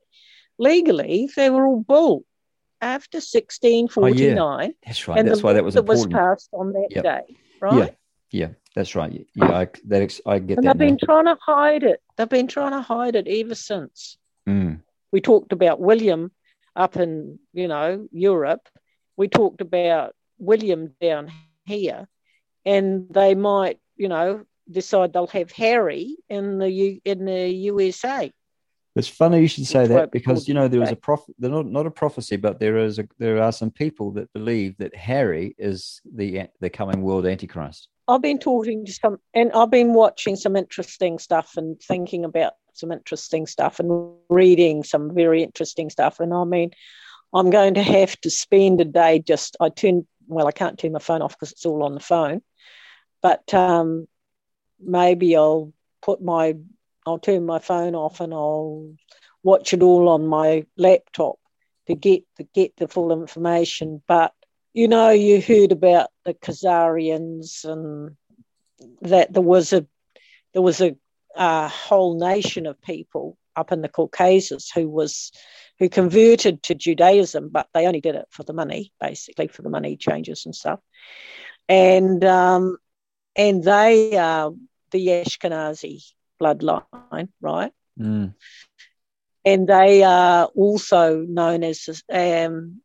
legally 0.57 1.29
they 1.35 1.49
were 1.49 1.65
all 1.67 1.81
bull 1.81 2.23
after 2.81 3.17
1649. 3.17 4.73
That's 4.85 5.07
right. 5.07 5.19
and 5.19 5.27
That's 5.27 5.43
why 5.43 5.53
that 5.53 5.63
was 5.63 5.75
that 5.75 5.85
was 5.85 6.07
passed 6.07 6.49
on 6.53 6.73
that 6.73 6.87
Yep. 6.91 7.03
day, 7.03 7.37
right? 7.61 7.95
Yeah, 8.31 8.47
yeah, 8.47 8.49
that's 8.75 8.95
right. 8.95 9.27
Yeah, 9.35 9.51
I 9.51 9.67
that 9.85 10.01
ex- 10.01 10.21
I 10.25 10.39
get 10.39 10.57
And 10.57 10.67
that. 10.67 10.77
they've 10.77 10.87
been 10.87 10.97
trying 10.97 11.25
to 11.25 11.37
hide 11.41 11.83
it. 11.83 12.01
They've 12.17 12.29
been 12.29 12.47
trying 12.47 12.71
to 12.71 12.81
hide 12.81 13.15
it 13.15 13.27
ever 13.27 13.55
since. 13.55 14.17
Mm. 14.47 14.81
We 15.11 15.21
talked 15.21 15.51
about 15.53 15.79
William 15.79 16.31
up 16.75 16.97
in, 16.97 17.39
you 17.53 17.67
know, 17.67 18.07
Europe. 18.11 18.67
We 19.17 19.27
talked 19.29 19.61
about 19.61 20.13
William 20.37 20.93
down 20.99 21.31
here, 21.65 22.07
and 22.65 23.07
they 23.09 23.33
might, 23.35 23.79
you 23.95 24.07
know, 24.07 24.45
decide 24.69 25.13
they'll 25.13 25.27
have 25.27 25.51
Harry 25.51 26.17
in 26.29 26.57
the 26.57 26.69
U- 26.69 27.01
in 27.05 27.25
the 27.25 27.49
USA. 27.49 28.31
It's 28.95 29.09
funny 29.09 29.41
you 29.41 29.47
should 29.47 29.65
say 29.65 29.81
Which 29.81 29.89
that 29.89 30.11
because 30.11 30.47
you 30.47 30.53
know 30.53 30.67
there 30.67 30.79
was 30.79 30.91
a. 30.91 30.97
They're 31.37 31.51
not 31.51 31.65
not 31.65 31.85
a 31.85 31.91
prophecy, 31.91 32.37
but 32.37 32.59
there 32.59 32.77
is 32.77 32.97
a 32.99 33.07
there 33.19 33.41
are 33.41 33.51
some 33.51 33.71
people 33.71 34.11
that 34.11 34.31
believe 34.33 34.77
that 34.77 34.95
Harry 34.95 35.55
is 35.57 36.01
the 36.13 36.47
the 36.61 36.69
coming 36.69 37.01
world 37.01 37.25
antichrist. 37.25 37.89
I've 38.07 38.21
been 38.21 38.39
talking 38.39 38.85
to 38.85 38.93
some, 38.93 39.17
and 39.33 39.51
I've 39.53 39.71
been 39.71 39.93
watching 39.93 40.35
some 40.35 40.55
interesting 40.55 41.17
stuff 41.19 41.57
and 41.57 41.79
thinking 41.81 42.23
about 42.23 42.53
some 42.73 42.91
interesting 42.91 43.47
stuff 43.47 43.79
and 43.79 44.13
reading 44.29 44.83
some 44.83 45.13
very 45.13 45.41
interesting 45.41 45.89
stuff. 45.89 46.19
And 46.19 46.33
I 46.33 46.43
mean, 46.43 46.71
I'm 47.33 47.49
going 47.49 47.73
to 47.75 47.83
have 47.83 48.19
to 48.21 48.29
spend 48.29 48.81
a 48.81 48.85
day 48.85 49.19
just, 49.19 49.57
I 49.59 49.69
turn, 49.69 50.07
well, 50.27 50.47
I 50.47 50.51
can't 50.51 50.77
turn 50.77 50.91
my 50.91 50.99
phone 50.99 51.21
off 51.21 51.31
because 51.31 51.51
it's 51.51 51.65
all 51.65 51.83
on 51.83 51.93
the 51.93 51.99
phone, 51.99 52.41
but 53.25 53.51
um, 53.55 54.07
maybe 54.79 55.35
I'll 55.35 55.73
put 56.03 56.21
my, 56.21 56.53
I'll 57.07 57.17
turn 57.17 57.43
my 57.43 57.57
phone 57.57 57.95
off 57.95 58.19
and 58.19 58.31
I'll 58.31 58.93
watch 59.41 59.73
it 59.73 59.81
all 59.81 60.09
on 60.09 60.27
my 60.27 60.67
laptop 60.77 61.37
to 61.87 61.95
get 61.95 62.21
to 62.37 62.43
get 62.43 62.77
the 62.77 62.87
full 62.87 63.11
information. 63.11 64.03
But 64.07 64.31
you 64.75 64.87
know, 64.87 65.09
you 65.09 65.41
heard 65.41 65.71
about 65.71 66.11
the 66.23 66.35
Khazarians 66.35 67.65
and 67.65 68.15
that 69.01 69.33
there 69.33 69.41
was 69.41 69.73
a 69.73 69.87
there 70.53 70.61
was 70.61 70.79
a, 70.79 70.95
a 71.35 71.67
whole 71.67 72.19
nation 72.19 72.67
of 72.67 72.79
people 72.79 73.39
up 73.55 73.71
in 73.71 73.81
the 73.81 73.89
Caucasus 73.89 74.69
who 74.69 74.87
was 74.87 75.31
who 75.79 75.89
converted 75.89 76.61
to 76.61 76.75
Judaism, 76.75 77.49
but 77.51 77.69
they 77.73 77.87
only 77.87 78.01
did 78.01 78.13
it 78.13 78.27
for 78.29 78.43
the 78.43 78.53
money, 78.53 78.93
basically 79.01 79.47
for 79.47 79.63
the 79.63 79.69
money 79.71 79.97
changes 79.97 80.45
and 80.45 80.53
stuff. 80.53 80.79
And 81.67 82.23
um, 82.23 82.77
and 83.35 83.63
they 83.63 84.17
are 84.17 84.53
the 84.91 85.07
Ashkenazi 85.07 86.03
bloodline, 86.41 87.29
right? 87.41 87.71
Mm. 87.99 88.33
and 89.45 89.67
they 89.67 90.03
are 90.03 90.45
also 90.47 91.21
known 91.21 91.63
as 91.63 92.03
um, 92.11 92.81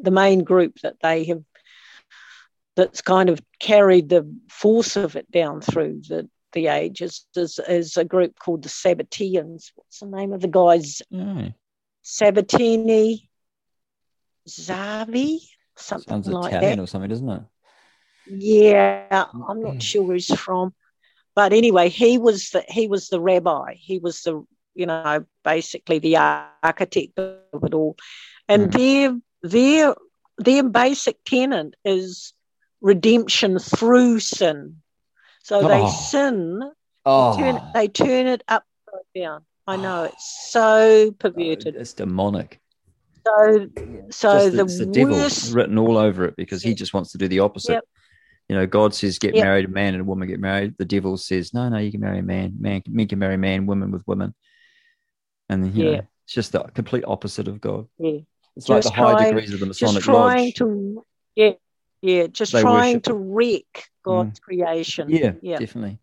the 0.00 0.10
main 0.10 0.42
group 0.42 0.78
that 0.82 0.96
they 1.02 1.24
have 1.24 1.42
that's 2.76 3.02
kind 3.02 3.28
of 3.28 3.40
carried 3.58 4.08
the 4.08 4.24
force 4.48 4.96
of 4.96 5.16
it 5.16 5.30
down 5.30 5.60
through 5.60 6.00
the 6.08 6.28
the 6.52 6.68
ages 6.68 7.26
is, 7.36 7.60
is 7.68 7.96
a 7.96 8.04
group 8.04 8.38
called 8.38 8.62
the 8.62 8.68
Sabbateans. 8.70 9.72
What's 9.74 10.00
the 10.00 10.06
name 10.06 10.32
of 10.32 10.40
the 10.40 10.48
guys? 10.48 11.02
Yeah. 11.10 11.50
Sabatini, 12.02 13.28
Zevi, 14.48 15.40
something 15.76 16.08
Sounds 16.08 16.28
like 16.28 16.52
Italian 16.54 16.78
that. 16.78 16.82
or 16.82 16.86
something, 16.86 17.10
doesn't 17.10 17.28
it? 17.28 17.42
Yeah, 18.30 19.26
I'm 19.48 19.60
not 19.62 19.74
hmm. 19.74 19.78
sure 19.78 20.02
where 20.02 20.14
he's 20.14 20.34
from, 20.34 20.74
but 21.34 21.52
anyway, 21.52 21.88
he 21.88 22.18
was 22.18 22.50
the 22.50 22.64
he 22.68 22.88
was 22.88 23.08
the 23.08 23.20
rabbi. 23.20 23.74
He 23.74 23.98
was 23.98 24.22
the 24.22 24.44
you 24.74 24.86
know 24.86 25.24
basically 25.44 25.98
the 25.98 26.16
architect 26.16 27.18
of 27.18 27.64
it 27.64 27.74
all, 27.74 27.96
and 28.48 28.64
hmm. 28.64 28.78
their 28.78 29.18
their 29.42 29.94
their 30.38 30.62
basic 30.62 31.22
tenet 31.24 31.74
is 31.84 32.32
redemption 32.80 33.58
through 33.58 34.20
sin. 34.20 34.82
So 35.42 35.66
they 35.66 35.80
Oh. 35.80 35.88
sin, 35.88 36.72
Oh, 37.06 37.36
turn, 37.38 37.60
they 37.72 37.88
turn 37.88 38.26
it 38.26 38.42
upside 38.48 39.06
down. 39.14 39.44
I 39.66 39.76
know 39.76 40.02
oh. 40.02 40.04
it's 40.04 40.50
so 40.50 41.10
perverted. 41.12 41.74
it's 41.74 41.94
demonic. 41.94 42.60
So 43.26 43.68
so 44.10 44.50
Just 44.50 44.78
the, 44.78 44.84
the 44.84 44.92
devil 44.92 45.14
worst. 45.14 45.52
written 45.54 45.78
all 45.78 45.98
over 45.98 46.24
it 46.24 46.36
because 46.36 46.62
he 46.62 46.74
just 46.74 46.94
wants 46.94 47.12
to 47.12 47.18
do 47.18 47.28
the 47.28 47.40
opposite. 47.40 47.72
Yep. 47.74 47.84
You 48.48 48.56
know, 48.56 48.66
God 48.66 48.94
says 48.94 49.18
get 49.18 49.34
Yep. 49.34 49.44
married, 49.44 49.64
a 49.66 49.68
man 49.68 49.94
and 49.94 50.00
a 50.00 50.04
woman 50.04 50.26
get 50.28 50.40
married. 50.40 50.74
The 50.78 50.84
devil 50.84 51.16
says 51.16 51.52
no, 51.52 51.68
no, 51.68 51.78
you 51.78 51.90
can 51.90 52.00
marry 52.00 52.20
a 52.20 52.22
man, 52.22 52.56
man, 52.58 52.82
men 52.88 53.06
can 53.08 53.18
marry 53.18 53.36
man, 53.36 53.66
women 53.66 53.90
with 53.90 54.06
women, 54.06 54.34
and 55.48 55.74
you 55.74 55.84
Yeah. 55.84 55.90
know, 55.98 56.06
it's 56.24 56.34
just 56.34 56.52
the 56.52 56.60
complete 56.60 57.04
opposite 57.06 57.48
of 57.48 57.60
God. 57.60 57.88
Yeah. 57.98 58.20
It's 58.56 58.68
like 58.68 58.82
Just 58.82 58.94
the 58.94 59.02
high 59.02 59.24
degrees 59.26 59.52
of 59.52 59.60
the 59.60 59.66
Masonic 59.66 59.94
just 59.94 60.04
trying 60.04 60.44
Lodge. 60.46 60.54
to 60.54 61.04
yeah 61.36 61.52
yeah 62.02 62.26
just 62.26 62.52
They 62.52 62.60
trying 62.62 62.94
worship 62.94 63.02
to 63.04 63.14
wreck 63.14 63.64
mm. 63.74 63.86
god's 64.02 64.40
creation 64.40 65.10
yeah, 65.10 65.32
yeah 65.42 65.58
definitely. 65.58 65.98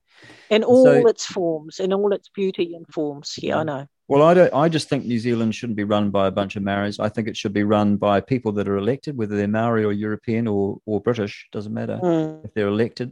In 0.50 0.64
all 0.64 0.86
So- 0.86 1.08
its 1.08 1.26
forms 1.26 1.80
in 1.80 1.94
all 1.94 2.14
its 2.14 2.30
beauty 2.30 2.74
and 2.76 2.86
forms 2.94 3.36
yeah 3.42 3.58
i 3.60 3.64
know 3.64 3.88
Well, 4.08 4.22
I 4.22 4.34
don't. 4.36 4.54
I 4.54 4.70
just 4.70 4.88
think 4.88 5.04
New 5.06 5.18
Zealand 5.18 5.56
shouldn't 5.56 5.78
be 5.78 5.84
run 5.96 6.12
by 6.12 6.28
a 6.28 6.32
bunch 6.40 6.56
of 6.56 6.62
Maoris. 6.62 7.00
I 7.00 7.10
think 7.10 7.28
it 7.28 7.36
should 7.36 7.54
be 7.54 7.64
run 7.64 7.98
by 7.98 8.22
people 8.22 8.52
that 8.58 8.68
are 8.68 8.78
elected, 8.78 9.18
whether 9.18 9.36
they're 9.36 9.48
Maori 9.60 9.84
or 9.84 9.94
European 10.08 10.48
or 10.48 10.78
or 10.90 11.02
British. 11.02 11.34
Doesn't 11.56 11.74
matter 11.82 11.98
Mm. 12.04 12.46
if 12.46 12.54
they're 12.54 12.74
elected 12.78 13.10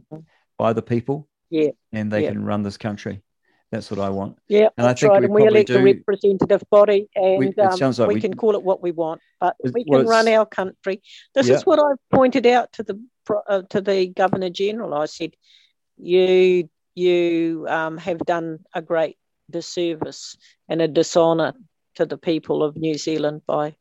by 0.62 0.70
the 0.78 0.82
people 0.94 1.16
yeah 1.50 1.72
and 1.96 2.06
they 2.12 2.22
Yeah. 2.22 2.30
can 2.32 2.44
run 2.50 2.62
this 2.62 2.78
country. 2.86 3.14
That's 3.72 3.90
what 3.90 3.98
I 4.08 4.10
want. 4.18 4.32
yeah 4.58 4.68
And 4.78 4.86
I 4.86 4.94
think 4.94 5.10
right 5.10 5.20
we 5.22 5.26
and 5.26 5.34
we 5.34 5.42
elect 5.52 5.70
a 5.70 5.82
representative 5.92 6.62
body 6.78 7.00
and 7.16 7.38
We- 7.40 7.54
um, 7.64 7.70
like 7.80 8.08
we, 8.08 8.14
we- 8.14 8.20
can 8.26 8.34
call 8.42 8.54
it 8.58 8.62
what 8.70 8.80
we 8.86 8.92
want 9.02 9.20
but 9.40 9.54
we 9.76 9.82
can 9.84 9.92
well, 9.94 10.04
run 10.16 10.26
our 10.36 10.46
country 10.60 10.96
this 11.34 11.46
Yeah. 11.48 11.56
is 11.58 11.62
what 11.68 11.78
i 11.88 11.90
pointed 12.20 12.46
out 12.56 12.66
to 12.76 12.82
the 12.88 12.96
uh, 13.52 13.62
to 13.72 13.78
the 13.88 13.98
governor 14.22 14.50
general 14.62 14.90
i 15.04 15.06
said 15.18 15.32
you 16.14 16.68
you 16.94 17.66
um, 17.68 17.98
have 17.98 18.18
done 18.18 18.60
a 18.74 18.82
great 18.82 19.16
disservice 19.50 20.36
and 20.68 20.80
a 20.80 20.88
dishonor 20.88 21.52
to 21.96 22.06
the 22.06 22.18
people 22.18 22.62
of 22.62 22.76
New 22.76 22.94
Zealand 22.94 23.42
by 23.46 23.76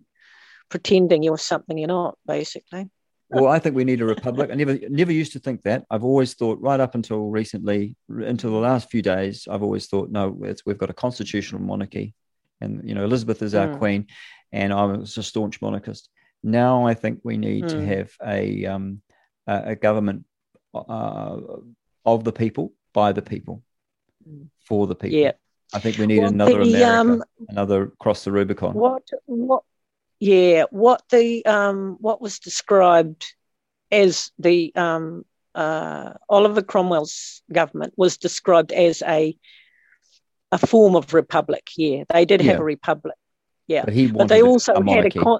pretending 0.69 1.23
you're 1.23 1.37
something 1.37 1.77
you're 1.77 1.87
not, 1.87 2.17
basically. 2.25 2.89
Well, 3.29 3.47
I 3.47 3.57
think 3.57 3.75
we 3.75 3.83
need 3.83 4.01
a 4.01 4.05
republic. 4.05 4.51
I 4.51 4.55
never 4.55 4.77
never 4.89 5.11
used 5.11 5.33
to 5.33 5.39
think 5.39 5.63
that. 5.63 5.85
I've 5.89 6.03
always 6.03 6.35
thought, 6.35 6.61
right 6.61 6.79
up 6.79 6.93
until 6.93 7.29
recently, 7.29 7.95
until 8.07 8.51
the 8.51 8.57
last 8.57 8.91
few 8.91 9.01
days, 9.01 9.47
I've 9.49 9.63
always 9.63 9.87
thought, 9.87 10.11
no, 10.11 10.37
it's, 10.43 10.63
we've 10.65 10.77
got 10.77 10.91
a 10.91 10.93
constitutional 10.93 11.61
monarchy, 11.61 12.13
and 12.61 12.87
you 12.87 12.93
know 12.93 13.03
Elizabeth 13.03 13.41
is 13.41 13.55
our 13.55 13.69
Mm. 13.69 13.77
queen, 13.79 14.07
and 14.51 14.71
I 14.71 14.85
was 14.85 15.17
a 15.17 15.23
staunch 15.23 15.61
monarchist. 15.61 16.09
Now 16.43 16.85
I 16.85 16.93
think 16.93 17.21
we 17.23 17.37
need 17.37 17.69
to 17.69 17.77
Mm. 17.77 17.85
have 17.87 18.11
a 18.23 18.65
um, 18.65 19.01
a, 19.47 19.63
a 19.67 19.75
government 19.75 20.25
uh, 20.75 21.39
of 22.05 22.23
the 22.23 22.33
people, 22.33 22.73
by 22.93 23.11
the 23.11 23.21
people, 23.21 23.63
for 24.67 24.87
the 24.87 24.95
people. 24.95 25.17
Yeah. 25.19 25.31
I 25.73 25.79
think 25.79 25.97
we 25.97 26.05
need 26.05 26.19
Well, 26.19 26.29
another 26.29 26.63
the, 26.63 26.75
America, 26.75 27.11
um, 27.11 27.23
another 27.49 27.91
cross 27.99 28.23
the 28.23 28.31
Rubicon. 28.31 28.73
What 28.75 29.09
what 29.25 29.63
yeah, 30.19 30.65
what 30.69 31.01
the 31.09 31.43
um 31.45 31.97
what 31.99 32.21
was 32.21 32.39
described 32.39 33.33
as 33.91 34.31
the 34.39 34.71
um, 34.75 35.25
uh, 35.55 36.13
Oliver 36.29 36.61
Cromwell's 36.61 37.41
government 37.51 37.93
was 37.97 38.17
described 38.17 38.71
as 38.71 39.01
a 39.01 39.35
a 40.51 40.57
form 40.59 40.95
of 40.95 41.13
republic. 41.13 41.67
Yeah, 41.75 42.03
they 42.09 42.25
did 42.25 42.41
have 42.41 42.55
Yeah. 42.57 42.61
a 42.61 42.63
republic. 42.63 43.15
Yeah, 43.67 43.85
But 43.85 43.93
he 43.93 44.07
but 44.07 44.27
they 44.27 44.43
also 44.43 44.73
a 44.73 44.91
had 44.93 45.05
a 45.05 45.09
con- 45.09 45.39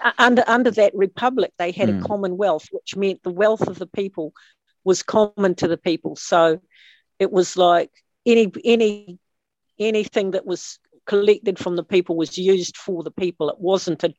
uh, 0.00 0.12
under 0.18 0.42
under 0.48 0.72
that 0.72 0.94
republic 0.94 1.52
they 1.58 1.70
had 1.70 1.88
Mm. 1.88 2.04
a 2.04 2.08
commonwealth, 2.08 2.66
which 2.72 2.96
meant 2.96 3.22
the 3.22 3.30
wealth 3.30 3.68
of 3.68 3.78
the 3.78 3.86
people 3.86 4.32
was 4.84 5.02
common 5.02 5.54
to 5.56 5.68
the 5.68 5.76
people. 5.76 6.16
So 6.16 6.60
it 7.18 7.30
was 7.32 7.56
like 7.56 7.90
any 8.26 8.52
any 8.64 9.18
anything 9.78 10.32
that 10.32 10.46
was 10.46 10.78
collected 11.06 11.58
from 11.58 11.76
the 11.76 11.82
people 11.84 12.16
was 12.16 12.38
used 12.38 12.76
for 12.76 13.02
the 13.02 13.10
people. 13.10 13.48
It 13.48 13.58
wasn't 13.58 14.04
a, 14.04 14.14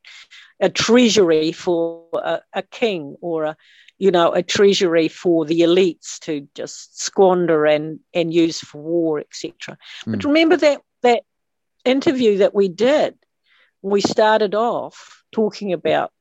a 0.59 0.69
treasury 0.69 1.51
for 1.51 2.05
a, 2.13 2.41
a 2.53 2.61
king 2.63 3.15
or 3.21 3.43
a 3.43 3.57
you 3.97 4.11
know 4.11 4.31
a 4.31 4.41
treasury 4.41 5.07
for 5.07 5.45
the 5.45 5.61
elites 5.61 6.19
to 6.21 6.47
just 6.55 6.99
squander 6.99 7.65
and 7.65 7.99
and 8.13 8.33
use 8.33 8.59
for 8.59 8.81
war, 8.81 9.19
etc. 9.19 9.77
But 10.11 10.21
Mm. 10.21 10.25
remember 10.25 10.57
that 10.57 10.81
that 11.01 11.23
interview 11.85 12.37
that 12.37 12.53
we 12.53 12.69
did. 12.69 13.15
We 13.81 14.01
started 14.01 14.55
off 14.55 15.23
talking 15.31 15.73
about 15.73 16.11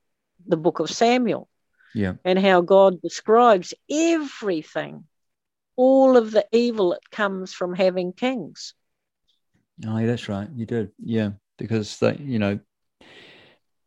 the 0.47 0.57
book 0.57 0.79
of 0.81 0.91
Samuel 0.91 1.49
Yeah. 1.95 2.15
and 2.25 2.39
how 2.39 2.61
God 2.61 3.01
describes 3.03 3.75
everything, 3.91 5.05
all 5.77 6.17
of 6.17 6.31
the 6.31 6.47
evil 6.53 6.91
that 6.91 7.11
comes 7.11 7.53
from 7.53 7.75
having 7.75 8.13
kings. 8.13 8.75
Oh, 9.87 9.97
yeah, 9.99 10.07
that's 10.07 10.29
right. 10.29 10.49
You 10.55 10.67
did. 10.67 10.91
Yeah. 11.03 11.31
Because 11.57 11.99
they, 11.99 12.17
you 12.17 12.39
know, 12.39 12.59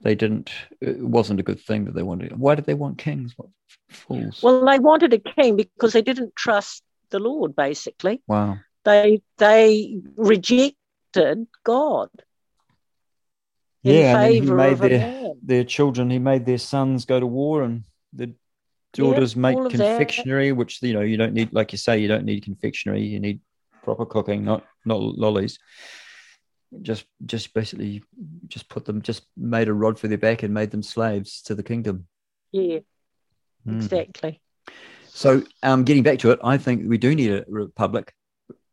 they 0.01 0.15
didn't, 0.15 0.51
it 0.79 1.01
wasn't 1.01 1.39
a 1.39 1.43
good 1.43 1.59
thing 1.59 1.85
that 1.85 1.95
they 1.95 2.03
wanted. 2.03 2.37
Why 2.37 2.55
did 2.55 2.65
they 2.65 2.73
want 2.73 2.97
kings? 2.97 3.33
What 3.37 3.49
fools. 3.89 4.41
Well, 4.41 4.65
they 4.65 4.79
wanted 4.79 5.13
a 5.13 5.19
king 5.19 5.55
because 5.55 5.93
they 5.93 6.01
didn't 6.01 6.35
trust 6.35 6.83
the 7.09 7.19
Lord, 7.19 7.55
basically. 7.55 8.21
wow. 8.27 8.57
They 8.83 9.21
they 9.37 9.99
rejected 10.15 11.47
God 11.63 12.09
in 13.83 13.95
Yeah. 13.95 14.15
And 14.15 14.23
then 14.23 14.43
he 14.43 14.51
made 14.51 14.73
of 14.73 14.79
their, 14.79 15.33
their 15.43 15.63
children, 15.63 16.09
he 16.09 16.19
made 16.19 16.45
their 16.45 16.57
sons 16.57 17.05
go 17.05 17.19
to 17.19 17.27
war 17.27 17.63
and 17.63 17.83
the 18.13 18.33
daughters 18.93 19.35
make 19.35 19.57
of 19.57 19.63
that. 19.65 19.71
confectionery, 19.71 20.51
which, 20.51 20.81
you 20.81 20.93
know, 20.93 21.01
you 21.01 21.17
don't 21.17 21.33
need, 21.33 21.53
like 21.53 21.71
you 21.71 21.77
say, 21.77 21.99
you 21.99 22.07
don't 22.07 22.25
need 22.25 22.43
confectionery. 22.43 23.01
You 23.01 23.19
need 23.19 23.39
proper 23.83 24.05
cooking, 24.05 24.43
not, 24.43 24.65
not 24.85 24.99
lollies. 24.99 25.57
Just, 26.81 27.05
just 27.25 27.53
basically 27.53 28.03
just 28.47 28.69
put 28.69 28.85
them, 28.85 29.01
just 29.01 29.25
made 29.35 29.67
a 29.67 29.73
rod 29.73 29.99
for 29.99 30.07
their 30.07 30.17
back 30.17 30.43
and 30.43 30.53
made 30.53 30.71
them 30.71 30.83
slaves 30.83 31.41
to 31.43 31.55
the 31.55 31.63
kingdom. 31.63 32.07
Yeah, 32.51 32.79
Mm. 33.67 33.75
exactly. 33.75 34.41
So, 35.13 35.43
um, 35.61 35.83
getting 35.83 36.03
back 36.03 36.19
to 36.19 36.31
it, 36.31 36.39
I 36.43 36.57
think 36.57 36.87
we 36.87 36.97
do 36.97 37.13
need 37.13 37.31
a 37.31 37.45
republic, 37.47 38.13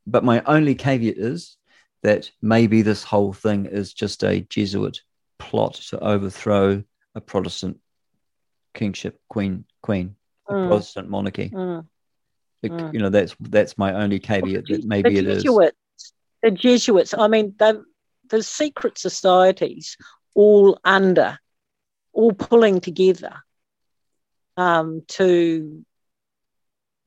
but 0.07 0.25
my 0.25 0.43
only 0.47 0.75
caveat 0.75 1.19
is 1.19 1.57
that 2.03 2.31
maybe 2.41 2.83
this 2.83 3.03
whole 3.03 3.33
thing 3.33 3.67
is 3.67 3.93
just 3.93 4.23
a 4.23 4.41
Jesuit 4.43 5.01
plot 5.39 5.75
to 5.91 5.99
overthrow 5.99 6.83
a 7.15 7.21
Protestant 7.21 7.81
kingship, 8.75 9.21
queen, 9.29 9.65
queen, 9.83 10.17
Mm. 10.49 10.69
Protestant 10.69 11.09
monarchy. 11.11 11.51
Mm. 11.51 11.87
It- 12.63 12.73
Mm. 12.73 12.95
You 12.95 13.01
know, 13.01 13.09
that's 13.11 13.37
that's 13.41 13.77
my 13.79 13.93
only 13.95 14.19
caveat 14.19 14.65
that 14.69 14.85
maybe 14.85 15.11
the 15.15 15.19
it 15.19 15.27
is. 15.27 15.43
Jesuits, 15.43 16.13
the 16.43 16.51
Jesuits. 16.51 17.15
I 17.15 17.29
mean, 17.29 17.55
the 17.59 17.85
the 18.31 18.43
secret 18.43 18.99
societies, 18.99 19.97
all 20.35 20.79
under, 20.85 21.39
all 22.13 22.33
pulling 22.33 22.81
together, 22.81 23.35
um, 24.57 25.03
to 25.09 25.85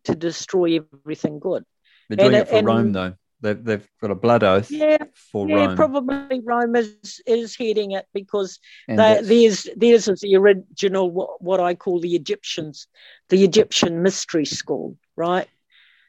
to 0.05 0.15
destroy 0.15 0.79
everything 1.03 1.39
good. 1.39 1.63
They're 2.09 2.17
doing 2.17 2.33
and- 2.33 2.41
it 2.43 2.47
for 2.49 2.55
and- 2.55 2.67
Rome, 2.67 2.91
though. 2.93 3.13
They've 3.41 3.63
they've 3.63 3.87
got 3.99 4.11
a 4.11 4.15
blood 4.15 4.43
oath 4.43 4.69
Yeah, 4.71 4.97
for 5.31 5.47
yeah, 5.47 5.67
Rome. 5.67 5.75
probably 5.75 6.39
Rome 6.43 6.75
is 6.75 7.21
is 7.25 7.55
heading 7.55 7.91
it 7.91 8.05
because 8.13 8.59
they, 8.87 9.21
theirs 9.21 9.67
theirs 9.75 10.07
is 10.07 10.19
the 10.21 10.35
original 10.35 11.09
what, 11.09 11.41
what 11.41 11.59
I 11.59 11.73
call 11.73 11.99
the 11.99 12.15
Egyptians, 12.15 12.87
the 13.29 13.43
Egyptian 13.43 14.01
mystery 14.03 14.45
school, 14.45 14.97
right? 15.15 15.47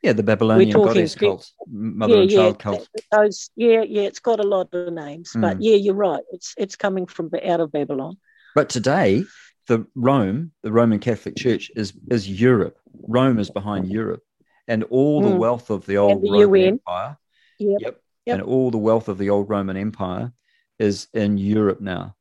yeah, 0.02 0.12
the 0.12 0.22
Babylonian 0.22 0.72
goddess 0.72 1.14
cult, 1.14 1.50
mother 1.70 2.22
and 2.22 2.30
child 2.30 2.58
cult. 2.58 2.88
th- 2.92 3.04
Those, 3.12 3.50
yeah, 3.56 3.82
yeah, 3.82 4.02
it's 4.02 4.18
got 4.20 4.40
a 4.40 4.42
lot 4.46 4.68
of 4.74 4.92
names, 4.92 5.30
but 5.34 5.56
Mm. 5.56 5.60
yeah, 5.60 5.76
you're 5.76 5.94
right. 5.94 6.22
It's 6.32 6.54
it's 6.58 6.76
coming 6.76 7.06
from 7.06 7.30
out 7.44 7.60
of 7.60 7.70
Babylon. 7.72 8.16
But 8.54 8.68
today, 8.68 9.24
the 9.68 9.86
Rome, 9.94 10.52
the 10.62 10.72
Roman 10.72 10.98
Catholic 10.98 11.36
Church, 11.36 11.70
is 11.76 11.92
is 12.10 12.28
Europe. 12.28 12.76
Rome 13.08 13.38
is 13.38 13.48
behind 13.48 13.86
Europe, 13.90 14.22
and 14.68 14.82
all 14.90 15.22
the 15.22 15.28
Mm. 15.30 15.38
wealth 15.38 15.70
of 15.70 15.86
the 15.86 15.96
old 15.98 16.22
the 16.22 16.30
Roman 16.32 16.60
UN. 16.60 16.68
Empire. 16.68 17.16
Yep. 17.58 17.80
Yep. 17.80 18.00
Yep. 18.26 18.34
And 18.38 18.42
all 18.42 18.70
the 18.70 18.78
wealth 18.78 19.08
of 19.08 19.18
the 19.18 19.30
old 19.30 19.48
Roman 19.48 19.76
Empire 19.76 20.32
is 20.78 21.08
in 21.12 21.38
Europe 21.38 21.80
now. 21.80 22.14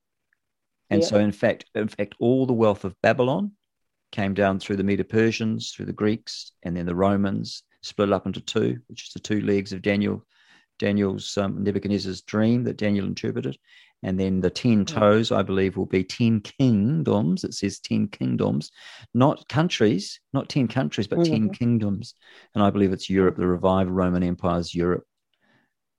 And 0.90 1.02
Yep. 1.02 1.10
so, 1.10 1.20
in 1.20 1.32
fact, 1.32 1.66
in 1.76 1.88
fact, 1.88 2.16
all 2.20 2.46
the 2.46 2.54
wealth 2.54 2.84
of 2.86 3.00
Babylon 3.02 3.52
came 4.12 4.34
down 4.34 4.60
through 4.60 4.76
the 4.78 4.84
Medo 4.84 5.04
Persians, 5.04 5.72
through 5.72 5.86
the 5.86 5.94
Greeks, 5.94 6.52
and 6.64 6.76
then 6.76 6.86
the 6.86 6.96
Romans 6.96 7.64
split 7.82 8.12
up 8.12 8.26
into 8.26 8.42
two, 8.42 8.80
which 8.88 9.08
is 9.08 9.14
the 9.14 9.20
two 9.20 9.42
legs 9.42 9.72
of 9.74 9.82
Daniel, 9.82 10.26
Daniel's 10.80 11.38
um, 11.38 11.64
Nebuchadnezzar's 11.64 12.22
dream 12.22 12.64
that 12.66 12.78
Daniel 12.78 13.06
interpreted. 13.06 13.58
And 14.04 14.20
then 14.20 14.42
the 14.42 14.50
10 14.50 14.86
toes, 14.86 15.32
I 15.32 15.44
believe, 15.44 15.78
will 15.78 15.86
be 15.86 16.04
10 16.04 16.42
kingdoms. 16.42 17.44
It 17.44 17.54
says 17.54 17.80
10 17.80 18.08
kingdoms, 18.08 18.72
not 19.14 19.48
countries, 19.48 20.20
not 20.34 20.50
10 20.50 20.68
countries, 20.68 21.08
but 21.08 21.24
10 21.24 21.50
Mhm. 21.50 21.54
kingdoms. 21.60 22.16
And 22.56 22.64
I 22.64 22.72
believe 22.72 22.92
it's 22.94 23.12
Europe, 23.12 23.38
the 23.38 23.46
revived 23.48 23.92
Roman 23.92 24.24
Empire's 24.24 24.74
Europe. 24.74 25.06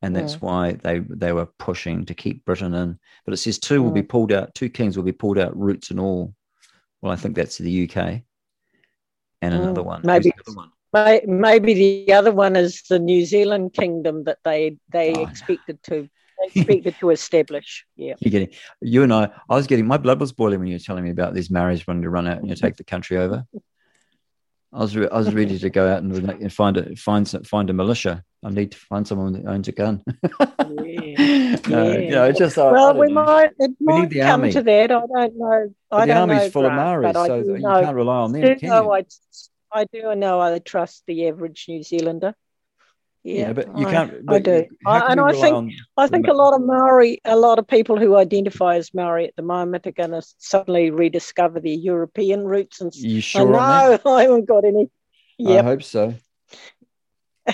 And 0.02 0.16
that's 0.16 0.36
Mm. 0.36 0.42
why 0.42 0.72
they, 0.72 0.98
they 0.98 1.32
were 1.32 1.46
pushing 1.46 2.04
to 2.06 2.14
keep 2.14 2.44
Britain 2.44 2.74
in. 2.74 2.98
But 3.24 3.34
it 3.34 3.36
says 3.38 3.58
two 3.58 3.82
will 3.82 3.92
be 3.92 4.02
pulled 4.02 4.32
out, 4.32 4.54
two 4.54 4.68
kings 4.68 4.96
will 4.96 5.04
be 5.04 5.12
pulled 5.12 5.38
out, 5.38 5.56
roots 5.56 5.90
and 5.90 6.00
all. 6.00 6.34
Well, 7.00 7.12
I 7.12 7.16
think 7.16 7.36
that's 7.36 7.58
the 7.58 7.70
UK. 7.88 8.22
And 9.42 9.54
another 9.54 9.82
Mm, 9.82 9.86
one. 9.86 10.00
maybe. 10.04 10.30
The 10.30 10.34
other 10.46 10.56
one? 10.56 10.70
May- 10.92 11.24
Maybe 11.26 11.74
the 12.06 12.12
other 12.12 12.32
one 12.32 12.54
is 12.54 12.82
the 12.82 12.98
New 12.98 13.24
Zealand 13.24 13.72
kingdom 13.72 14.24
that 14.24 14.38
they 14.44 14.76
they 14.92 15.10
Oh, 15.10 15.14
no. 15.14 15.22
expected 15.22 15.82
to 15.84 16.08
they 16.38 16.46
expected 16.54 16.94
to 17.00 17.10
establish. 17.10 17.86
Yeah. 17.96 18.14
You're 18.20 18.30
getting 18.30 18.50
you 18.80 19.02
and 19.02 19.12
I. 19.12 19.30
I 19.48 19.54
was 19.54 19.66
getting 19.66 19.86
my 19.86 19.96
blood 19.98 20.20
was 20.20 20.32
boiling 20.32 20.58
when 20.58 20.68
you 20.68 20.74
were 20.74 20.80
telling 20.80 21.04
me 21.04 21.10
about 21.10 21.32
these 21.34 21.50
marriages 21.50 21.86
wanting 21.86 22.02
to 22.02 22.10
run 22.10 22.26
out 22.26 22.38
and 22.38 22.48
you 22.48 22.56
take 22.56 22.76
the 22.76 22.84
country 22.84 23.16
over. 23.18 23.44
I 24.74 24.78
was 24.78 24.96
re- 24.96 25.08
I 25.12 25.18
was 25.18 25.34
ready 25.34 25.58
to 25.58 25.70
go 25.70 25.86
out 25.86 26.02
and, 26.02 26.12
and 26.30 26.52
find 26.52 26.76
a 26.78 26.96
find 26.96 27.28
some- 27.28 27.44
find 27.44 27.68
a 27.68 27.72
militia. 27.74 28.24
I 28.42 28.50
need 28.50 28.72
to 28.72 28.78
find 28.78 29.06
someone 29.06 29.34
that 29.34 29.46
owns 29.46 29.68
a 29.68 29.72
gun. 29.72 30.02
Yeah. 30.84 31.56
no, 31.68 31.82
Yeah. 31.92 31.98
you 31.98 32.10
know, 32.10 32.24
it's 32.24 32.38
just 32.38 32.56
uh, 32.58 32.64
I- 32.66 32.68
I 32.68 32.72
well, 32.72 32.92
don't 32.94 32.98
we 33.00 33.06
know. 33.08 33.24
might 33.24 33.50
it 33.58 33.70
We 33.80 33.86
might 33.86 34.12
come 34.12 34.40
army. 34.40 34.52
to 34.52 34.62
that. 34.62 34.84
I 34.84 34.86
don't 34.86 35.10
know. 35.36 35.74
But 35.90 35.96
I 35.96 36.06
the 36.06 36.14
don't 36.14 36.30
army's 36.30 36.44
know, 36.44 36.50
full 36.50 36.66
of 36.66 36.72
Maoris, 36.72 37.16
I 37.16 37.26
so 37.26 37.36
you 37.36 37.58
know- 37.58 37.80
can't 37.82 37.96
rely 37.96 38.16
on 38.16 38.32
them, 38.32 38.42
do 38.42 38.56
can 38.56 38.68
know 38.70 38.82
you? 38.84 38.92
I, 39.72 39.80
I 39.80 39.84
do 39.92 40.14
know 40.14 40.40
I 40.40 40.58
trust 40.58 41.04
the 41.06 41.28
average 41.28 41.66
New 41.68 41.82
Zealander. 41.82 42.34
Yeah, 43.24 43.52
but 43.52 43.78
you 43.78 43.86
I- 43.86 43.90
can't. 43.92 44.12
I 44.28 44.38
do, 44.40 44.66
I, 44.84 45.12
and 45.12 45.20
I 45.20 45.32
think 45.32 45.72
I 45.96 46.08
think 46.08 46.26
a 46.26 46.32
lot 46.32 46.54
of 46.54 46.62
Maori, 46.62 47.20
a 47.24 47.36
lot 47.36 47.60
of 47.60 47.68
people 47.68 47.96
who 47.96 48.16
identify 48.16 48.76
as 48.76 48.92
Maori 48.92 49.28
at 49.28 49.36
the 49.36 49.42
moment 49.42 49.86
are 49.86 49.92
going 49.92 50.10
to 50.10 50.22
suddenly 50.38 50.90
rediscover 50.90 51.60
their 51.60 51.72
European 51.72 52.44
roots. 52.44 52.80
And 52.80 52.92
You 52.94 53.18
I 53.18 53.20
sure 53.20 53.46
on 53.46 53.52
know? 53.52 53.98
I 54.12 54.22
haven't 54.22 54.46
got 54.46 54.64
any. 54.64 54.90
I 55.46 55.62
hope 55.62 55.82
so. 55.84 56.14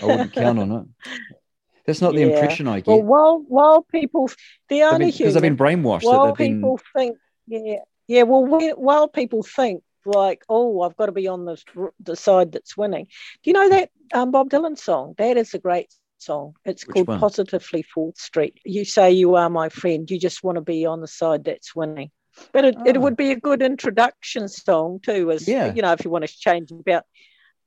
I 0.00 0.04
wouldn't 0.04 0.32
count 0.32 0.58
on 0.58 0.72
it. 0.72 0.86
That's 1.86 2.00
not 2.02 2.12
the 2.14 2.20
Yeah. 2.20 2.26
impression 2.28 2.66
I 2.68 2.80
get. 2.80 2.86
Well, 2.88 3.02
while 3.02 3.44
while 3.48 3.82
people, 3.82 4.30
the 4.68 4.82
only 4.82 5.10
because 5.10 5.36
I've 5.36 5.42
been 5.42 5.56
brainwashed 5.56 6.00
that 6.00 6.06
While 6.06 6.26
they've 6.28 6.36
been- 6.36 6.56
people 6.56 6.80
think, 6.96 7.16
yeah, 7.46 7.76
yeah. 8.06 8.22
Well, 8.22 8.44
while 8.76 9.08
people 9.08 9.42
think 9.42 9.82
like, 10.09 10.44
oh, 10.48 10.80
I've 10.82 10.96
got 10.96 11.06
to 11.06 11.12
be 11.12 11.28
on 11.28 11.44
the 11.44 11.56
the 12.00 12.16
side 12.16 12.52
that's 12.52 12.76
winning. 12.76 13.06
Do 13.42 13.50
you 13.50 13.52
know 13.54 13.68
that 13.68 13.90
um, 14.12 14.30
Bob 14.30 14.50
Dylan 14.50 14.76
song? 14.78 15.14
That 15.18 15.36
is 15.36 15.54
a 15.54 15.59
great 15.59 15.92
song. 16.18 16.54
It's 16.64 16.86
Which 16.86 16.94
called 16.94 17.09
one? 17.09 17.20
Positively 17.20 17.82
Fourth 17.82 18.18
Street. 18.18 18.59
You 18.64 18.84
say 18.84 19.12
you 19.12 19.36
are 19.36 19.48
my 19.50 19.68
friend. 19.68 20.11
You 20.11 20.18
just 20.18 20.42
want 20.42 20.56
to 20.56 20.62
be 20.62 20.84
on 20.86 21.00
the 21.00 21.06
side 21.06 21.44
that's 21.44 21.76
winning. 21.76 22.11
But 22.52 22.64
it, 22.64 22.76
it 22.86 22.96
Oh. 22.96 23.00
would 23.00 23.16
be 23.16 23.30
a 23.32 23.36
good 23.40 23.62
introduction 23.62 24.48
song 24.48 25.00
too, 25.02 25.30
as 25.30 25.46
Yeah. 25.48 25.72
you 25.74 25.82
know, 25.82 25.92
if 25.92 26.04
you 26.04 26.11
want 26.11 26.26
to 26.26 26.32
change 26.36 26.70
about 26.72 27.04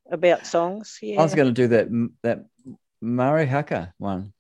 about 0.10 0.46
songs. 0.46 0.98
Yeah. 1.02 1.20
I 1.20 1.24
was 1.24 1.36
going 1.36 1.48
to 1.48 1.54
do 1.54 1.68
that 1.70 1.88
that 2.24 2.46
Mari 3.02 3.46
Haka 3.46 3.94
one. 3.98 4.34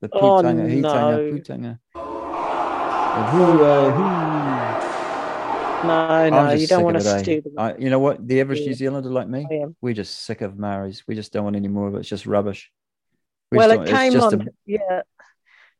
The 0.00 0.08
Oh, 0.12 0.40
putanga, 0.40 0.66
hitanga, 0.66 0.82
no. 0.82 1.18
putanga. 1.32 1.78
The 3.14 3.22
hoo. 3.32 4.59
No, 5.82 6.28
no, 6.28 6.50
you 6.52 6.66
don't 6.66 6.84
want 6.84 7.00
to 7.00 7.08
eh? 7.08 7.40
them. 7.40 7.54
I, 7.56 7.76
you 7.76 7.90
know 7.90 7.98
what? 7.98 8.26
The 8.26 8.40
average 8.40 8.60
Yeah. 8.60 8.66
New 8.66 8.74
Zealander 8.74 9.10
like 9.10 9.28
me, 9.28 9.66
we're 9.80 9.94
just 9.94 10.24
sick 10.24 10.40
of 10.40 10.58
Maoris. 10.58 11.02
We 11.06 11.14
just 11.14 11.32
don't 11.32 11.44
want 11.44 11.56
any 11.56 11.68
more 11.68 11.88
of 11.88 11.94
it. 11.94 12.00
It's 12.00 12.08
just 12.08 12.26
rubbish. 12.26 12.70
We 13.50 13.58
well, 13.58 13.70
it 13.72 13.88
came 13.88 14.20
on. 14.20 14.42
a- 14.42 14.44
yeah, 14.64 15.02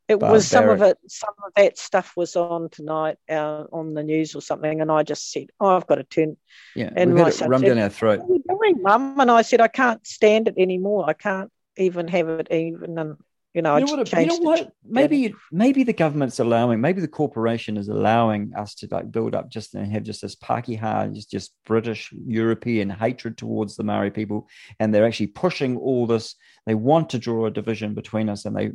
it 0.08 0.18
was 0.18 0.46
some 0.46 0.68
of 0.68 0.82
it. 0.82 0.98
Some 1.06 1.34
of 1.46 1.52
that 1.56 1.78
stuff 1.78 2.16
was 2.16 2.34
on 2.34 2.68
tonight 2.68 3.18
uh, 3.28 3.64
on 3.72 3.94
the 3.94 4.02
news 4.02 4.34
or 4.34 4.42
something, 4.42 4.80
and 4.80 4.90
I 4.90 5.04
just 5.04 5.30
said, 5.30 5.50
"Oh, 5.60 5.76
I've 5.76 5.86
got 5.86 5.96
to 5.96 6.04
turn." 6.04 6.36
Yeah, 6.74 6.90
and 6.96 7.14
we've 7.14 7.22
my 7.22 7.30
had 7.30 7.62
it 7.62 7.66
down 7.66 7.78
our 7.78 7.88
throat. 7.88 8.20
What 8.20 8.30
are 8.30 8.34
you 8.34 8.44
doing, 8.48 8.82
Mum? 8.82 9.20
And 9.20 9.30
I 9.30 9.42
said, 9.42 9.60
"I 9.60 9.68
can't 9.68 10.04
stand 10.04 10.48
it 10.48 10.54
anymore. 10.58 11.04
I 11.08 11.12
can't 11.12 11.52
even 11.76 12.08
have 12.08 12.28
it 12.28 12.48
even." 12.50 12.98
And 12.98 13.16
you 13.54 13.62
know, 13.62 13.76
You 13.76 13.84
know 13.86 13.94
what? 13.96 14.12
You 14.12 14.26
know 14.26 14.36
what? 14.36 14.72
Maybe 14.84 15.34
maybe 15.50 15.82
the 15.82 15.92
government's 15.92 16.38
allowing, 16.38 16.80
maybe 16.80 17.00
the 17.00 17.08
corporation 17.08 17.76
is 17.76 17.88
allowing 17.88 18.52
us 18.56 18.74
to 18.76 18.88
like 18.90 19.10
build 19.10 19.34
up 19.34 19.48
just 19.50 19.74
and 19.74 19.90
have 19.92 20.04
just 20.04 20.22
this 20.22 20.36
Pakeha, 20.36 21.12
just 21.12 21.30
just 21.30 21.52
British 21.66 22.12
European 22.26 22.88
hatred 22.90 23.36
towards 23.36 23.76
the 23.76 23.82
Maori 23.84 24.10
people, 24.10 24.48
and 24.78 24.94
they're 24.94 25.06
actually 25.06 25.28
pushing 25.28 25.76
all 25.76 26.06
this. 26.06 26.36
They 26.66 26.74
want 26.76 27.10
to 27.10 27.18
draw 27.18 27.46
a 27.46 27.50
division 27.50 27.94
between 27.94 28.28
us, 28.28 28.44
and 28.44 28.56
they 28.56 28.70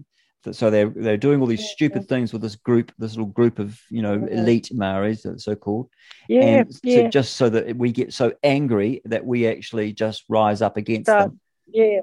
so 0.51 0.69
they're 0.69 0.89
they're 0.89 1.17
doing 1.17 1.39
all 1.41 1.47
these 1.47 1.69
stupid 1.69 2.07
things 2.09 2.33
with 2.33 2.41
this 2.41 2.55
group, 2.55 2.91
this 2.99 3.11
little 3.13 3.25
group 3.25 3.59
of 3.59 3.79
you 3.89 4.01
know 4.01 4.13
elite 4.29 4.69
Maoris, 4.73 5.25
uh, 5.25 5.37
so 5.37 5.55
called, 5.55 5.89
Yeah, 6.27 6.41
and 6.41 6.73
so 6.73 6.79
yeah. 6.83 7.07
just 7.07 7.37
so 7.37 7.49
that 7.49 7.77
we 7.77 7.91
get 7.91 8.13
so 8.13 8.33
angry 8.43 9.01
that 9.05 9.25
we 9.25 9.47
actually 9.47 9.93
just 9.93 10.25
rise 10.29 10.61
up 10.61 10.75
against 10.77 11.07
So, 11.07 11.17
them. 11.19 11.39
yeah, 11.67 12.01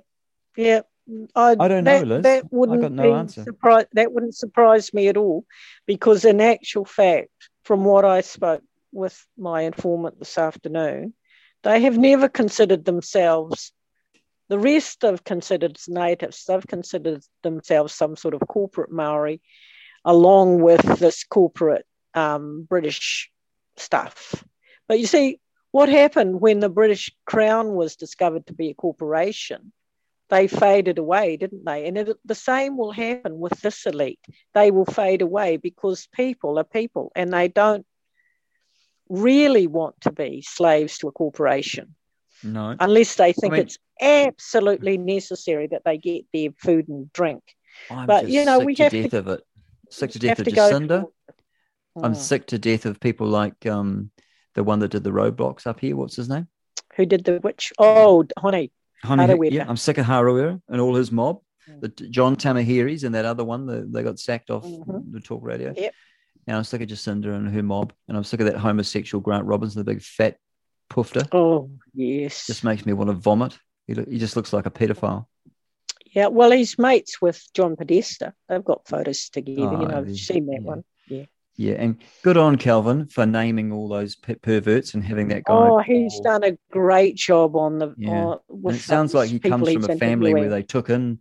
yeah. 0.56 0.80
I, 1.34 1.56
I 1.58 1.68
don't 1.68 1.84
know, 1.84 1.98
that, 1.98 2.06
Liz. 2.06 2.22
That 2.22 2.52
wouldn't 2.52 2.80
got 2.80 2.92
no 2.92 3.14
answer. 3.14 3.44
surpri- 3.44 3.86
that 3.92 4.12
wouldn't 4.12 4.36
surprise 4.36 4.94
me 4.94 5.08
at 5.08 5.16
all, 5.16 5.44
because 5.86 6.24
in 6.24 6.40
actual 6.40 6.84
fact, 6.84 7.30
from 7.64 7.84
what 7.84 8.04
I 8.04 8.20
spoke 8.20 8.62
with 8.92 9.26
my 9.36 9.62
informant 9.62 10.18
this 10.18 10.38
afternoon, 10.38 11.14
they 11.62 11.80
have 11.82 11.98
never 11.98 12.28
considered 12.28 12.84
themselves. 12.84 13.72
The 14.48 14.58
rest 14.58 15.02
have 15.02 15.24
considered 15.24 15.78
natives. 15.88 16.44
They've 16.44 16.66
considered 16.66 17.22
themselves 17.42 17.94
some 17.94 18.16
sort 18.16 18.34
of 18.34 18.42
corporate 18.48 18.90
Maori, 18.90 19.40
along 20.04 20.60
with 20.60 20.82
this 20.98 21.24
corporate 21.24 21.86
um, 22.14 22.66
British 22.68 23.30
stuff. 23.76 24.44
But 24.88 24.98
you 24.98 25.06
see, 25.06 25.40
what 25.70 25.88
happened 25.88 26.40
when 26.40 26.60
the 26.60 26.68
British 26.68 27.14
Crown 27.24 27.74
was 27.74 27.96
discovered 27.96 28.46
to 28.46 28.52
be 28.52 28.70
a 28.70 28.74
corporation? 28.74 29.72
They 30.32 30.48
faded 30.48 30.96
away, 30.96 31.36
didn't 31.36 31.66
they? 31.66 31.86
And 31.86 31.98
it, 31.98 32.16
the 32.24 32.34
same 32.34 32.78
will 32.78 32.90
happen 32.90 33.38
with 33.38 33.52
this 33.60 33.84
elite. 33.84 34.18
They 34.54 34.70
will 34.70 34.86
fade 34.86 35.20
away 35.20 35.58
because 35.58 36.08
people 36.14 36.58
are 36.58 36.64
people 36.64 37.12
and 37.14 37.30
they 37.30 37.48
don't 37.48 37.84
really 39.10 39.66
want 39.66 40.00
to 40.00 40.10
be 40.12 40.40
slaves 40.40 40.96
to 40.98 41.08
a 41.08 41.12
corporation 41.12 41.94
No, 42.42 42.74
unless 42.80 43.16
they 43.16 43.34
think 43.34 43.52
mean- 43.52 43.62
it's 43.62 43.78
absolutely 44.00 44.96
necessary 44.96 45.66
that 45.66 45.82
they 45.84 45.98
get 45.98 46.24
their 46.32 46.48
food 46.56 46.88
and 46.88 47.12
drink. 47.12 47.42
I'm 47.90 48.06
but, 48.06 48.26
you 48.28 48.46
know, 48.46 48.58
sick 48.60 48.66
we 48.66 48.74
to 48.76 48.82
have 48.84 48.92
death 48.92 49.10
to- 49.10 49.18
of 49.18 49.28
it. 49.28 49.40
Sick 49.90 50.10
to 50.12 50.18
death 50.18 50.38
of 50.38 50.46
to 50.46 50.50
Jacinda. 50.50 51.06
I'm 52.02 52.12
Mm. 52.14 52.16
sick 52.16 52.46
to 52.46 52.58
death 52.58 52.86
of 52.86 52.98
people 53.00 53.26
like 53.26 53.66
um 53.66 54.10
the 54.54 54.64
one 54.64 54.78
that 54.78 54.92
did 54.92 55.04
the 55.04 55.10
roadblocks 55.10 55.66
up 55.66 55.78
here. 55.80 55.94
What's 55.94 56.16
his 56.16 56.30
name? 56.30 56.48
Who 56.96 57.04
did 57.04 57.24
the 57.24 57.38
which? 57.40 57.72
Oh, 57.78 58.24
honey. 58.38 58.70
Harawira. 59.02 59.50
yeah, 59.50 59.66
I'm 59.68 59.76
sick 59.76 59.98
of 59.98 60.06
Harawira 60.06 60.60
and 60.68 60.80
all 60.80 60.94
his 60.94 61.10
mob. 61.12 61.40
Mm. 61.68 61.80
The 61.80 61.88
John 62.08 62.36
Tamiheres 62.36 63.04
and 63.04 63.14
that 63.14 63.24
other 63.24 63.44
one, 63.44 63.66
the, 63.66 63.86
they 63.88 64.02
got 64.02 64.18
sacked 64.18 64.50
off 64.50 64.64
Mhm. 64.64 65.12
the 65.12 65.20
talk 65.20 65.42
radio. 65.44 65.72
Yep. 65.76 65.94
Now 66.46 66.58
I'm 66.58 66.64
sick 66.64 66.80
of 66.82 66.88
Jacinda 66.88 67.34
and 67.34 67.48
her 67.54 67.62
mob, 67.62 67.92
and 68.08 68.16
I'm 68.16 68.24
sick 68.24 68.40
of 68.40 68.46
that 68.46 68.56
homosexual 68.56 69.20
Grant 69.22 69.44
Robertson, 69.46 69.78
the 69.80 69.84
big 69.84 70.02
fat 70.02 70.38
poofter. 70.90 71.26
Oh, 71.32 71.70
yes. 71.94 72.46
Just 72.46 72.64
makes 72.64 72.84
me 72.84 72.92
want 72.92 73.08
to 73.10 73.14
vomit. 73.14 73.56
He, 73.86 73.94
he 73.94 74.18
just 74.18 74.34
looks 74.36 74.52
like 74.52 74.66
a 74.66 74.70
pedophile. 74.70 75.26
Yeah, 76.14 76.26
well, 76.26 76.50
he's 76.50 76.78
mates 76.78 77.22
with 77.22 77.42
John 77.54 77.74
Podesta. 77.76 78.34
They've 78.48 78.64
got 78.64 78.86
photos 78.86 79.30
together. 79.30 79.62
Oh, 79.76 79.80
you 79.82 79.88
know, 79.88 80.02
you've 80.04 80.18
seen 80.18 80.46
that 80.46 80.58
yeah. 80.60 80.66
one. 80.68 80.84
Yeah. 81.08 81.24
Yeah, 81.56 81.74
and 81.74 81.98
good 82.22 82.36
on 82.38 82.56
Kelvin 82.56 83.06
for 83.08 83.26
naming 83.26 83.72
all 83.72 83.86
those 83.88 84.16
pe- 84.16 84.36
perverts 84.36 84.94
and 84.94 85.04
having 85.04 85.28
that 85.28 85.44
guy. 85.44 85.52
Oh, 85.54 85.78
he's 85.80 86.14
Paul- 86.14 86.22
done 86.40 86.44
a 86.44 86.58
great 86.70 87.16
job 87.16 87.56
on 87.56 87.78
the. 87.78 87.94
Yeah. 87.98 88.26
uh, 88.26 88.68
it 88.70 88.78
sounds 88.78 89.12
like 89.12 89.28
he 89.28 89.38
comes 89.38 89.70
from 89.70 89.84
a 89.84 89.96
family 89.96 90.32
where 90.32 90.48
they 90.48 90.62
took 90.62 90.88
in 90.88 91.20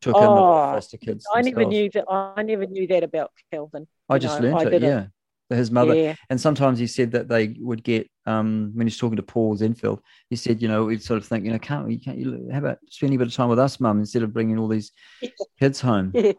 took 0.00 0.14
in 0.16 0.22
the 0.22 0.28
Oh, 0.28 0.72
foster 0.74 0.96
kids. 0.96 1.26
I 1.34 1.42
never 1.42 1.64
knew 1.64 1.90
that. 1.90 2.04
I 2.08 2.42
never 2.42 2.66
knew 2.66 2.86
that 2.86 3.02
about 3.02 3.32
Kelvin. 3.52 3.86
I 4.08 4.14
you 4.14 4.20
just 4.20 4.40
know, 4.40 4.52
learnt 4.56 4.68
I 4.68 4.70
it, 4.76 4.82
yeah. 4.82 5.06
His 5.50 5.70
mother, 5.70 5.94
Yeah. 5.94 6.14
and 6.28 6.38
sometimes 6.40 6.78
he 6.78 6.86
said 6.86 7.12
that 7.12 7.28
they 7.28 7.56
would 7.58 7.82
get 7.82 8.08
um 8.26 8.72
when 8.74 8.86
he's 8.86 8.98
talking 8.98 9.16
to 9.16 9.22
Paul 9.22 9.56
Zenfield, 9.56 10.00
he 10.30 10.36
said, 10.36 10.60
you 10.62 10.68
know, 10.68 10.84
we'd 10.84 11.02
sort 11.02 11.16
of 11.18 11.26
think, 11.26 11.44
you 11.44 11.50
know, 11.50 11.58
can't 11.58 11.86
we, 11.86 11.98
can't 11.98 12.18
you, 12.18 12.48
how 12.52 12.58
about 12.58 12.78
spending 12.90 13.16
a 13.16 13.18
bit 13.18 13.28
of 13.28 13.34
time 13.34 13.48
with 13.48 13.58
us, 13.58 13.80
mum, 13.80 13.98
instead 13.98 14.22
of 14.22 14.32
bringing 14.32 14.58
all 14.58 14.68
these 14.68 14.92
kids 15.58 15.80
home? 15.80 16.12
Yeah. 16.14 16.32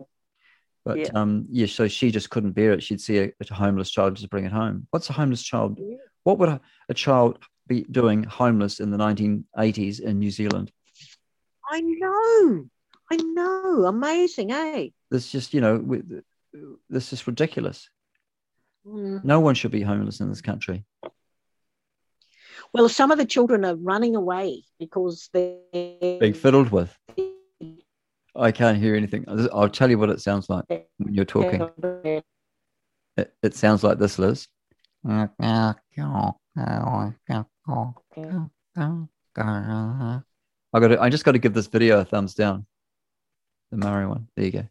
But 0.86 0.98
Yeah. 0.98 1.10
um, 1.14 1.46
yeah, 1.50 1.68
so 1.68 1.88
she 1.88 2.10
just 2.12 2.30
couldn't 2.30 2.54
bear 2.54 2.72
it. 2.74 2.82
She'd 2.84 3.02
see 3.02 3.20
a, 3.20 3.32
a 3.50 3.54
homeless 3.54 3.92
child, 3.92 4.16
just 4.16 4.30
bring 4.30 4.46
it 4.46 4.52
home. 4.52 4.88
What's 4.92 5.10
a 5.10 5.14
homeless 5.14 5.44
child? 5.44 5.80
What 6.24 6.38
would 6.40 6.50
a, 6.50 6.62
a 6.88 6.94
child 6.94 7.38
be 7.68 7.84
doing 7.92 8.24
homeless 8.24 8.80
in 8.80 8.90
the 8.92 8.98
1980s 8.98 10.00
in 10.00 10.20
New 10.20 10.32
Zealand? 10.32 10.72
I 11.70 11.82
know. 11.82 12.66
I 13.12 13.16
know. 13.18 13.86
Amazing, 13.86 14.52
eh? 14.52 14.88
This 15.12 15.32
just, 15.32 15.54
you 15.54 15.62
know, 15.62 15.78
we- 15.78 16.04
this 16.90 17.14
is 17.14 17.28
ridiculous. 17.28 17.90
Mm. 18.86 19.24
No 19.24 19.40
one 19.40 19.54
should 19.56 19.72
be 19.72 19.82
homeless 19.82 20.20
in 20.20 20.30
this 20.30 20.42
country. 20.42 20.84
Well, 22.74 22.90
some 22.90 23.12
of 23.12 23.18
the 23.18 23.26
children 23.26 23.66
are 23.66 23.76
running 23.76 24.16
away 24.16 24.64
because 24.80 25.30
they're 25.34 25.58
Being 26.20 26.34
fiddled 26.34 26.70
with. 26.72 26.96
I 28.40 28.52
can't 28.52 28.78
hear 28.78 28.96
anything. 28.96 29.26
I'll 29.28 29.70
tell 29.70 29.90
you 29.90 29.98
what 29.98 30.10
it 30.10 30.22
sounds 30.22 30.50
like 30.50 30.66
when 30.98 31.14
you're 31.14 31.26
talking. 31.26 31.62
It, 33.18 33.34
it 33.44 33.56
sounds 33.56 33.84
like 33.84 34.00
this, 34.00 34.18
Liz. 34.18 34.48
I 40.74 40.80
got. 40.80 40.88
To, 40.90 41.02
I 41.02 41.10
just 41.10 41.26
got 41.26 41.34
to 41.34 41.40
give 41.40 41.54
this 41.54 41.68
video 41.68 42.00
a 42.00 42.06
thumbs 42.06 42.34
down. 42.34 42.66
The 43.72 43.78
Murray 43.78 44.08
one. 44.08 44.28
There 44.36 44.46
you 44.46 44.52
go. 44.52 44.68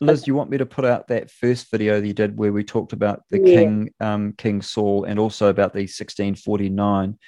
Liz, 0.00 0.26
you 0.26 0.34
want 0.34 0.50
me 0.50 0.58
to 0.58 0.66
put 0.66 0.84
out 0.84 1.08
that 1.08 1.30
first 1.30 1.70
video 1.70 2.00
that 2.00 2.06
you 2.06 2.12
did 2.12 2.36
where 2.38 2.52
we 2.52 2.62
talked 2.62 2.92
about 2.92 3.22
the 3.30 3.38
Yeah. 3.38 3.44
King, 3.44 3.94
um, 4.00 4.32
King 4.36 4.60
Saul, 4.60 5.04
and 5.04 5.18
also 5.18 5.48
about 5.48 5.72
the 5.72 5.86
1649, 5.86 7.18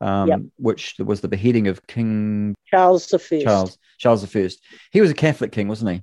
um, 0.00 0.28
Yep. 0.28 0.40
which 0.56 0.94
was 0.98 1.20
the 1.20 1.28
beheading 1.28 1.68
of 1.68 1.86
King 1.86 2.53
Charles 2.66 3.06
the 3.08 3.18
First. 3.18 3.44
Charles, 3.44 3.78
Charles 3.98 4.20
the 4.22 4.26
First. 4.26 4.60
He 4.92 5.00
was 5.00 5.10
a 5.10 5.14
Catholic 5.14 5.52
king, 5.52 5.68
wasn't 5.68 5.90
he? 5.92 6.02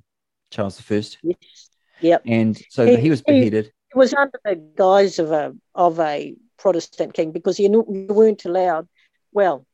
Charles 0.50 0.76
the 0.76 0.82
First. 0.82 1.18
Yes. 1.22 1.70
Yep. 2.00 2.22
And 2.26 2.60
so 2.70 2.86
He- 2.86 2.96
he 2.96 3.10
was 3.10 3.22
he- 3.26 3.32
beheaded. 3.32 3.66
It 3.66 3.96
was 3.98 4.14
under 4.14 4.38
the 4.44 4.56
guise 4.56 5.18
of 5.18 5.30
a 5.32 5.54
of 5.74 6.00
a 6.00 6.34
Protestant 6.58 7.12
king 7.14 7.30
because 7.32 7.58
you, 7.60 7.68
knew, 7.68 7.84
you 7.88 8.06
weren't 8.14 8.44
allowed. 8.44 8.88
Well, 9.32 9.66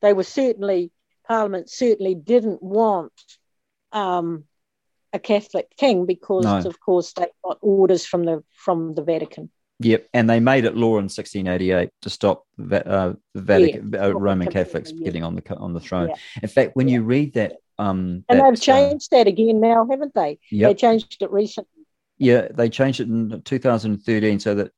they 0.00 0.12
were 0.14 0.22
certainly 0.24 0.90
Parliament 1.26 1.68
certainly 1.68 2.14
didn't 2.14 2.62
want 2.62 3.12
um, 3.92 4.44
a 5.12 5.18
Catholic 5.18 5.68
king 5.76 6.06
because, 6.06 6.44
No. 6.44 6.58
of 6.58 6.80
course, 6.80 7.12
they 7.12 7.26
got 7.44 7.58
orders 7.60 8.06
from 8.06 8.24
the 8.24 8.42
from 8.54 8.94
the 8.94 9.02
Vatican. 9.02 9.50
Yep, 9.80 10.08
and 10.12 10.28
they 10.28 10.40
made 10.40 10.64
it 10.64 10.74
law 10.76 10.98
in 10.98 11.04
1688 11.04 11.90
to 12.02 12.10
stop 12.10 12.44
uh, 12.58 13.12
the 13.34 13.40
Vatican, 13.40 13.94
uh, 13.94 14.10
Roman 14.12 14.48
Catholics 14.50 14.90
yeah. 14.92 15.04
getting 15.04 15.22
on 15.22 15.36
the 15.36 15.54
on 15.56 15.72
the 15.72 15.78
throne. 15.80 16.08
Yeah. 16.08 16.16
In 16.42 16.48
fact, 16.48 16.72
when 16.74 16.88
you 16.88 17.02
read 17.04 17.34
that, 17.34 17.52
um, 17.78 18.24
And 18.28 18.40
that, 18.40 18.44
they've 18.44 18.52
uh, 18.54 18.56
changed 18.56 19.10
that 19.12 19.28
again 19.28 19.60
now, 19.60 19.86
haven't 19.88 20.14
they? 20.14 20.40
Yep. 20.50 20.68
They 20.70 20.74
changed 20.74 21.22
it 21.22 21.30
recently. 21.30 21.84
yeah, 22.18 22.48
they 22.52 22.68
changed 22.68 22.98
it 22.98 23.06
in 23.06 23.40
2013 23.44 24.40
so 24.40 24.56
that 24.56 24.72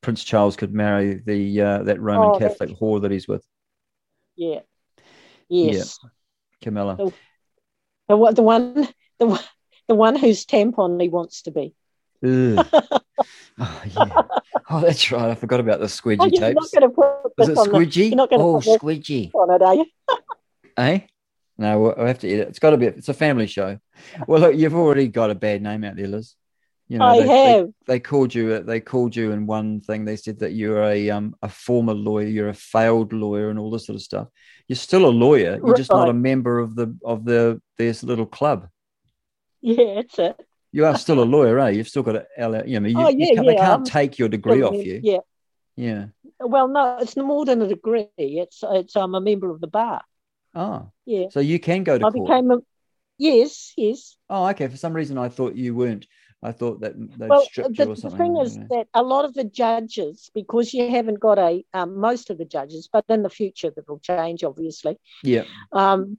Prince 0.00 0.24
Charles 0.24 0.56
could 0.56 0.72
marry 0.72 1.14
the 1.26 1.60
uh, 1.60 1.82
that 1.82 2.00
Roman 2.00 2.30
Oh, 2.30 2.38
that's- 2.38 2.58
Catholic 2.58 2.78
whore 2.78 3.02
that 3.02 3.10
he's 3.10 3.28
with, 3.28 3.44
Yeah. 4.36 4.60
Yes. 5.50 5.98
Camilla. 6.62 6.96
The, 6.96 7.12
the, 8.08 8.32
the 8.32 8.42
one 8.42 8.88
the 9.18 9.26
one 9.26 9.40
the 9.86 9.94
one 9.94 10.16
whose 10.16 10.46
tampon 10.46 11.00
he 11.00 11.08
wants 11.10 11.42
to 11.42 11.50
be. 11.50 11.74
Oh, 14.68 14.76
oh, 14.78 14.80
that's 14.80 15.10
right. 15.12 15.30
I 15.30 15.34
forgot 15.34 15.60
about 15.60 15.78
the 15.78 15.84
Oh, 15.84 15.88
squidgy 15.88 16.32
you're 16.32 16.52
not 16.52 16.70
tapes. 16.70 16.70
going 16.72 16.82
to 16.82 16.88
put 16.88 17.06
Was 17.38 17.48
this 17.48 17.50
it 17.50 17.58
on 17.58 17.68
the, 17.68 17.78
squidgy? 17.78 18.08
You're 18.08 18.16
not 18.16 18.30
going 18.30 18.40
to 18.40 18.44
Oh, 18.46 18.60
put 18.60 18.80
squidgy. 18.80 19.30
on 19.34 19.54
it, 19.54 19.62
are 19.62 19.74
you? 19.74 19.86
Eh? 20.76 21.00
No, 21.58 21.80
we'll 21.80 21.94
we'll 21.96 22.06
have 22.06 22.18
to 22.18 22.28
eat 22.28 22.38
it. 22.40 22.48
It's 22.48 22.58
got 22.58 22.70
to 22.70 22.76
be. 22.76 22.86
It's 22.86 23.08
a 23.08 23.14
family 23.14 23.46
show. 23.46 23.78
Well, 24.26 24.40
look, 24.40 24.54
you've 24.56 24.74
already 24.74 25.08
got 25.08 25.30
a 25.30 25.34
bad 25.34 25.62
name 25.62 25.84
out 25.84 25.96
there, 25.96 26.06
Liz. 26.06 26.34
You 26.88 26.98
know, 26.98 27.06
I 27.06 27.18
they, 27.20 27.26
they- 27.26 27.52
have. 27.52 27.68
They, 27.86 27.98
called 28.00 28.34
you. 28.34 28.60
They 28.60 28.80
called 28.80 29.16
you 29.16 29.32
in 29.32 29.46
one 29.46 29.80
thing. 29.80 30.04
They 30.04 30.16
said 30.16 30.40
that 30.40 30.52
you're 30.52 30.82
a 30.84 31.08
um 31.10 31.34
a 31.40 31.48
former 31.48 31.94
lawyer. 31.94 32.26
You're 32.26 32.50
a 32.50 32.54
failed 32.54 33.12
lawyer, 33.14 33.48
and 33.50 33.58
all 33.58 33.70
this 33.70 33.86
sort 33.86 33.96
of 33.96 34.02
stuff. 34.02 34.28
You're 34.68 34.76
still 34.76 35.06
a 35.06 35.08
lawyer. 35.08 35.58
You're 35.64 35.76
just 35.76 35.90
not 35.90 36.08
a 36.10 36.12
member 36.12 36.58
of 36.58 36.76
the 36.76 36.94
of 37.04 37.24
the 37.24 37.60
this 37.78 38.02
little 38.02 38.26
club. 38.26 38.68
Yeah, 39.62 39.94
that's 39.96 40.18
it. 40.18 40.45
You 40.76 40.84
are 40.84 40.98
still 40.98 41.22
a 41.22 41.24
lawyer, 41.24 41.58
eh? 41.60 41.70
You've 41.70 41.88
still 41.88 42.02
got 42.02 42.16
a 42.16 42.26
L. 42.36 42.66
You 42.66 42.80
know, 42.80 42.86
you, 42.86 42.98
Oh, 42.98 43.08
you 43.08 43.34
can't, 43.34 43.46
they 43.46 43.54
can't 43.54 43.80
I'm 43.80 43.84
take 43.84 44.18
your 44.18 44.28
degree 44.28 44.60
off 44.60 44.74
you. 44.74 45.00
Yeah. 45.02 45.20
Yeah. 45.74 46.04
Well, 46.38 46.68
no, 46.68 46.98
it's 47.00 47.16
more 47.16 47.46
than 47.46 47.62
a 47.62 47.66
degree. 47.66 48.08
It's 48.18 48.62
it's 48.62 48.94
I'm 48.94 49.14
a 49.14 49.20
member 49.22 49.50
of 49.50 49.62
the 49.62 49.68
bar. 49.68 50.02
Oh, 50.54 50.90
Yeah. 51.06 51.28
so 51.30 51.40
you 51.40 51.58
can 51.58 51.82
go 51.82 51.96
to 51.96 52.06
I 52.06 52.10
court. 52.10 52.28
became 52.28 52.50
a 52.50 52.58
Yes, 53.16 53.72
yes. 53.78 54.16
Oh, 54.28 54.48
okay. 54.48 54.68
For 54.68 54.76
some 54.76 54.92
reason, 54.92 55.16
I 55.16 55.30
thought 55.30 55.54
you 55.54 55.74
weren't. 55.74 56.06
I 56.42 56.52
thought 56.52 56.82
that 56.82 56.92
they'd 56.98 57.30
Well, 57.30 57.46
stripped 57.46 57.78
the, 57.78 57.84
you 57.84 57.92
or 57.92 57.94
the 57.94 58.10
thing 58.10 58.36
is 58.36 58.58
know. 58.58 58.66
that 58.68 58.88
a 58.92 59.02
lot 59.02 59.24
of 59.24 59.32
the 59.32 59.44
judges, 59.44 60.30
because 60.34 60.74
you 60.74 60.90
haven't 60.90 61.20
got 61.20 61.38
a 61.38 61.64
um, 61.72 61.98
most 61.98 62.28
of 62.28 62.36
the 62.36 62.44
judges, 62.44 62.90
but 62.92 63.06
in 63.08 63.22
the 63.22 63.30
future 63.30 63.72
that 63.74 63.88
will 63.88 63.98
change, 64.00 64.44
obviously, 64.44 64.98
yeah. 65.22 65.44
um, 65.72 66.18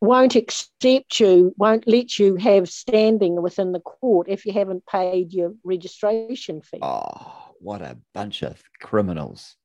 won't 0.00 0.36
accept 0.36 1.20
you, 1.20 1.54
won't 1.56 1.86
let 1.86 2.18
you 2.18 2.36
have 2.36 2.68
standing 2.68 3.40
within 3.42 3.72
the 3.72 3.80
court 3.80 4.28
if 4.28 4.46
you 4.46 4.52
haven't 4.52 4.86
paid 4.86 5.32
your 5.32 5.54
registration 5.64 6.62
fee. 6.62 6.78
Oh, 6.82 7.52
what 7.60 7.82
a 7.82 7.98
bunch 8.14 8.42
of 8.42 8.62
criminals. 8.80 9.56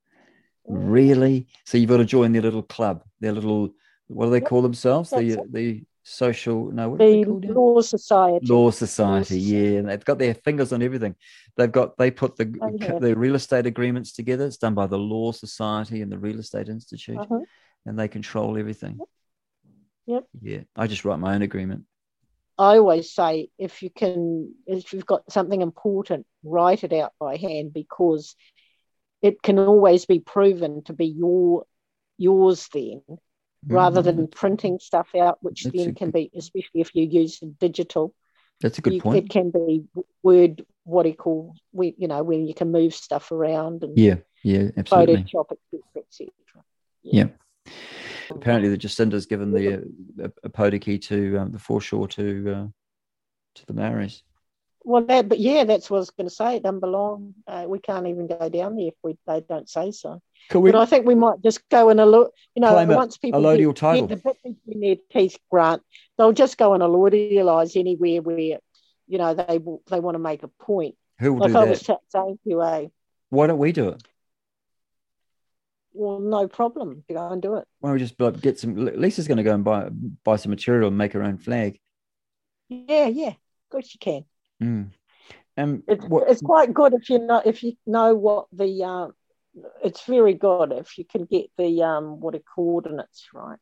Really? 0.67 1.47
So 1.65 1.77
you've 1.77 1.89
got 1.89 1.97
to 1.97 2.05
join 2.05 2.31
their 2.31 2.41
little 2.41 2.63
club, 2.63 3.03
their 3.19 3.33
little, 3.33 3.73
what 4.07 4.25
do 4.25 4.31
they 4.31 4.41
call 4.41 4.61
themselves? 4.61 5.09
The 5.09 5.35
That's 5.35 5.51
the 5.51 5.83
social, 6.03 6.71
no, 6.71 6.89
what 6.89 7.01
are 7.01 7.05
they 7.09 7.19
the 7.19 7.25
called? 7.25 7.43
now? 7.43 7.53
Law 7.53 7.81
Society. 7.81 8.47
Law 8.47 8.71
Society, 8.71 9.39
yeah, 9.39 9.79
and 9.79 9.89
they've 9.89 10.03
got 10.03 10.19
their 10.19 10.33
fingers 10.33 10.73
on 10.73 10.81
everything. 10.81 11.15
They've 11.55 11.71
got 11.71 11.97
they 11.97 12.11
put 12.11 12.35
the 12.35 12.45
the 12.99 13.15
real 13.15 13.35
estate 13.35 13.65
agreements 13.65 14.13
together. 14.13 14.45
It's 14.45 14.57
done 14.57 14.73
by 14.73 14.87
the 14.87 14.97
Law 14.97 15.31
Society 15.31 16.01
and 16.01 16.11
the 16.11 16.17
Real 16.17 16.39
Estate 16.39 16.67
Institute, 16.69 17.19
Uh-huh. 17.19 17.41
and 17.85 17.97
they 17.97 18.07
control 18.07 18.57
everything. 18.57 18.99
Yep. 20.05 20.23
Yeah, 20.41 20.59
I 20.75 20.87
just 20.87 21.05
write 21.05 21.19
my 21.19 21.35
own 21.35 21.41
agreement. 21.41 21.85
I 22.57 22.77
always 22.77 23.11
say 23.11 23.49
if 23.57 23.81
you 23.81 23.89
can, 23.89 24.53
if 24.67 24.93
you've 24.93 25.05
got 25.05 25.31
something 25.31 25.61
important, 25.61 26.25
write 26.43 26.83
it 26.83 26.93
out 26.93 27.13
by 27.19 27.37
hand 27.37 27.73
because 27.73 28.35
it 29.21 29.41
can 29.41 29.57
always 29.57 30.05
be 30.05 30.19
proven 30.19 30.83
to 30.83 30.93
be 30.93 31.07
your 31.07 31.65
yours 32.17 32.69
then, 32.73 33.01
mm-hmm. 33.09 33.73
rather 33.73 34.01
than 34.01 34.27
printing 34.27 34.79
stuff 34.79 35.09
out, 35.15 35.39
which. 35.41 35.63
That's 35.63 35.75
then 35.75 35.95
can 35.95 36.11
be, 36.11 36.29
especially 36.35 36.81
if 36.81 36.91
you 36.93 37.05
use 37.05 37.39
digital. 37.59 38.13
That's 38.61 38.77
a 38.77 38.81
good 38.81 38.93
you- 38.93 39.01
point. 39.01 39.25
It 39.25 39.29
can 39.29 39.49
be 39.49 39.85
word, 40.21 40.65
what 40.83 41.03
do 41.03 41.09
you 41.09 41.15
call, 41.15 41.55
we, 41.71 41.95
you 41.97 42.07
know, 42.07 42.23
when 42.23 42.45
you 42.45 42.53
can 42.53 42.71
move 42.71 42.93
stuff 42.93 43.31
around 43.31 43.83
and 43.83 43.97
Yeah, 43.97 44.17
yeah, 44.43 44.69
absolutely. 44.77 45.23
Photoshop, 45.23 45.51
etc., 45.51 45.81
etc. 45.97 46.29
Yeah. 47.03 47.27
Apparently, 48.29 48.69
the 48.69 48.77
Jacinda's 48.77 49.25
given 49.25 49.51
the 49.51 49.73
uh, 50.21 50.29
a, 50.43 50.63
a 50.63 50.79
key 50.79 50.97
to 50.99 51.37
um, 51.37 51.51
the 51.51 51.59
foreshore 51.59 52.07
to 52.09 52.53
uh, 52.55 52.67
to 53.55 53.65
the 53.65 53.73
Maoris. 53.73 54.23
Well, 54.85 55.05
that, 55.05 55.29
but 55.29 55.39
yeah, 55.39 55.63
that's 55.63 55.89
what 55.89 55.97
I 55.97 55.99
was 55.99 56.09
going 56.09 56.27
to 56.27 56.33
say. 56.35 56.57
It 56.57 56.63
doesn't 56.63 56.81
belong. 56.81 57.35
Uh, 57.47 57.65
we 57.67 57.79
can't 57.79 58.07
even 58.07 58.27
go 58.27 58.49
down 58.49 58.75
there 58.75 58.87
if 58.87 58.95
we 59.01 59.17
they 59.25 59.41
don't 59.41 59.69
say 59.69 59.91
so. 59.91 60.21
We 60.53 60.71
But 60.71 60.81
I 60.81 60.85
think 60.85 61.05
we 61.05 61.15
might 61.15 61.41
just 61.41 61.67
go 61.69 61.89
and 61.89 62.01
a 62.01 62.05
look. 62.05 62.33
You 62.53 62.61
know, 62.61 62.85
once 62.87 63.17
people 63.17 63.41
get, 63.41 63.75
title. 63.75 64.07
get 64.07 64.23
the 64.23 64.33
bit 64.43 64.57
between 64.65 64.81
their 64.81 64.95
teeth, 65.09 65.37
Grant, 65.49 65.81
they'll 66.17 66.33
just 66.33 66.57
go 66.57 66.73
and 66.73 66.83
allodialise 66.83 67.77
anywhere 67.77 68.21
where 68.21 68.59
you 69.07 69.17
know 69.17 69.33
they 69.33 69.59
they 69.89 69.99
want 70.01 70.15
to 70.15 70.19
make 70.19 70.43
a 70.43 70.49
point. 70.49 70.95
Who 71.19 71.33
will 71.33 71.41
like 71.41 71.51
do 71.51 71.57
I 71.57 71.65
that? 71.65 71.69
was 71.69 71.99
saying 72.09 72.39
to 72.43 72.49
you, 72.49 72.61
eh? 72.63 72.87
Why 73.29 73.47
don't 73.47 73.59
we 73.59 73.71
do 73.71 73.89
it? 73.89 74.03
Well, 75.93 76.19
no 76.19 76.47
problem. 76.47 77.03
Go 77.09 77.27
and 77.29 77.41
do 77.41 77.55
it. 77.55 77.67
Why 77.79 77.89
don't 77.89 77.93
we 77.95 77.99
just 77.99 78.19
like, 78.19 78.41
get 78.41 78.59
some? 78.59 78.75
Lisa's 78.75 79.27
going 79.27 79.37
to 79.37 79.43
go 79.43 79.53
and 79.53 79.63
buy 79.63 79.89
buy 80.23 80.35
some 80.37 80.49
material 80.49 80.87
and 80.89 80.97
make 80.97 81.13
her 81.13 81.23
own 81.23 81.37
flag. 81.37 81.79
Yeah, 82.69 83.07
yeah. 83.07 83.29
Of 83.29 83.69
course 83.69 83.93
you 83.93 83.99
can. 83.99 84.25
Mm. 84.61 84.91
Um, 85.57 85.83
It's, 85.87 86.05
what- 86.05 86.29
it's 86.29 86.41
quite 86.41 86.73
good 86.73 86.93
if 86.93 87.09
you 87.09 87.19
know 87.19 87.41
if 87.45 87.63
you 87.63 87.73
know 87.85 88.15
what 88.15 88.47
the 88.51 88.83
uh, 88.83 89.07
it's 89.83 90.03
very 90.05 90.33
good 90.33 90.71
if 90.71 90.97
you 90.97 91.05
can 91.05 91.25
get 91.25 91.51
the 91.57 91.83
um 91.83 92.19
what 92.19 92.33
are 92.35 92.39
coordinates 92.55 93.27
right. 93.33 93.59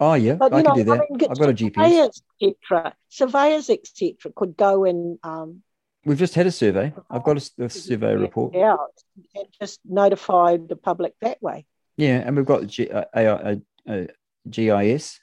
oh 0.00 0.14
yeah, 0.14 0.36
But 0.38 0.52
I 0.52 0.58
you 0.58 0.62
can 0.64 0.72
know, 0.72 0.74
do 0.74 0.84
that. 0.84 1.00
I 1.00 1.06
mean, 1.10 1.30
I've 1.30 1.38
got 1.38 1.50
a 1.50 1.52
GPS. 1.54 1.74
surveyors, 1.74 2.22
etc. 2.40 2.94
Surveyors, 3.08 3.70
etc. 3.70 4.32
could 4.36 4.56
go 4.56 4.84
and 4.84 5.18
um 5.22 5.62
We've 6.04 6.18
just 6.18 6.34
had 6.34 6.46
a 6.46 6.50
survey. 6.52 6.92
I've 7.10 7.22
got 7.24 7.36
a 7.36 7.68
survey 7.68 8.14
report. 8.16 8.56
out 8.56 8.90
and 9.34 9.46
just 9.60 9.80
notify 9.84 10.56
the 10.56 10.76
public 10.76 11.14
that 11.20 11.42
way. 11.42 11.66
Yeah, 11.96 12.22
and 12.24 12.36
we've 12.36 12.46
got 12.46 12.66
G, 12.66 12.88
uh, 12.88 13.04
AI, 13.14 13.32
uh, 13.32 13.56
uh, 13.86 14.04
GIS, 14.48 15.20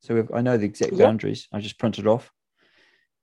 so 0.00 0.14
we've, 0.14 0.30
I 0.32 0.40
know 0.42 0.56
the 0.56 0.66
exact 0.66 0.92
Yep. 0.92 1.00
boundaries. 1.00 1.48
I 1.52 1.58
just 1.58 1.78
print 1.78 1.98
it 1.98 2.06
off, 2.06 2.30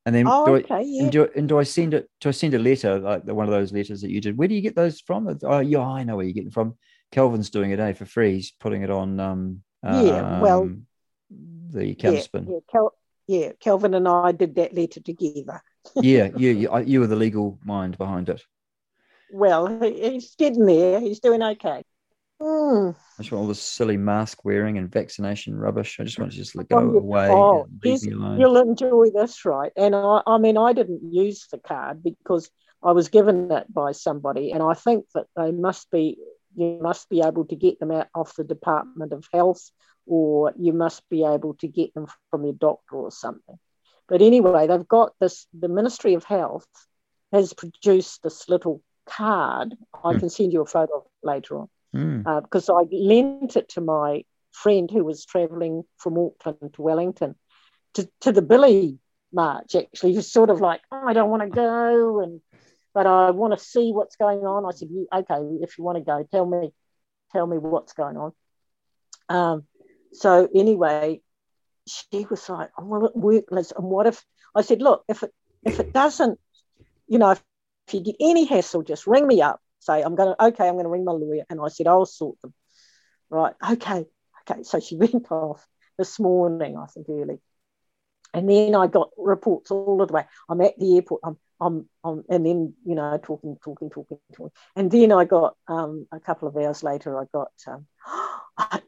and 0.06 0.14
then 0.14 0.26
Oh, 0.28 0.46
do 0.46 0.56
I, 0.56 0.58
okay, 0.60 0.84
yeah. 0.84 1.04
and 1.04 1.12
do, 1.12 1.30
and 1.34 1.48
do 1.48 1.58
I 1.58 1.64
send 1.64 1.94
it? 1.94 2.10
Do 2.20 2.28
I 2.28 2.34
send 2.34 2.54
a 2.54 2.60
letter 2.60 3.00
like 3.00 3.26
the, 3.26 3.34
one 3.34 3.46
of 3.46 3.52
those 3.52 3.72
letters 3.72 4.02
that 4.02 4.12
you 4.12 4.20
did? 4.20 4.38
Where 4.38 4.50
do 4.50 4.56
you 4.56 4.62
get 4.62 4.76
those 4.76 5.00
from? 5.00 5.40
Oh, 5.44 5.60
yeah, 5.60 5.80
I 5.80 6.04
know 6.04 6.18
where 6.18 6.26
you 6.26 6.34
get 6.34 6.44
them 6.44 6.52
from. 6.52 6.78
Kelvin's 7.14 7.50
doing 7.50 7.72
it, 7.72 7.80
eh, 7.80 7.94
for 7.94 8.06
free. 8.06 8.34
He's 8.34 8.52
putting 8.52 8.82
it 8.82 8.90
on. 8.90 9.20
Um, 9.22 9.64
Yeah, 9.84 10.42
well, 10.42 10.64
um, 10.64 10.88
the 11.30 11.86
Yeah, 11.88 12.12
yeah, 12.12 12.60
Kel, 12.70 12.94
yeah, 13.28 13.52
Kelvin 13.62 13.94
and 13.94 14.08
I 14.08 14.34
did 14.34 14.56
that 14.56 14.74
letter 14.74 15.00
together. 15.00 15.62
Yeah, 15.96 16.30
you, 16.36 16.52
you, 16.52 16.78
you 16.80 17.00
were 17.00 17.08
the 17.08 17.16
legal 17.16 17.58
mind 17.64 17.98
behind 17.98 18.30
it. 18.30 18.44
Well, 19.32 19.80
he's 19.82 20.36
getting 20.36 20.66
there. 20.66 21.00
He's 21.00 21.20
doing 21.20 21.44
okay. 21.44 21.84
Hmm. 22.40 22.92
I 23.20 23.24
just 23.24 23.32
want 23.32 23.42
all 23.42 23.48
this 23.48 23.62
silly 23.62 23.98
mask 23.98 24.46
wearing 24.46 24.78
and 24.78 24.92
vaccination 24.92 25.58
rubbish. 25.58 26.00
I 26.00 26.04
just 26.04 26.20
want 26.20 26.32
to 26.32 26.38
just 26.38 26.56
let 26.56 26.70
go 26.70 26.78
Oh, 26.78 26.98
away. 26.98 27.30
Oh, 27.30 27.64
and 27.64 27.80
leave 27.84 28.04
me 28.04 28.14
alone. 28.14 28.40
you'll 28.40 28.58
enjoy 28.58 29.10
this, 29.10 29.44
right? 29.44 29.72
And 29.76 29.96
I, 29.96 30.22
I 30.28 30.38
mean, 30.38 30.58
I 30.58 30.74
didn't 30.74 31.02
use 31.12 31.48
the 31.52 31.58
card 31.58 32.04
because 32.04 32.50
I 32.84 32.92
was 32.92 33.10
given 33.10 33.52
it 33.52 33.74
by 33.74 33.92
somebody, 33.94 34.52
and 34.52 34.62
I 34.62 34.76
think 34.76 35.06
that 35.16 35.26
they 35.36 35.52
must 35.52 35.90
be, 35.90 36.20
you 36.56 36.78
must 36.80 37.10
be 37.10 37.22
able 37.22 37.46
to 37.46 37.56
get 37.56 37.80
them 37.80 37.92
out 37.92 38.08
off 38.14 38.36
the 38.36 38.44
Department 38.44 39.14
of 39.14 39.26
Health, 39.34 39.72
or 40.06 40.54
you 40.58 40.74
must 40.74 41.02
be 41.10 41.26
able 41.26 41.56
to 41.56 41.68
get 41.68 41.96
them 41.96 42.06
from 42.30 42.44
your 42.44 42.54
doctor 42.54 42.98
or 42.98 43.12
something. 43.12 43.58
But 44.08 44.22
anyway, 44.22 44.68
they've 44.68 44.88
got 44.88 45.14
this. 45.20 45.48
The 45.58 45.68
Ministry 45.68 46.14
of 46.14 46.24
Health 46.24 46.68
has 47.32 47.54
produced 47.54 48.24
this 48.24 48.48
little 48.50 48.82
card. 49.06 49.76
I 50.04 50.14
Hmm. 50.14 50.20
can 50.20 50.30
send 50.30 50.54
you 50.54 50.62
a 50.62 50.66
photo 50.66 50.98
of 50.98 51.04
it 51.06 51.26
later 51.28 51.60
on 51.60 51.70
Mm. 51.96 52.24
uh, 52.26 52.42
because 52.42 52.70
I 52.70 52.84
lent 52.92 53.56
it 53.56 53.70
to 53.70 53.82
my 53.82 54.24
friend 54.52 54.90
who 54.92 55.04
was 55.04 55.26
travelling 55.26 55.84
from 55.98 56.18
Auckland 56.18 56.74
to 56.74 56.82
Wellington 56.82 57.36
to, 57.94 58.10
to 58.22 58.32
the 58.32 58.42
Billy 58.42 59.00
March. 59.32 59.76
Actually, 59.76 60.14
he's 60.14 60.32
sort 60.32 60.50
of 60.50 60.62
like, 60.62 60.82
oh, 60.92 61.08
I 61.08 61.14
don't 61.14 61.30
want 61.30 61.44
to 61.44 61.50
go, 61.50 62.20
and 62.22 62.42
but 62.94 63.06
I 63.06 63.30
want 63.32 63.58
to 63.58 63.64
see 63.64 63.92
what's 63.92 64.16
going 64.16 64.46
on. 64.46 64.66
I 64.66 64.72
said, 64.72 64.90
okay, 65.14 65.40
if 65.62 65.78
you 65.78 65.84
want 65.84 65.98
to 65.98 66.04
go, 66.04 66.24
tell 66.32 66.46
me, 66.46 66.74
tell 67.32 67.46
me 67.48 67.58
what's 67.58 67.94
going 67.94 68.18
on. 68.18 68.32
Um, 69.30 69.64
so 70.14 70.48
anyway, 70.56 71.22
she 71.90 72.26
was 72.30 72.48
like, 72.50 72.70
oh, 72.78 72.86
well, 72.86 73.06
it 73.06 73.16
worked. 73.16 73.52
And 73.52 73.86
what 73.86 74.08
if 74.08 74.24
I 74.56 74.62
said, 74.62 74.82
look, 74.82 75.04
if 75.08 75.24
it 75.24 75.32
if 75.64 75.80
it 75.80 75.94
doesn't, 75.94 76.40
you 77.08 77.20
know, 77.20 77.32
if, 77.32 77.44
if 77.88 77.94
you 77.94 78.02
get 78.02 78.16
any 78.20 78.46
hassle, 78.46 78.84
just 78.84 79.08
ring 79.08 79.28
me 79.28 79.42
up. 79.42 79.60
Say, 79.80 80.02
I'm 80.02 80.16
to, 80.18 80.36
okay, 80.48 80.68
I'm 80.68 80.78
to 80.78 80.88
ring 80.88 81.06
my 81.06 81.12
lawyer. 81.12 81.46
And 81.50 81.60
I 81.64 81.68
said, 81.70 81.88
I'll 81.88 82.06
sort 82.06 82.40
them. 82.42 82.54
Right. 83.30 83.54
Okay. 83.72 84.06
Okay. 84.50 84.64
So 84.64 84.80
she 84.80 84.96
went 84.98 85.32
off 85.32 85.66
this 85.98 86.20
morning, 86.20 86.78
I 86.78 86.86
think 86.88 87.08
early. 87.10 87.40
And 88.34 88.50
then 88.50 88.76
I 88.76 88.88
got 88.88 89.10
reports 89.18 89.72
all 89.72 89.98
the 90.06 90.14
way. 90.14 90.26
I'm 90.50 90.62
at 90.62 90.78
the 90.78 90.96
airport. 90.96 91.22
I'm, 91.24 91.38
I'm, 91.60 91.90
I'm 92.04 92.24
and 92.30 92.46
then, 92.46 92.74
you 92.86 92.96
know, 92.96 93.18
talking, 93.24 93.58
talking, 93.64 93.90
talking, 93.90 94.18
talking. 94.34 94.52
And 94.76 94.92
then 94.92 95.12
I 95.12 95.26
got, 95.26 95.56
um, 95.68 96.08
a 96.12 96.20
couple 96.20 96.48
of 96.48 96.56
hours 96.58 96.84
later, 96.84 97.20
I 97.20 97.26
got, 97.34 97.52
um, 97.68 97.88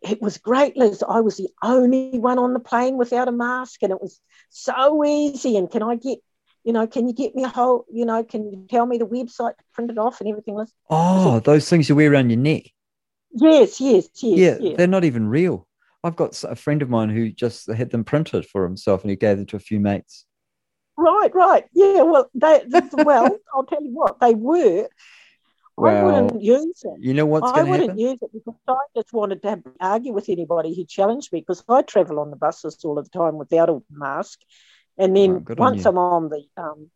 it 0.01 0.21
was 0.21 0.37
great, 0.37 0.75
Liz. 0.77 1.03
I 1.07 1.21
was 1.21 1.37
the 1.37 1.49
only 1.63 2.17
one 2.17 2.39
on 2.39 2.53
the 2.53 2.59
plane 2.59 2.97
without 2.97 3.27
a 3.27 3.31
mask, 3.31 3.83
and 3.83 3.91
it 3.91 4.01
was 4.01 4.19
so 4.49 5.03
easy. 5.05 5.57
And 5.57 5.69
can 5.69 5.83
I 5.83 5.95
get, 5.95 6.19
you 6.63 6.73
know, 6.73 6.87
can 6.87 7.07
you 7.07 7.13
get 7.13 7.35
me 7.35 7.43
a 7.43 7.49
whole, 7.49 7.85
you 7.91 8.05
know, 8.05 8.23
can 8.23 8.51
you 8.51 8.65
tell 8.69 8.85
me 8.85 8.97
the 8.97 9.07
website 9.07 9.57
to 9.57 9.63
print 9.73 9.91
it 9.91 9.97
off 9.97 10.19
and 10.21 10.29
everything, 10.29 10.55
Liz? 10.55 10.71
Oh, 10.89 11.39
those 11.39 11.69
things 11.69 11.87
you 11.87 11.95
wear 11.95 12.11
around 12.11 12.29
your 12.29 12.39
neck. 12.39 12.63
Yes, 13.31 13.79
yes, 13.79 14.09
yes. 14.21 14.37
yeah, 14.37 14.57
yes. 14.59 14.77
they're 14.77 14.87
not 14.87 15.03
even 15.03 15.27
real. 15.27 15.67
I've 16.03 16.15
got 16.15 16.41
a 16.43 16.55
friend 16.55 16.81
of 16.81 16.89
mine 16.89 17.09
who 17.09 17.29
just 17.29 17.71
had 17.71 17.91
them 17.91 18.03
printed 18.03 18.45
for 18.45 18.63
himself 18.63 19.01
and 19.03 19.09
he 19.09 19.15
gave 19.15 19.37
them 19.37 19.45
to 19.47 19.57
a 19.57 19.59
few 19.59 19.79
mates. 19.79 20.25
Right, 20.97 21.33
right. 21.33 21.65
Yeah, 21.73 22.01
well, 22.01 22.29
they, 22.33 22.63
well, 22.93 23.37
I'll 23.53 23.65
tell 23.65 23.83
you 23.83 23.91
what, 23.91 24.19
they 24.19 24.33
were. 24.33 24.87
I 25.79 26.03
Well, 26.03 26.05
wouldn't 26.05 26.41
use 26.41 26.81
it. 26.83 26.97
You 26.99 27.13
know 27.13 27.25
what's 27.25 27.49
I 27.51 27.55
going 27.55 27.65
to 27.65 27.71
wouldn't 27.71 27.89
happen? 27.91 27.99
use 27.99 28.19
it 28.21 28.31
because 28.33 28.55
I 28.67 28.75
just 28.95 29.13
wanted 29.13 29.41
to 29.43 29.49
have, 29.49 29.63
argue 29.79 30.13
with 30.13 30.29
anybody 30.29 30.75
who 30.75 30.83
challenged 30.85 31.31
me 31.31 31.39
because 31.39 31.63
I 31.69 31.81
travel 31.83 32.19
on 32.19 32.29
the 32.29 32.35
buses 32.35 32.83
all 32.83 32.95
the 32.95 33.03
time 33.09 33.37
without 33.37 33.69
a 33.69 33.81
mask. 33.89 34.39
And 34.97 35.15
then 35.15 35.39
good 35.39 35.59
on 35.59 35.73
once. 35.73 35.85
I'm 35.85 35.97
on 35.97 36.29
the, 36.29 36.43
um, 36.57 36.91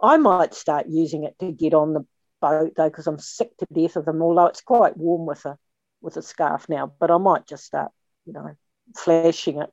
I 0.00 0.16
might 0.18 0.52
start 0.54 0.86
using 0.88 1.24
it 1.24 1.38
to 1.40 1.50
get 1.52 1.72
on 1.74 1.94
the 1.94 2.04
boat 2.40 2.72
though 2.76 2.88
because 2.90 3.06
I'm 3.06 3.18
sick 3.18 3.56
to 3.58 3.66
death 3.72 3.96
of 3.96 4.04
them. 4.04 4.20
Although 4.22 4.46
it's 4.46 4.60
quite 4.62 4.96
warm 4.96 5.26
with 5.26 5.44
a 5.46 5.56
with 6.02 6.16
a 6.16 6.22
scarf 6.22 6.68
now, 6.68 6.92
but 6.98 7.10
I 7.10 7.18
might 7.18 7.46
just 7.46 7.64
start, 7.64 7.90
you 8.26 8.32
know, 8.34 8.50
flashing 8.96 9.60
it. 9.62 9.70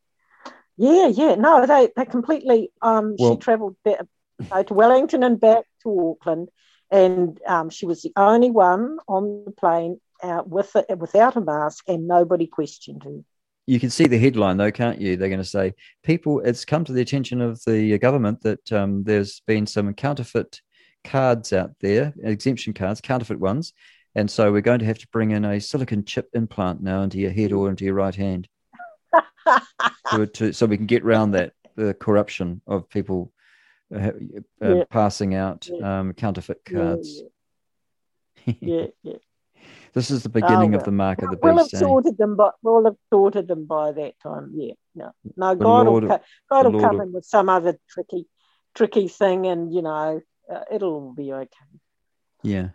Yeah, 0.77 1.07
yeah. 1.07 1.35
No, 1.35 1.65
they 1.65 1.89
they 1.95 2.05
completely. 2.05 2.71
Um, 2.81 3.15
Well- 3.17 3.33
she 3.33 3.37
travelled 3.39 3.75
uh, 3.85 4.63
to 4.63 4.73
Wellington 4.73 5.23
and 5.23 5.39
back 5.39 5.65
to 5.83 6.15
Auckland, 6.21 6.49
and 6.91 7.39
um, 7.45 7.69
she 7.69 7.85
was 7.85 8.01
the 8.01 8.13
only 8.15 8.51
one 8.51 8.97
on 9.07 9.43
the 9.45 9.51
plane 9.51 9.99
uh, 10.23 10.43
with 10.45 10.75
it, 10.75 10.97
without 10.97 11.35
a 11.35 11.41
mask, 11.41 11.85
and 11.87 12.07
nobody 12.07 12.47
questioned 12.47 13.03
her. 13.03 13.19
you 13.65 13.79
can 13.79 13.89
see 13.89 14.07
the 14.07 14.17
headline 14.17 14.57
though, 14.57 14.71
can't 14.71 15.01
you? 15.01 15.17
They're 15.17 15.29
going 15.29 15.39
to 15.39 15.45
say 15.45 15.73
people. 16.03 16.39
It's 16.41 16.65
come 16.65 16.85
to 16.85 16.93
the 16.93 17.01
attention 17.01 17.41
of 17.41 17.63
the 17.65 17.97
government 17.99 18.41
that 18.41 18.71
um, 18.71 19.03
there's 19.03 19.41
been 19.41 19.67
some 19.67 19.93
counterfeit 19.93 20.61
cards 21.03 21.53
out 21.53 21.71
there, 21.79 22.13
exemption 22.23 22.73
cards, 22.73 23.01
counterfeit 23.01 23.39
ones, 23.39 23.73
and 24.15 24.29
so 24.29 24.51
we're 24.51 24.61
going 24.61 24.79
to 24.79 24.85
have 24.85 24.99
to 24.99 25.07
bring 25.09 25.31
in 25.31 25.45
a 25.45 25.59
silicon 25.59 26.03
chip 26.03 26.29
implant 26.33 26.81
now 26.81 27.01
into 27.03 27.19
your 27.19 27.31
head 27.31 27.51
or 27.51 27.69
into 27.69 27.85
your 27.85 27.93
right 27.93 28.15
hand, 28.15 28.47
to, 30.11 30.25
to, 30.25 30.53
so 30.53 30.65
we 30.65 30.77
can 30.77 30.87
get 30.87 31.03
around 31.03 31.31
that 31.31 31.53
the 31.75 31.93
corruption 31.93 32.61
of 32.65 32.89
people 32.89 33.31
uh, 33.93 33.97
uh, 33.97 34.11
Yeah. 34.59 34.83
passing 34.89 35.33
out 35.35 35.67
Yeah. 35.71 35.99
um, 35.99 36.13
counterfeit 36.13 36.63
cards. 36.65 37.23
Yeah, 38.61 38.87
yeah. 39.03 39.17
This 39.93 40.09
is 40.11 40.23
the 40.23 40.29
beginning 40.29 40.73
Oh, 40.73 40.77
of 40.77 40.83
the 40.83 40.91
mark 40.91 41.21
of 41.21 41.29
the 41.31 41.37
We'll 41.41 41.57
have 41.57 41.65
beast. 41.65 41.73
eh? 41.73 41.79
sorted 41.79 42.17
them, 42.17 42.35
but 42.35 42.53
we'll 42.61 42.85
have 42.85 42.95
sorted 43.11 43.47
them 43.47 43.65
by 43.65 43.91
that 43.91 44.13
time. 44.21 44.51
Yeah, 44.55 44.73
no, 44.95 45.11
no. 45.35 45.55
The 45.55 45.63
God 45.65 45.85
Lord 45.87 46.03
will, 46.03 46.09
co- 46.09 46.23
God 46.49 46.65
will 46.65 46.71
Lord 46.73 46.83
come 46.83 47.01
in 47.01 47.11
with 47.11 47.25
some 47.25 47.49
other 47.49 47.77
tricky, 47.89 48.27
tricky 48.75 49.07
thing, 49.07 49.47
and 49.47 49.73
you 49.73 49.81
know, 49.81 50.21
uh, 50.49 50.59
it'll 50.71 50.93
all 50.93 51.13
be 51.13 51.33
okay. 51.33 51.49
Yeah. 52.43 52.69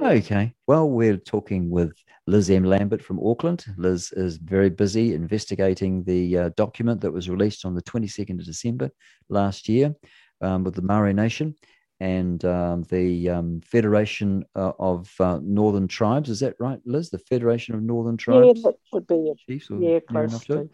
Okay. 0.00 0.54
Well, 0.66 0.88
we're 0.88 1.16
talking 1.16 1.70
with 1.70 1.92
Liz 2.26 2.50
M. 2.50 2.64
Lambert 2.64 3.02
from 3.02 3.20
Auckland. 3.20 3.64
Liz 3.76 4.12
is 4.12 4.36
very 4.36 4.70
busy 4.70 5.14
investigating 5.14 6.04
the 6.04 6.38
uh, 6.38 6.50
document 6.56 7.00
that 7.00 7.12
was 7.12 7.30
released 7.30 7.64
on 7.64 7.74
the 7.74 7.82
22nd 7.82 8.38
of 8.38 8.44
December 8.44 8.90
last 9.28 9.68
year 9.68 9.94
um, 10.40 10.64
with 10.64 10.74
the 10.74 10.82
Maori 10.82 11.14
Nation 11.14 11.54
and 12.00 12.44
um, 12.44 12.82
the 12.90 13.28
um, 13.28 13.60
Federation 13.60 14.44
uh, 14.56 14.72
of 14.78 15.08
uh, 15.20 15.38
Northern 15.42 15.86
Tribes. 15.86 16.30
Is 16.30 16.40
that 16.40 16.56
right, 16.58 16.80
Liz? 16.84 17.10
The 17.10 17.18
Federation 17.18 17.74
of 17.74 17.82
Northern 17.82 18.16
Tribes? 18.16 18.60
Yeah, 18.62 18.70
that 18.70 18.74
should 18.92 19.06
be 19.06 19.14
it. 19.14 19.38
Chiefs 19.48 19.68
Yeah, 19.70 20.00
close 20.00 20.30
enough 20.30 20.46
to. 20.46 20.58
it? 20.62 20.70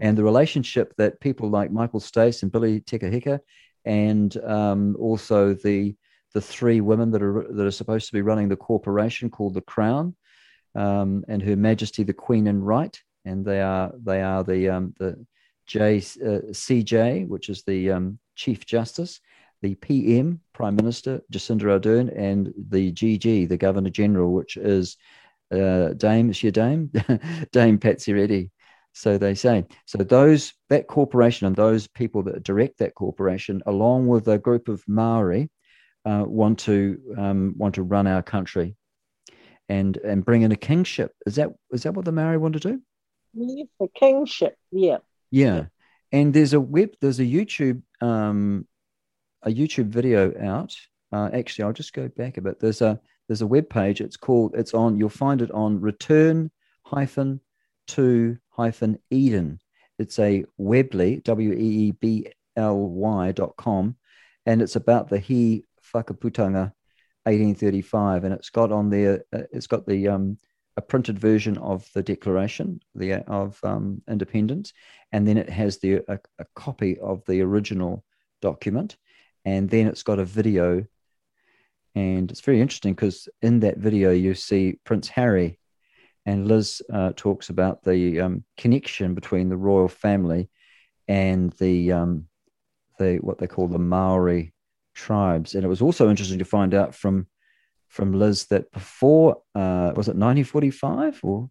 and 0.00 0.18
the 0.18 0.24
relationship 0.24 0.94
that 0.98 1.20
people 1.20 1.48
like 1.48 1.70
Michael 1.70 2.00
Stace 2.00 2.42
and 2.42 2.50
Billy 2.50 2.80
Te 2.80 2.98
Kahika 2.98 3.40
and 3.84 4.36
um, 4.44 4.96
also 4.98 5.54
the 5.54 5.94
the 6.34 6.40
three 6.40 6.80
women 6.80 7.10
that 7.10 7.22
are 7.22 7.46
that 7.50 7.66
are 7.66 7.70
supposed 7.70 8.06
to 8.06 8.12
be 8.12 8.22
running 8.22 8.48
the 8.48 8.56
corporation 8.56 9.30
called 9.30 9.54
the 9.54 9.60
Crown 9.60 10.14
um, 10.74 11.24
and 11.28 11.42
Her 11.42 11.56
Majesty 11.56 12.02
the 12.02 12.14
Queen 12.14 12.46
in 12.46 12.62
Right, 12.62 12.98
and 13.24 13.44
they 13.44 13.60
are 13.60 13.92
they 13.98 14.22
are 14.22 14.42
the 14.44 14.68
um, 14.68 14.94
the 14.98 15.24
J 15.66 15.98
uh, 15.98 16.52
CJ, 16.52 17.28
which 17.28 17.48
is 17.48 17.62
the 17.64 17.92
um, 17.92 18.18
Chief 18.34 18.64
Justice, 18.66 19.20
the 19.60 19.74
PM 19.76 20.40
Prime 20.52 20.76
Minister 20.76 21.20
Jacinda 21.32 21.64
Ardern, 21.78 22.12
and 22.16 22.52
the 22.56 22.92
GG, 22.92 23.48
the 23.48 23.56
Governor 23.56 23.90
General, 23.90 24.32
which 24.32 24.56
is 24.56 24.96
uh, 25.52 25.90
Dame, 25.94 26.30
is 26.30 26.36
she 26.36 26.48
a 26.48 26.52
Dame? 26.52 26.90
Dame 27.52 27.78
Patsy 27.78 28.12
Reddy. 28.12 28.50
So 28.94 29.16
they 29.16 29.34
say. 29.34 29.64
So 29.86 29.98
those 29.98 30.52
that 30.68 30.86
corporation 30.86 31.46
and 31.46 31.56
those 31.56 31.86
people 31.86 32.22
that 32.24 32.42
direct 32.42 32.78
that 32.78 32.94
corporation, 32.94 33.62
along 33.66 34.06
with 34.06 34.28
a 34.28 34.38
group 34.38 34.68
of 34.68 34.82
Maori, 34.86 35.50
uh, 36.04 36.24
want 36.26 36.58
to 36.60 37.00
um, 37.16 37.54
want 37.56 37.74
to 37.76 37.82
run 37.82 38.06
our 38.06 38.22
country, 38.22 38.76
and 39.68 39.96
and 39.98 40.24
bring 40.24 40.42
in 40.42 40.52
a 40.52 40.56
kingship. 40.56 41.14
Is 41.26 41.36
that 41.36 41.50
is 41.70 41.82
that 41.84 41.94
what 41.94 42.04
the 42.04 42.12
Maori 42.12 42.38
want 42.38 42.54
to 42.54 42.60
do? 42.60 42.80
Yeah, 43.34 43.64
for 43.78 43.88
kingship. 43.88 44.56
Yeah. 44.70 44.98
Yeah. 45.30 45.66
And 46.12 46.34
there's 46.34 46.52
a 46.52 46.60
web, 46.60 46.90
there's 47.00 47.20
a 47.20 47.24
YouTube, 47.24 47.82
um, 48.02 48.66
a 49.42 49.48
YouTube 49.48 49.88
video 49.88 50.32
out. 50.46 50.76
Uh, 51.10 51.30
actually, 51.32 51.64
I'll 51.64 51.72
just 51.72 51.94
go 51.94 52.08
back 52.08 52.36
a 52.36 52.42
bit. 52.42 52.60
There's 52.60 52.82
a 52.82 53.00
there's 53.28 53.42
a 53.42 53.46
web 53.46 53.68
page. 53.70 54.00
It's 54.00 54.16
called. 54.16 54.54
It's 54.54 54.74
on. 54.74 54.96
You'll 54.96 55.08
find 55.08 55.40
it 55.40 55.50
on 55.50 55.80
return 55.80 56.50
hyphen 56.84 57.40
to 57.88 58.38
hyphen 58.50 58.98
Eden. 59.10 59.58
It's 59.98 60.18
a 60.18 60.44
Weebly 60.60 61.22
W 61.24 61.52
E 61.52 61.56
E 61.56 61.90
B 61.92 62.26
L 62.56 62.78
Y 62.78 63.32
dot 63.32 63.56
com, 63.56 63.96
and 64.44 64.60
it's 64.60 64.76
about 64.76 65.08
the 65.08 65.18
He 65.18 65.64
Whakaputanga 65.94 66.72
1835, 67.24 68.24
and 68.24 68.34
it's 68.34 68.50
got 68.50 68.72
on 68.72 68.90
there. 68.90 69.24
uh, 69.32 69.42
It's 69.52 69.66
got 69.66 69.86
the 69.86 70.08
um, 70.08 70.38
a 70.76 70.82
printed 70.82 71.18
version 71.18 71.58
of 71.58 71.88
the 71.94 72.02
Declaration 72.02 72.80
the 72.94 73.14
of 73.30 73.58
um, 73.62 74.02
Independence, 74.08 74.72
and 75.12 75.26
then 75.26 75.36
it 75.36 75.48
has 75.48 75.78
the 75.78 76.02
a, 76.08 76.18
a 76.38 76.46
copy 76.54 76.98
of 76.98 77.22
the 77.26 77.42
original 77.42 78.04
document, 78.40 78.96
and 79.44 79.68
then 79.68 79.86
it's 79.86 80.02
got 80.02 80.18
a 80.18 80.24
video, 80.24 80.84
and 81.94 82.30
it's 82.30 82.40
very 82.40 82.60
interesting 82.60 82.94
because 82.94 83.28
in 83.42 83.60
that 83.60 83.78
video 83.78 84.10
you 84.10 84.34
see 84.34 84.78
Prince 84.84 85.08
Harry, 85.08 85.58
and 86.26 86.48
Liz 86.48 86.82
uh, 86.92 87.12
talks 87.16 87.50
about 87.50 87.82
the 87.84 88.20
um, 88.20 88.44
connection 88.56 89.14
between 89.14 89.48
the 89.48 89.56
royal 89.56 89.88
family 89.88 90.48
and 91.08 91.52
the 91.54 91.92
um, 91.92 92.26
the 92.98 93.16
what 93.16 93.38
they 93.38 93.46
call 93.46 93.68
the 93.68 93.78
Maori 93.78 94.51
tribes, 94.94 95.54
and 95.54 95.64
it 95.64 95.68
was 95.68 95.82
also 95.82 96.08
interesting 96.10 96.38
to 96.38 96.44
find 96.44 96.74
out 96.74 96.94
from 96.94 97.26
from 97.88 98.12
Liz 98.12 98.46
that 98.46 98.72
before 98.72 99.36
uh, 99.54 99.92
was 99.94 100.08
it 100.08 100.16
1945 100.16 101.20
or 101.22 101.50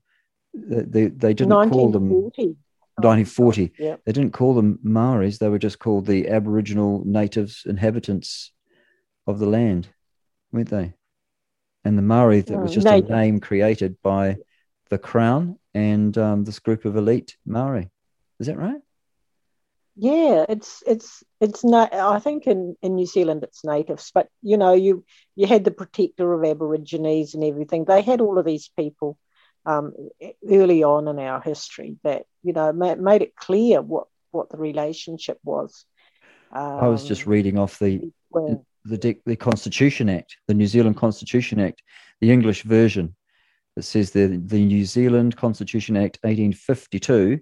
they 0.53 1.07
they, 1.07 1.33
didn't 1.33 1.69
call 1.69 1.91
them 1.91 2.09
1940. 2.09 2.57
1940 2.97 3.73
Yeah. 3.79 3.95
they 4.05 4.11
didn't 4.11 4.33
call 4.33 4.53
them 4.55 4.79
Maoris 4.83 5.37
they 5.37 5.49
were 5.49 5.59
just 5.59 5.79
called 5.79 6.05
the 6.05 6.27
Aboriginal 6.29 7.03
natives 7.05 7.63
inhabitants 7.65 8.51
of 9.27 9.39
the 9.39 9.45
land 9.45 9.87
weren't 10.51 10.69
they 10.69 10.93
and 11.85 11.97
the 11.97 12.01
Maori 12.01 12.41
that 12.41 12.59
was 12.59 12.71
Mm, 12.71 12.73
just 12.73 12.85
native. 12.85 13.09
a 13.09 13.13
name 13.13 13.39
created 13.39 13.97
by 14.03 14.37
the 14.89 14.97
crown 14.97 15.57
and 15.73 16.17
um, 16.17 16.43
this 16.43 16.59
group 16.59 16.85
of 16.85 16.95
elite 16.97 17.37
Maori 17.45 17.89
is 18.39 18.47
that 18.47 18.57
right 18.57 18.81
Yeah, 19.95 20.45
it's 20.47 20.83
it's 20.87 21.23
it's 21.41 21.63
not. 21.63 21.93
I 21.93 22.19
think 22.19 22.47
in 22.47 22.75
in 22.81 22.95
New 22.95 23.05
Zealand 23.05 23.43
it's 23.43 23.65
natives, 23.65 24.11
but 24.13 24.29
you 24.41 24.57
know 24.57 24.73
you 24.73 25.03
you 25.35 25.47
had 25.47 25.63
the 25.63 25.71
protector 25.71 26.31
of 26.33 26.43
Aborigines 26.45 27.35
and 27.35 27.43
everything. 27.43 27.85
They 27.85 28.01
had 28.01 28.21
all 28.21 28.37
of 28.37 28.45
these 28.45 28.69
people 28.77 29.17
um, 29.65 29.93
early 30.49 30.83
on 30.83 31.07
in 31.07 31.19
our 31.19 31.41
history 31.41 31.97
that 32.03 32.23
you 32.41 32.53
know 32.53 32.71
ma- 32.71 32.95
made 32.95 33.21
it 33.21 33.35
clear 33.35 33.81
what 33.81 34.07
what 34.31 34.49
the 34.49 34.57
relationship 34.57 35.39
was. 35.43 35.85
Um, 36.53 36.79
I 36.79 36.87
was 36.87 37.05
just 37.05 37.27
reading 37.27 37.57
off 37.57 37.77
the 37.79 38.11
when- 38.29 38.65
the 38.83 38.97
de- 38.97 39.21
the 39.25 39.35
Constitution 39.35 40.09
Act, 40.09 40.37
the 40.47 40.53
New 40.55 40.67
Zealand 40.67 40.97
Constitution 40.97 41.59
Act, 41.59 41.83
the 42.19 42.31
English 42.31 42.63
version. 42.63 43.15
It 43.77 43.83
says 43.83 44.11
the 44.11 44.27
the 44.27 44.65
New 44.65 44.85
Zealand 44.85 45.35
Constitution 45.35 45.97
Act 45.97 46.17
1852, 46.23 47.41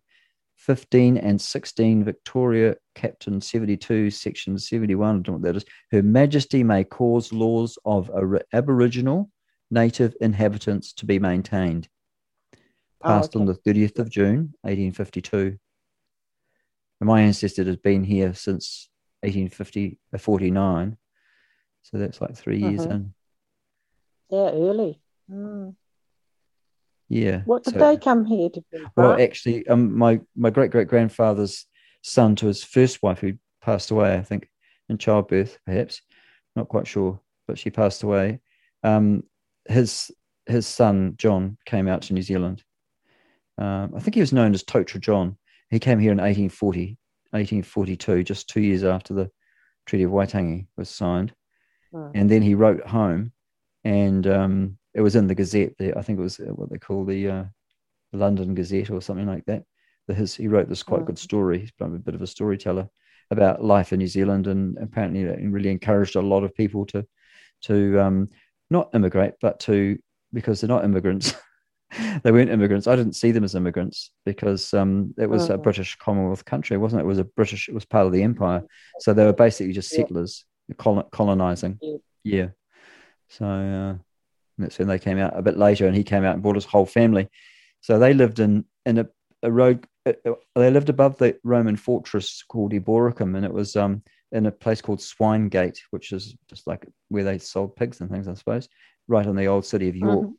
15 0.74 1.18
and 1.18 1.42
16 1.42 2.04
Victoria 2.04 2.76
Captain 2.94 3.42
72, 3.42 4.12
Section 4.12 4.56
71. 4.60 5.10
I 5.10 5.14
don't 5.14 5.28
know 5.28 5.34
what 5.34 5.42
that 5.42 5.56
is. 5.56 5.66
Her 5.92 6.04
Majesty 6.04 6.64
may 6.64 6.84
cause 6.84 7.34
laws 7.34 7.80
of 7.86 8.12
Aboriginal 8.54 9.32
native 9.72 10.16
inhabitants 10.22 10.94
to 10.94 11.08
be 11.08 11.18
maintained. 11.18 11.90
Oh, 13.04 13.08
Passed 13.08 13.36
okay. 13.36 13.40
on 13.40 13.48
the 13.48 13.56
30th 13.56 13.98
of 13.98 14.12
June, 14.12 14.54
1852. 14.62 15.58
And 17.02 17.08
my 17.08 17.22
ancestor 17.22 17.64
has 17.64 17.78
been 17.78 18.04
here 18.04 18.36
since 18.36 18.90
1850, 19.24 19.98
uh, 20.14 20.20
49. 20.20 20.98
So 21.82 21.98
that's 21.98 22.22
like 22.22 22.36
3 22.36 22.60
years 22.60 22.86
Mhm. 22.86 22.92
in. 22.92 23.14
yeah, 24.30 24.52
early. 24.52 25.02
Mm. 25.32 25.76
Yeah. 27.10 27.42
What 27.46 27.64
did 27.64 27.74
so- 27.74 27.80
they 27.80 27.98
come 27.98 28.26
here 28.26 28.50
to 28.50 28.64
do? 28.72 28.88
Well, 28.96 29.20
actually, 29.20 29.68
um, 29.68 29.98
my 29.98 30.22
my 30.36 30.52
great 30.52 30.72
great 30.72 30.88
grandfather's 30.88 31.66
son 32.04 32.36
to 32.38 32.48
his 32.48 32.64
first 32.64 33.04
wife, 33.04 33.20
who 33.20 33.34
passed 33.62 33.92
away, 33.92 34.16
I 34.16 34.22
think, 34.22 34.50
in 34.88 34.98
childbirth, 34.98 35.58
perhaps, 35.66 36.02
not 36.56 36.70
quite 36.70 36.88
sure, 36.88 37.20
but 37.48 37.58
she 37.58 37.72
passed 37.72 38.04
away. 38.04 38.40
Um, 38.84 39.24
his 39.68 40.12
his 40.46 40.68
son 40.68 41.16
John 41.18 41.58
came 41.66 41.88
out 41.88 42.04
to 42.04 42.14
New 42.14 42.22
Zealand. 42.22 42.64
Um, 43.58 43.94
I 43.96 44.00
think 44.00 44.16
he 44.16 44.22
was 44.22 44.34
known 44.34 44.54
as 44.54 44.64
Totra 44.64 45.02
John. 45.02 45.38
He 45.70 45.80
came 45.80 46.00
here 46.00 46.12
in 46.12 46.18
1840, 46.18 46.98
1842, 47.32 48.24
just 48.24 48.48
two 48.48 48.62
years 48.62 48.84
after 48.84 49.14
the 49.14 49.30
Treaty 49.86 50.04
of 50.04 50.12
Waitangi 50.12 50.68
was 50.78 50.90
signed. 50.90 51.34
Mm. 51.94 52.12
And 52.16 52.32
then 52.32 52.42
he 52.42 52.56
wrote 52.56 52.88
home, 52.88 53.34
and 53.84 54.26
um, 54.26 54.79
it 54.94 55.02
was 55.02 55.16
in 55.16 55.28
the 55.28 55.36
Gazette. 55.36 55.74
There, 55.78 55.98
I 55.98 56.02
think 56.02 56.20
it 56.20 56.24
was 56.24 56.40
uh, 56.40 56.46
what 56.46 56.70
they 56.70 56.78
call 56.78 57.06
the 57.06 57.28
uh, 57.30 57.44
London 58.14 58.56
Gazette 58.56 58.90
or 58.90 59.02
something 59.02 59.28
like 59.28 59.46
that. 59.46 59.64
The, 60.08 60.14
his, 60.14 60.36
he 60.36 60.48
wrote 60.48 60.70
this 60.70 60.84
quite 60.84 61.02
Mm. 61.02 61.08
good 61.08 61.20
story. 61.20 61.60
He's 61.60 61.72
a 61.80 61.88
bit 61.88 62.16
of 62.16 62.22
a 62.22 62.28
storyteller 62.28 62.90
about 63.32 63.64
life 63.64 63.94
in 63.94 64.00
New 64.00 64.08
Zealand, 64.08 64.48
and 64.48 64.78
apparently 64.80 65.22
it 65.22 65.40
really 65.52 65.70
encouraged 65.70 66.16
a 66.16 66.22
lot 66.22 66.44
of 66.44 66.56
people 66.56 66.86
to 66.88 67.06
to 67.64 68.00
um, 68.00 68.30
not 68.70 68.90
immigrate, 68.96 69.34
but 69.42 69.60
to 69.62 69.98
because 70.34 70.62
they're 70.62 70.68
not 70.68 70.86
immigrants. 70.86 71.34
they 72.24 72.32
weren't 72.32 72.50
immigrants. 72.52 72.88
I 72.88 72.96
didn't 72.96 73.16
see 73.16 73.32
them 73.32 73.44
as 73.44 73.56
immigrants 73.56 74.12
because 74.26 74.74
um, 74.74 75.14
it 75.18 75.30
was 75.30 75.50
a 75.50 75.58
Mm. 75.58 75.64
British 75.64 75.96
Commonwealth 75.98 76.46
country, 76.46 76.78
wasn't 76.78 77.02
it? 77.02 77.06
It 77.06 77.08
was 77.08 77.20
a 77.20 77.24
British. 77.24 77.68
It 77.70 77.74
was 77.74 77.86
part 77.86 78.06
of 78.08 78.14
the 78.14 78.24
empire, 78.24 78.64
so 79.00 79.14
they 79.14 79.26
were 79.26 79.34
basically 79.34 79.74
just 79.74 79.90
settlers 79.90 80.46
colon- 80.78 81.06
colonizing. 81.12 81.78
Yeah. 81.82 81.98
Yeah. 82.24 82.48
So 83.30 83.46
uh, 83.46 83.96
that's 84.64 84.80
when 84.80 84.88
they 84.88 85.00
came 85.00 85.18
out 85.18 85.38
a 85.38 85.42
bit 85.42 85.58
later, 85.58 85.88
and 85.88 85.96
he 85.96 86.04
came 86.04 86.24
out 86.24 86.34
and 86.34 86.44
brought 86.44 86.56
his 86.56 86.66
whole 86.66 86.86
family. 86.86 87.30
So 87.82 87.98
they 88.00 88.14
lived 88.14 88.40
in 88.40 88.66
in 88.86 89.00
a 89.00 89.08
a 89.42 89.52
road. 89.52 89.88
uh, 90.06 90.14
uh, 90.26 90.34
They 90.56 90.70
lived 90.70 90.90
above 90.90 91.18
the 91.18 91.38
Roman 91.44 91.78
fortress 91.78 92.44
called 92.44 92.74
Eboracum, 92.74 93.36
and 93.36 93.46
it 93.46 93.54
was 93.54 93.76
um, 93.76 94.04
in 94.32 94.46
a 94.46 94.52
place 94.52 94.82
called 94.82 95.00
Swinegate, 95.00 95.80
which 95.92 96.12
is 96.12 96.36
just 96.50 96.68
like 96.68 96.86
where 97.08 97.24
they 97.24 97.38
sold 97.38 97.76
pigs 97.78 98.02
and 98.02 98.10
things, 98.10 98.28
I 98.28 98.34
suppose, 98.34 98.68
right 99.08 99.26
on 99.26 99.36
the 99.38 99.48
old 99.48 99.66
city 99.66 99.88
of 99.88 99.96
York. 99.96 100.28
Mhm. 100.28 100.34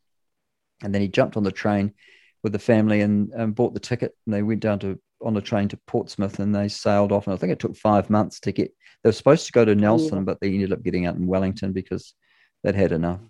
And 0.85 0.95
then 0.95 1.01
he 1.03 1.09
jumped 1.09 1.37
on 1.37 1.45
the 1.45 1.51
train 1.53 1.95
with 2.43 2.53
the 2.53 2.59
family 2.59 3.01
and, 3.01 3.31
and 3.33 3.55
bought 3.55 3.73
the 3.75 3.81
ticket, 3.81 4.15
and 4.27 4.35
they 4.35 4.43
went 4.43 4.61
down 4.61 4.79
to 4.81 5.01
on 5.23 5.35
the 5.35 5.41
train 5.43 5.69
to 5.69 5.77
Portsmouth, 5.87 6.39
and 6.39 6.55
they 6.55 6.69
sailed 6.69 7.13
off. 7.13 7.27
And 7.27 7.35
I 7.35 7.37
think 7.37 7.53
it 7.53 7.59
took 7.59 7.77
five 7.77 8.09
months 8.11 8.41
to 8.41 8.53
get. 8.53 8.75
They 9.03 9.09
were 9.09 9.13
supposed 9.13 9.47
to 9.47 9.53
go 9.53 9.65
to 9.65 9.75
Nelson, 9.75 10.19
Yeah. 10.19 10.25
but 10.25 10.41
they 10.41 10.49
ended 10.53 10.73
up 10.73 10.83
getting 10.83 11.07
out 11.07 11.17
in 11.17 11.27
Wellington 11.27 11.73
because 11.73 12.15
they'd 12.63 12.75
had 12.75 12.93
enough, 12.93 13.21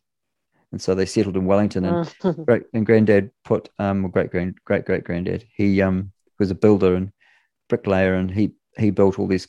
and 0.73 0.81
so 0.81 0.95
they 0.95 1.07
settled 1.07 1.37
in 1.37 1.47
Wellington. 1.47 1.85
And 1.85 2.07
Mhm. 2.07 2.45
great 2.47 2.63
and 2.75 2.87
granddad 2.87 3.31
put 3.45 3.69
um 3.79 4.09
great 4.11 4.31
grand 4.31 4.55
great 4.65 4.85
great 4.85 5.05
granddad 5.05 5.45
he 5.55 5.81
um 5.83 6.13
was 6.39 6.51
a 6.51 6.55
builder 6.55 6.95
and 6.95 7.13
bricklayer 7.69 8.15
and 8.15 8.31
he 8.31 8.53
he 8.79 8.91
built 8.91 9.19
all 9.19 9.27
these 9.27 9.49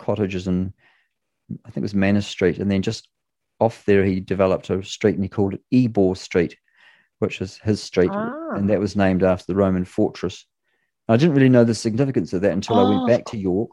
cottages 0.00 0.46
and 0.48 0.72
I 1.64 1.68
think 1.70 1.78
it 1.78 1.82
was 1.82 1.94
Manor 1.94 2.20
Street 2.22 2.58
and 2.58 2.70
then 2.70 2.82
just 2.82 3.08
off 3.60 3.84
there 3.84 4.04
he 4.04 4.18
developed 4.20 4.70
a 4.70 4.82
street 4.82 5.14
and 5.14 5.24
he 5.24 5.28
called 5.28 5.54
it 5.54 5.62
Ebor 5.72 6.16
Street 6.16 6.56
which 7.20 7.40
is 7.40 7.58
his 7.58 7.82
street 7.82 8.10
Ah. 8.12 8.54
and 8.54 8.68
that 8.70 8.80
was 8.80 8.96
named 8.96 9.22
after 9.22 9.44
the 9.46 9.54
Roman 9.56 9.84
fortress 9.84 10.46
I 11.08 11.16
didn't 11.18 11.34
really 11.34 11.50
know 11.50 11.64
the 11.64 11.74
significance 11.74 12.32
of 12.32 12.40
that 12.42 12.52
until 12.52 12.78
I 12.78 12.82
Oh. 12.82 12.88
went 12.90 13.06
back 13.06 13.24
to 13.26 13.38
York 13.38 13.70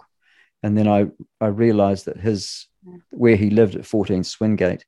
and 0.64 0.78
then 0.78 0.88
I 0.88 1.08
I 1.40 1.48
realized 1.48 2.06
that 2.06 2.18
his 2.18 2.68
where 3.12 3.36
he 3.36 3.50
lived 3.50 3.76
at 3.76 3.86
14 3.86 4.24
Swinegate 4.24 4.84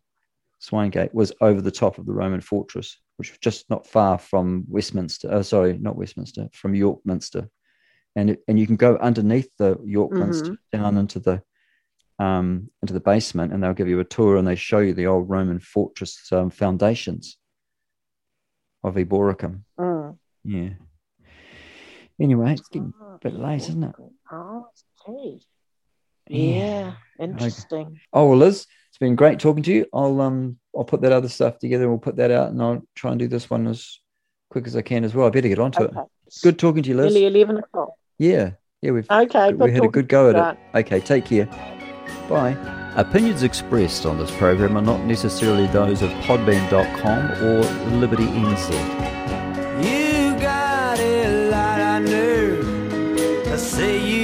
Swinegate 0.63 1.13
was 1.13 1.33
over 1.41 1.61
the 1.61 1.71
top 1.71 1.97
of 1.97 2.05
the 2.05 2.13
Roman 2.13 2.41
fortress, 2.41 2.97
which 3.17 3.31
was 3.31 3.39
just 3.39 3.69
not 3.69 3.85
far 3.85 4.17
from 4.17 4.63
Westminster. 4.69 5.29
Oh, 5.31 5.41
sorry, 5.41 5.77
not 5.77 5.97
Westminster, 5.97 6.47
from 6.53 6.73
York 6.73 6.99
Minster, 7.03 7.49
and 8.15 8.29
it, 8.31 8.43
and 8.47 8.57
you 8.57 8.65
can 8.65 8.77
go 8.77 8.95
underneath 8.97 9.49
the 9.57 9.77
York 9.83 10.13
Minster 10.13 10.57
down 10.71 10.97
into 10.97 11.19
the 11.19 11.41
um, 12.19 12.69
into 12.81 12.93
the 12.93 12.99
basement, 12.99 13.51
and 13.51 13.61
they'll 13.61 13.73
give 13.73 13.89
you 13.89 13.99
a 13.99 14.05
tour 14.05 14.37
and 14.37 14.47
they 14.47 14.55
show 14.55 14.79
you 14.79 14.93
the 14.93 15.07
old 15.07 15.29
Roman 15.29 15.59
fortress 15.59 16.31
um, 16.31 16.49
foundations 16.49 17.37
of 18.83 18.95
Eboracum. 18.95 19.61
Mm. 19.77 20.17
Yeah. 20.45 20.69
Anyway, 22.21 22.53
it's 22.53 22.69
getting 22.69 22.93
a 23.01 23.17
bit 23.17 23.33
late, 23.33 23.67
isn't 23.67 23.83
it? 23.83 23.95
Oh, 24.31 24.67
okay. 25.07 25.39
Yeah. 26.29 26.37
Yeah, 26.37 26.93
interesting. 27.19 27.99
Oh 28.13 28.27
well, 28.27 28.37
Liz, 28.37 28.65
it's 28.93 28.99
been 28.99 29.15
great 29.15 29.39
talking 29.39 29.63
to 29.63 29.73
you. 29.73 29.87
I'll 29.91 30.21
um 30.21 30.59
I'll 30.77 30.83
put 30.83 31.01
that 31.01 31.11
other 31.11 31.27
stuff 31.27 31.57
together. 31.57 31.85
And 31.85 31.91
we'll 31.93 31.99
put 31.99 32.15
that 32.17 32.29
out, 32.29 32.51
and 32.51 32.61
I'll 32.61 32.83
try 32.93 33.09
and 33.09 33.17
do 33.17 33.27
this 33.27 33.49
one 33.49 33.65
as 33.65 33.99
quick 34.51 34.67
as 34.67 34.75
I 34.75 34.83
can 34.83 35.03
as 35.03 35.15
well. 35.15 35.25
I 35.25 35.31
better 35.31 35.47
get 35.47 35.57
onto 35.57 35.81
Okay. 35.81 35.99
it. 35.99 36.07
Good 36.43 36.59
talking 36.59 36.83
to 36.83 36.89
you, 36.89 36.95
Liz. 36.97 37.11
Nearly 37.11 37.25
11 37.41 37.57
o'clock. 37.57 37.89
Yeah, 38.19 38.51
yeah, 38.83 38.91
we've 38.91 39.09
Okay, 39.09 39.51
we 39.53 39.71
had 39.71 39.83
a 39.83 39.87
good 39.87 40.07
go 40.07 40.29
at 40.29 40.35
Right. 40.35 40.57
it. 40.75 40.77
Okay, 40.85 40.99
take 40.99 41.25
care. 41.25 41.47
Bye. 42.29 42.55
Opinions 42.95 43.41
expressed 43.41 44.05
on 44.05 44.19
this 44.19 44.29
program 44.37 44.77
are 44.77 44.81
not 44.83 45.03
necessarily 45.05 45.65
those 45.67 46.03
of 46.03 46.11
Podbean.com 46.27 47.31
or 47.43 47.61
Liberty 47.97 48.25
NZ. 48.25 48.69
You 49.83 50.39
got 50.39 50.99
a 50.99 51.49
lot 51.49 51.79
of 52.03 52.09
nerve 52.09 53.43
to 53.45 53.57
say 53.57 53.97
you 54.07 54.22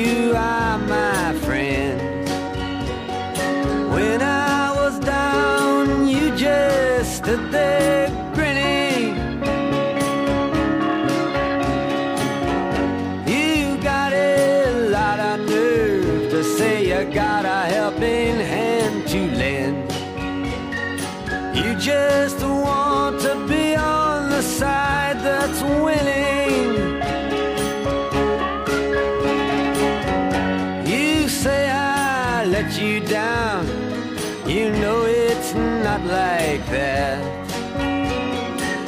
just 21.79 22.41
want 22.41 23.21
to 23.21 23.35
be 23.47 23.73
on 23.75 24.29
the 24.29 24.41
side 24.41 25.17
that's 25.23 25.61
winning. 25.61 26.75
You 30.85 31.29
say 31.29 31.69
I 31.69 32.43
let 32.45 32.77
you 32.81 32.99
down. 32.99 33.65
You 34.45 34.71
know 34.71 35.05
it's 35.05 35.53
not 35.53 36.01
like 36.01 36.65
that. 36.67 37.23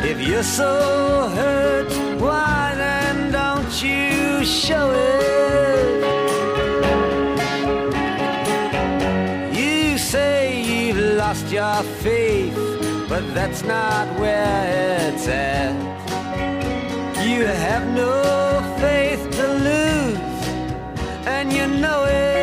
If 0.03 0.19
you're 0.27 0.43
so 0.43 1.29
hurt, 1.33 1.91
why 2.19 2.73
then 2.75 3.31
don't 3.31 3.73
you 3.81 4.43
show 4.43 4.91
it? 4.91 6.01
You 9.55 9.97
say 9.97 10.61
you've 10.61 10.97
lost 10.97 11.49
your 11.51 11.83
faith, 12.03 12.57
but 13.11 13.33
that's 13.33 13.61
not 13.63 14.07
where 14.21 15.09
it's 15.09 15.27
at. 15.27 15.75
You 17.27 17.45
have 17.45 17.85
no 17.93 18.13
faith 18.79 19.29
to 19.31 19.47
lose, 19.67 21.27
and 21.27 21.51
you 21.51 21.67
know 21.67 22.05
it. 22.05 22.40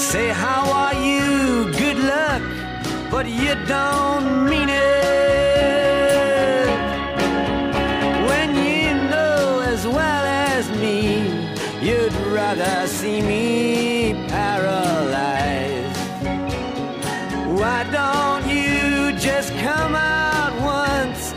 Say, 0.00 0.28
How 0.28 0.72
are 0.72 0.94
you? 0.94 1.70
Good 1.72 1.98
luck, 1.98 2.42
but 3.10 3.28
you 3.28 3.54
don't 3.66 4.48
mean 4.48 4.68
it. 4.70 6.66
When 8.28 8.48
you 8.54 8.94
know 9.10 9.60
as 9.66 9.86
well 9.86 10.24
as 10.24 10.70
me, 10.70 11.28
you'd 11.82 12.14
rather 12.32 12.86
see 12.86 13.20
me 13.20 14.26
paralyzed. 14.28 15.96
Why 17.60 17.84
don't 17.92 18.48
you 18.48 19.12
just 19.18 19.52
come 19.58 19.94
out 19.94 20.54
once 20.62 21.34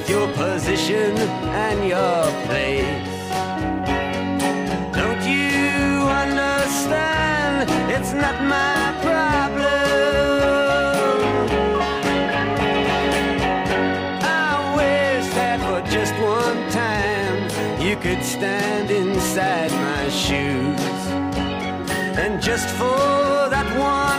with 0.00 0.08
your 0.08 0.28
position 0.32 1.16
and 1.66 1.78
your 1.86 2.24
place, 2.46 3.28
don't 4.94 5.22
you 5.22 6.08
understand? 6.24 7.68
It's 7.90 8.12
not 8.14 8.36
my 8.56 8.94
problem. 9.04 9.66
I 14.22 14.74
wish 14.80 15.26
that 15.34 15.58
for 15.68 15.80
just 15.90 16.14
one 16.38 16.60
time 16.70 17.38
you 17.86 17.96
could 17.96 18.24
stand 18.24 18.90
inside 18.90 19.70
my 19.72 20.08
shoes. 20.08 20.80
And 22.22 22.40
just 22.40 22.68
for 22.76 23.48
that 23.54 23.68
one 23.78 24.09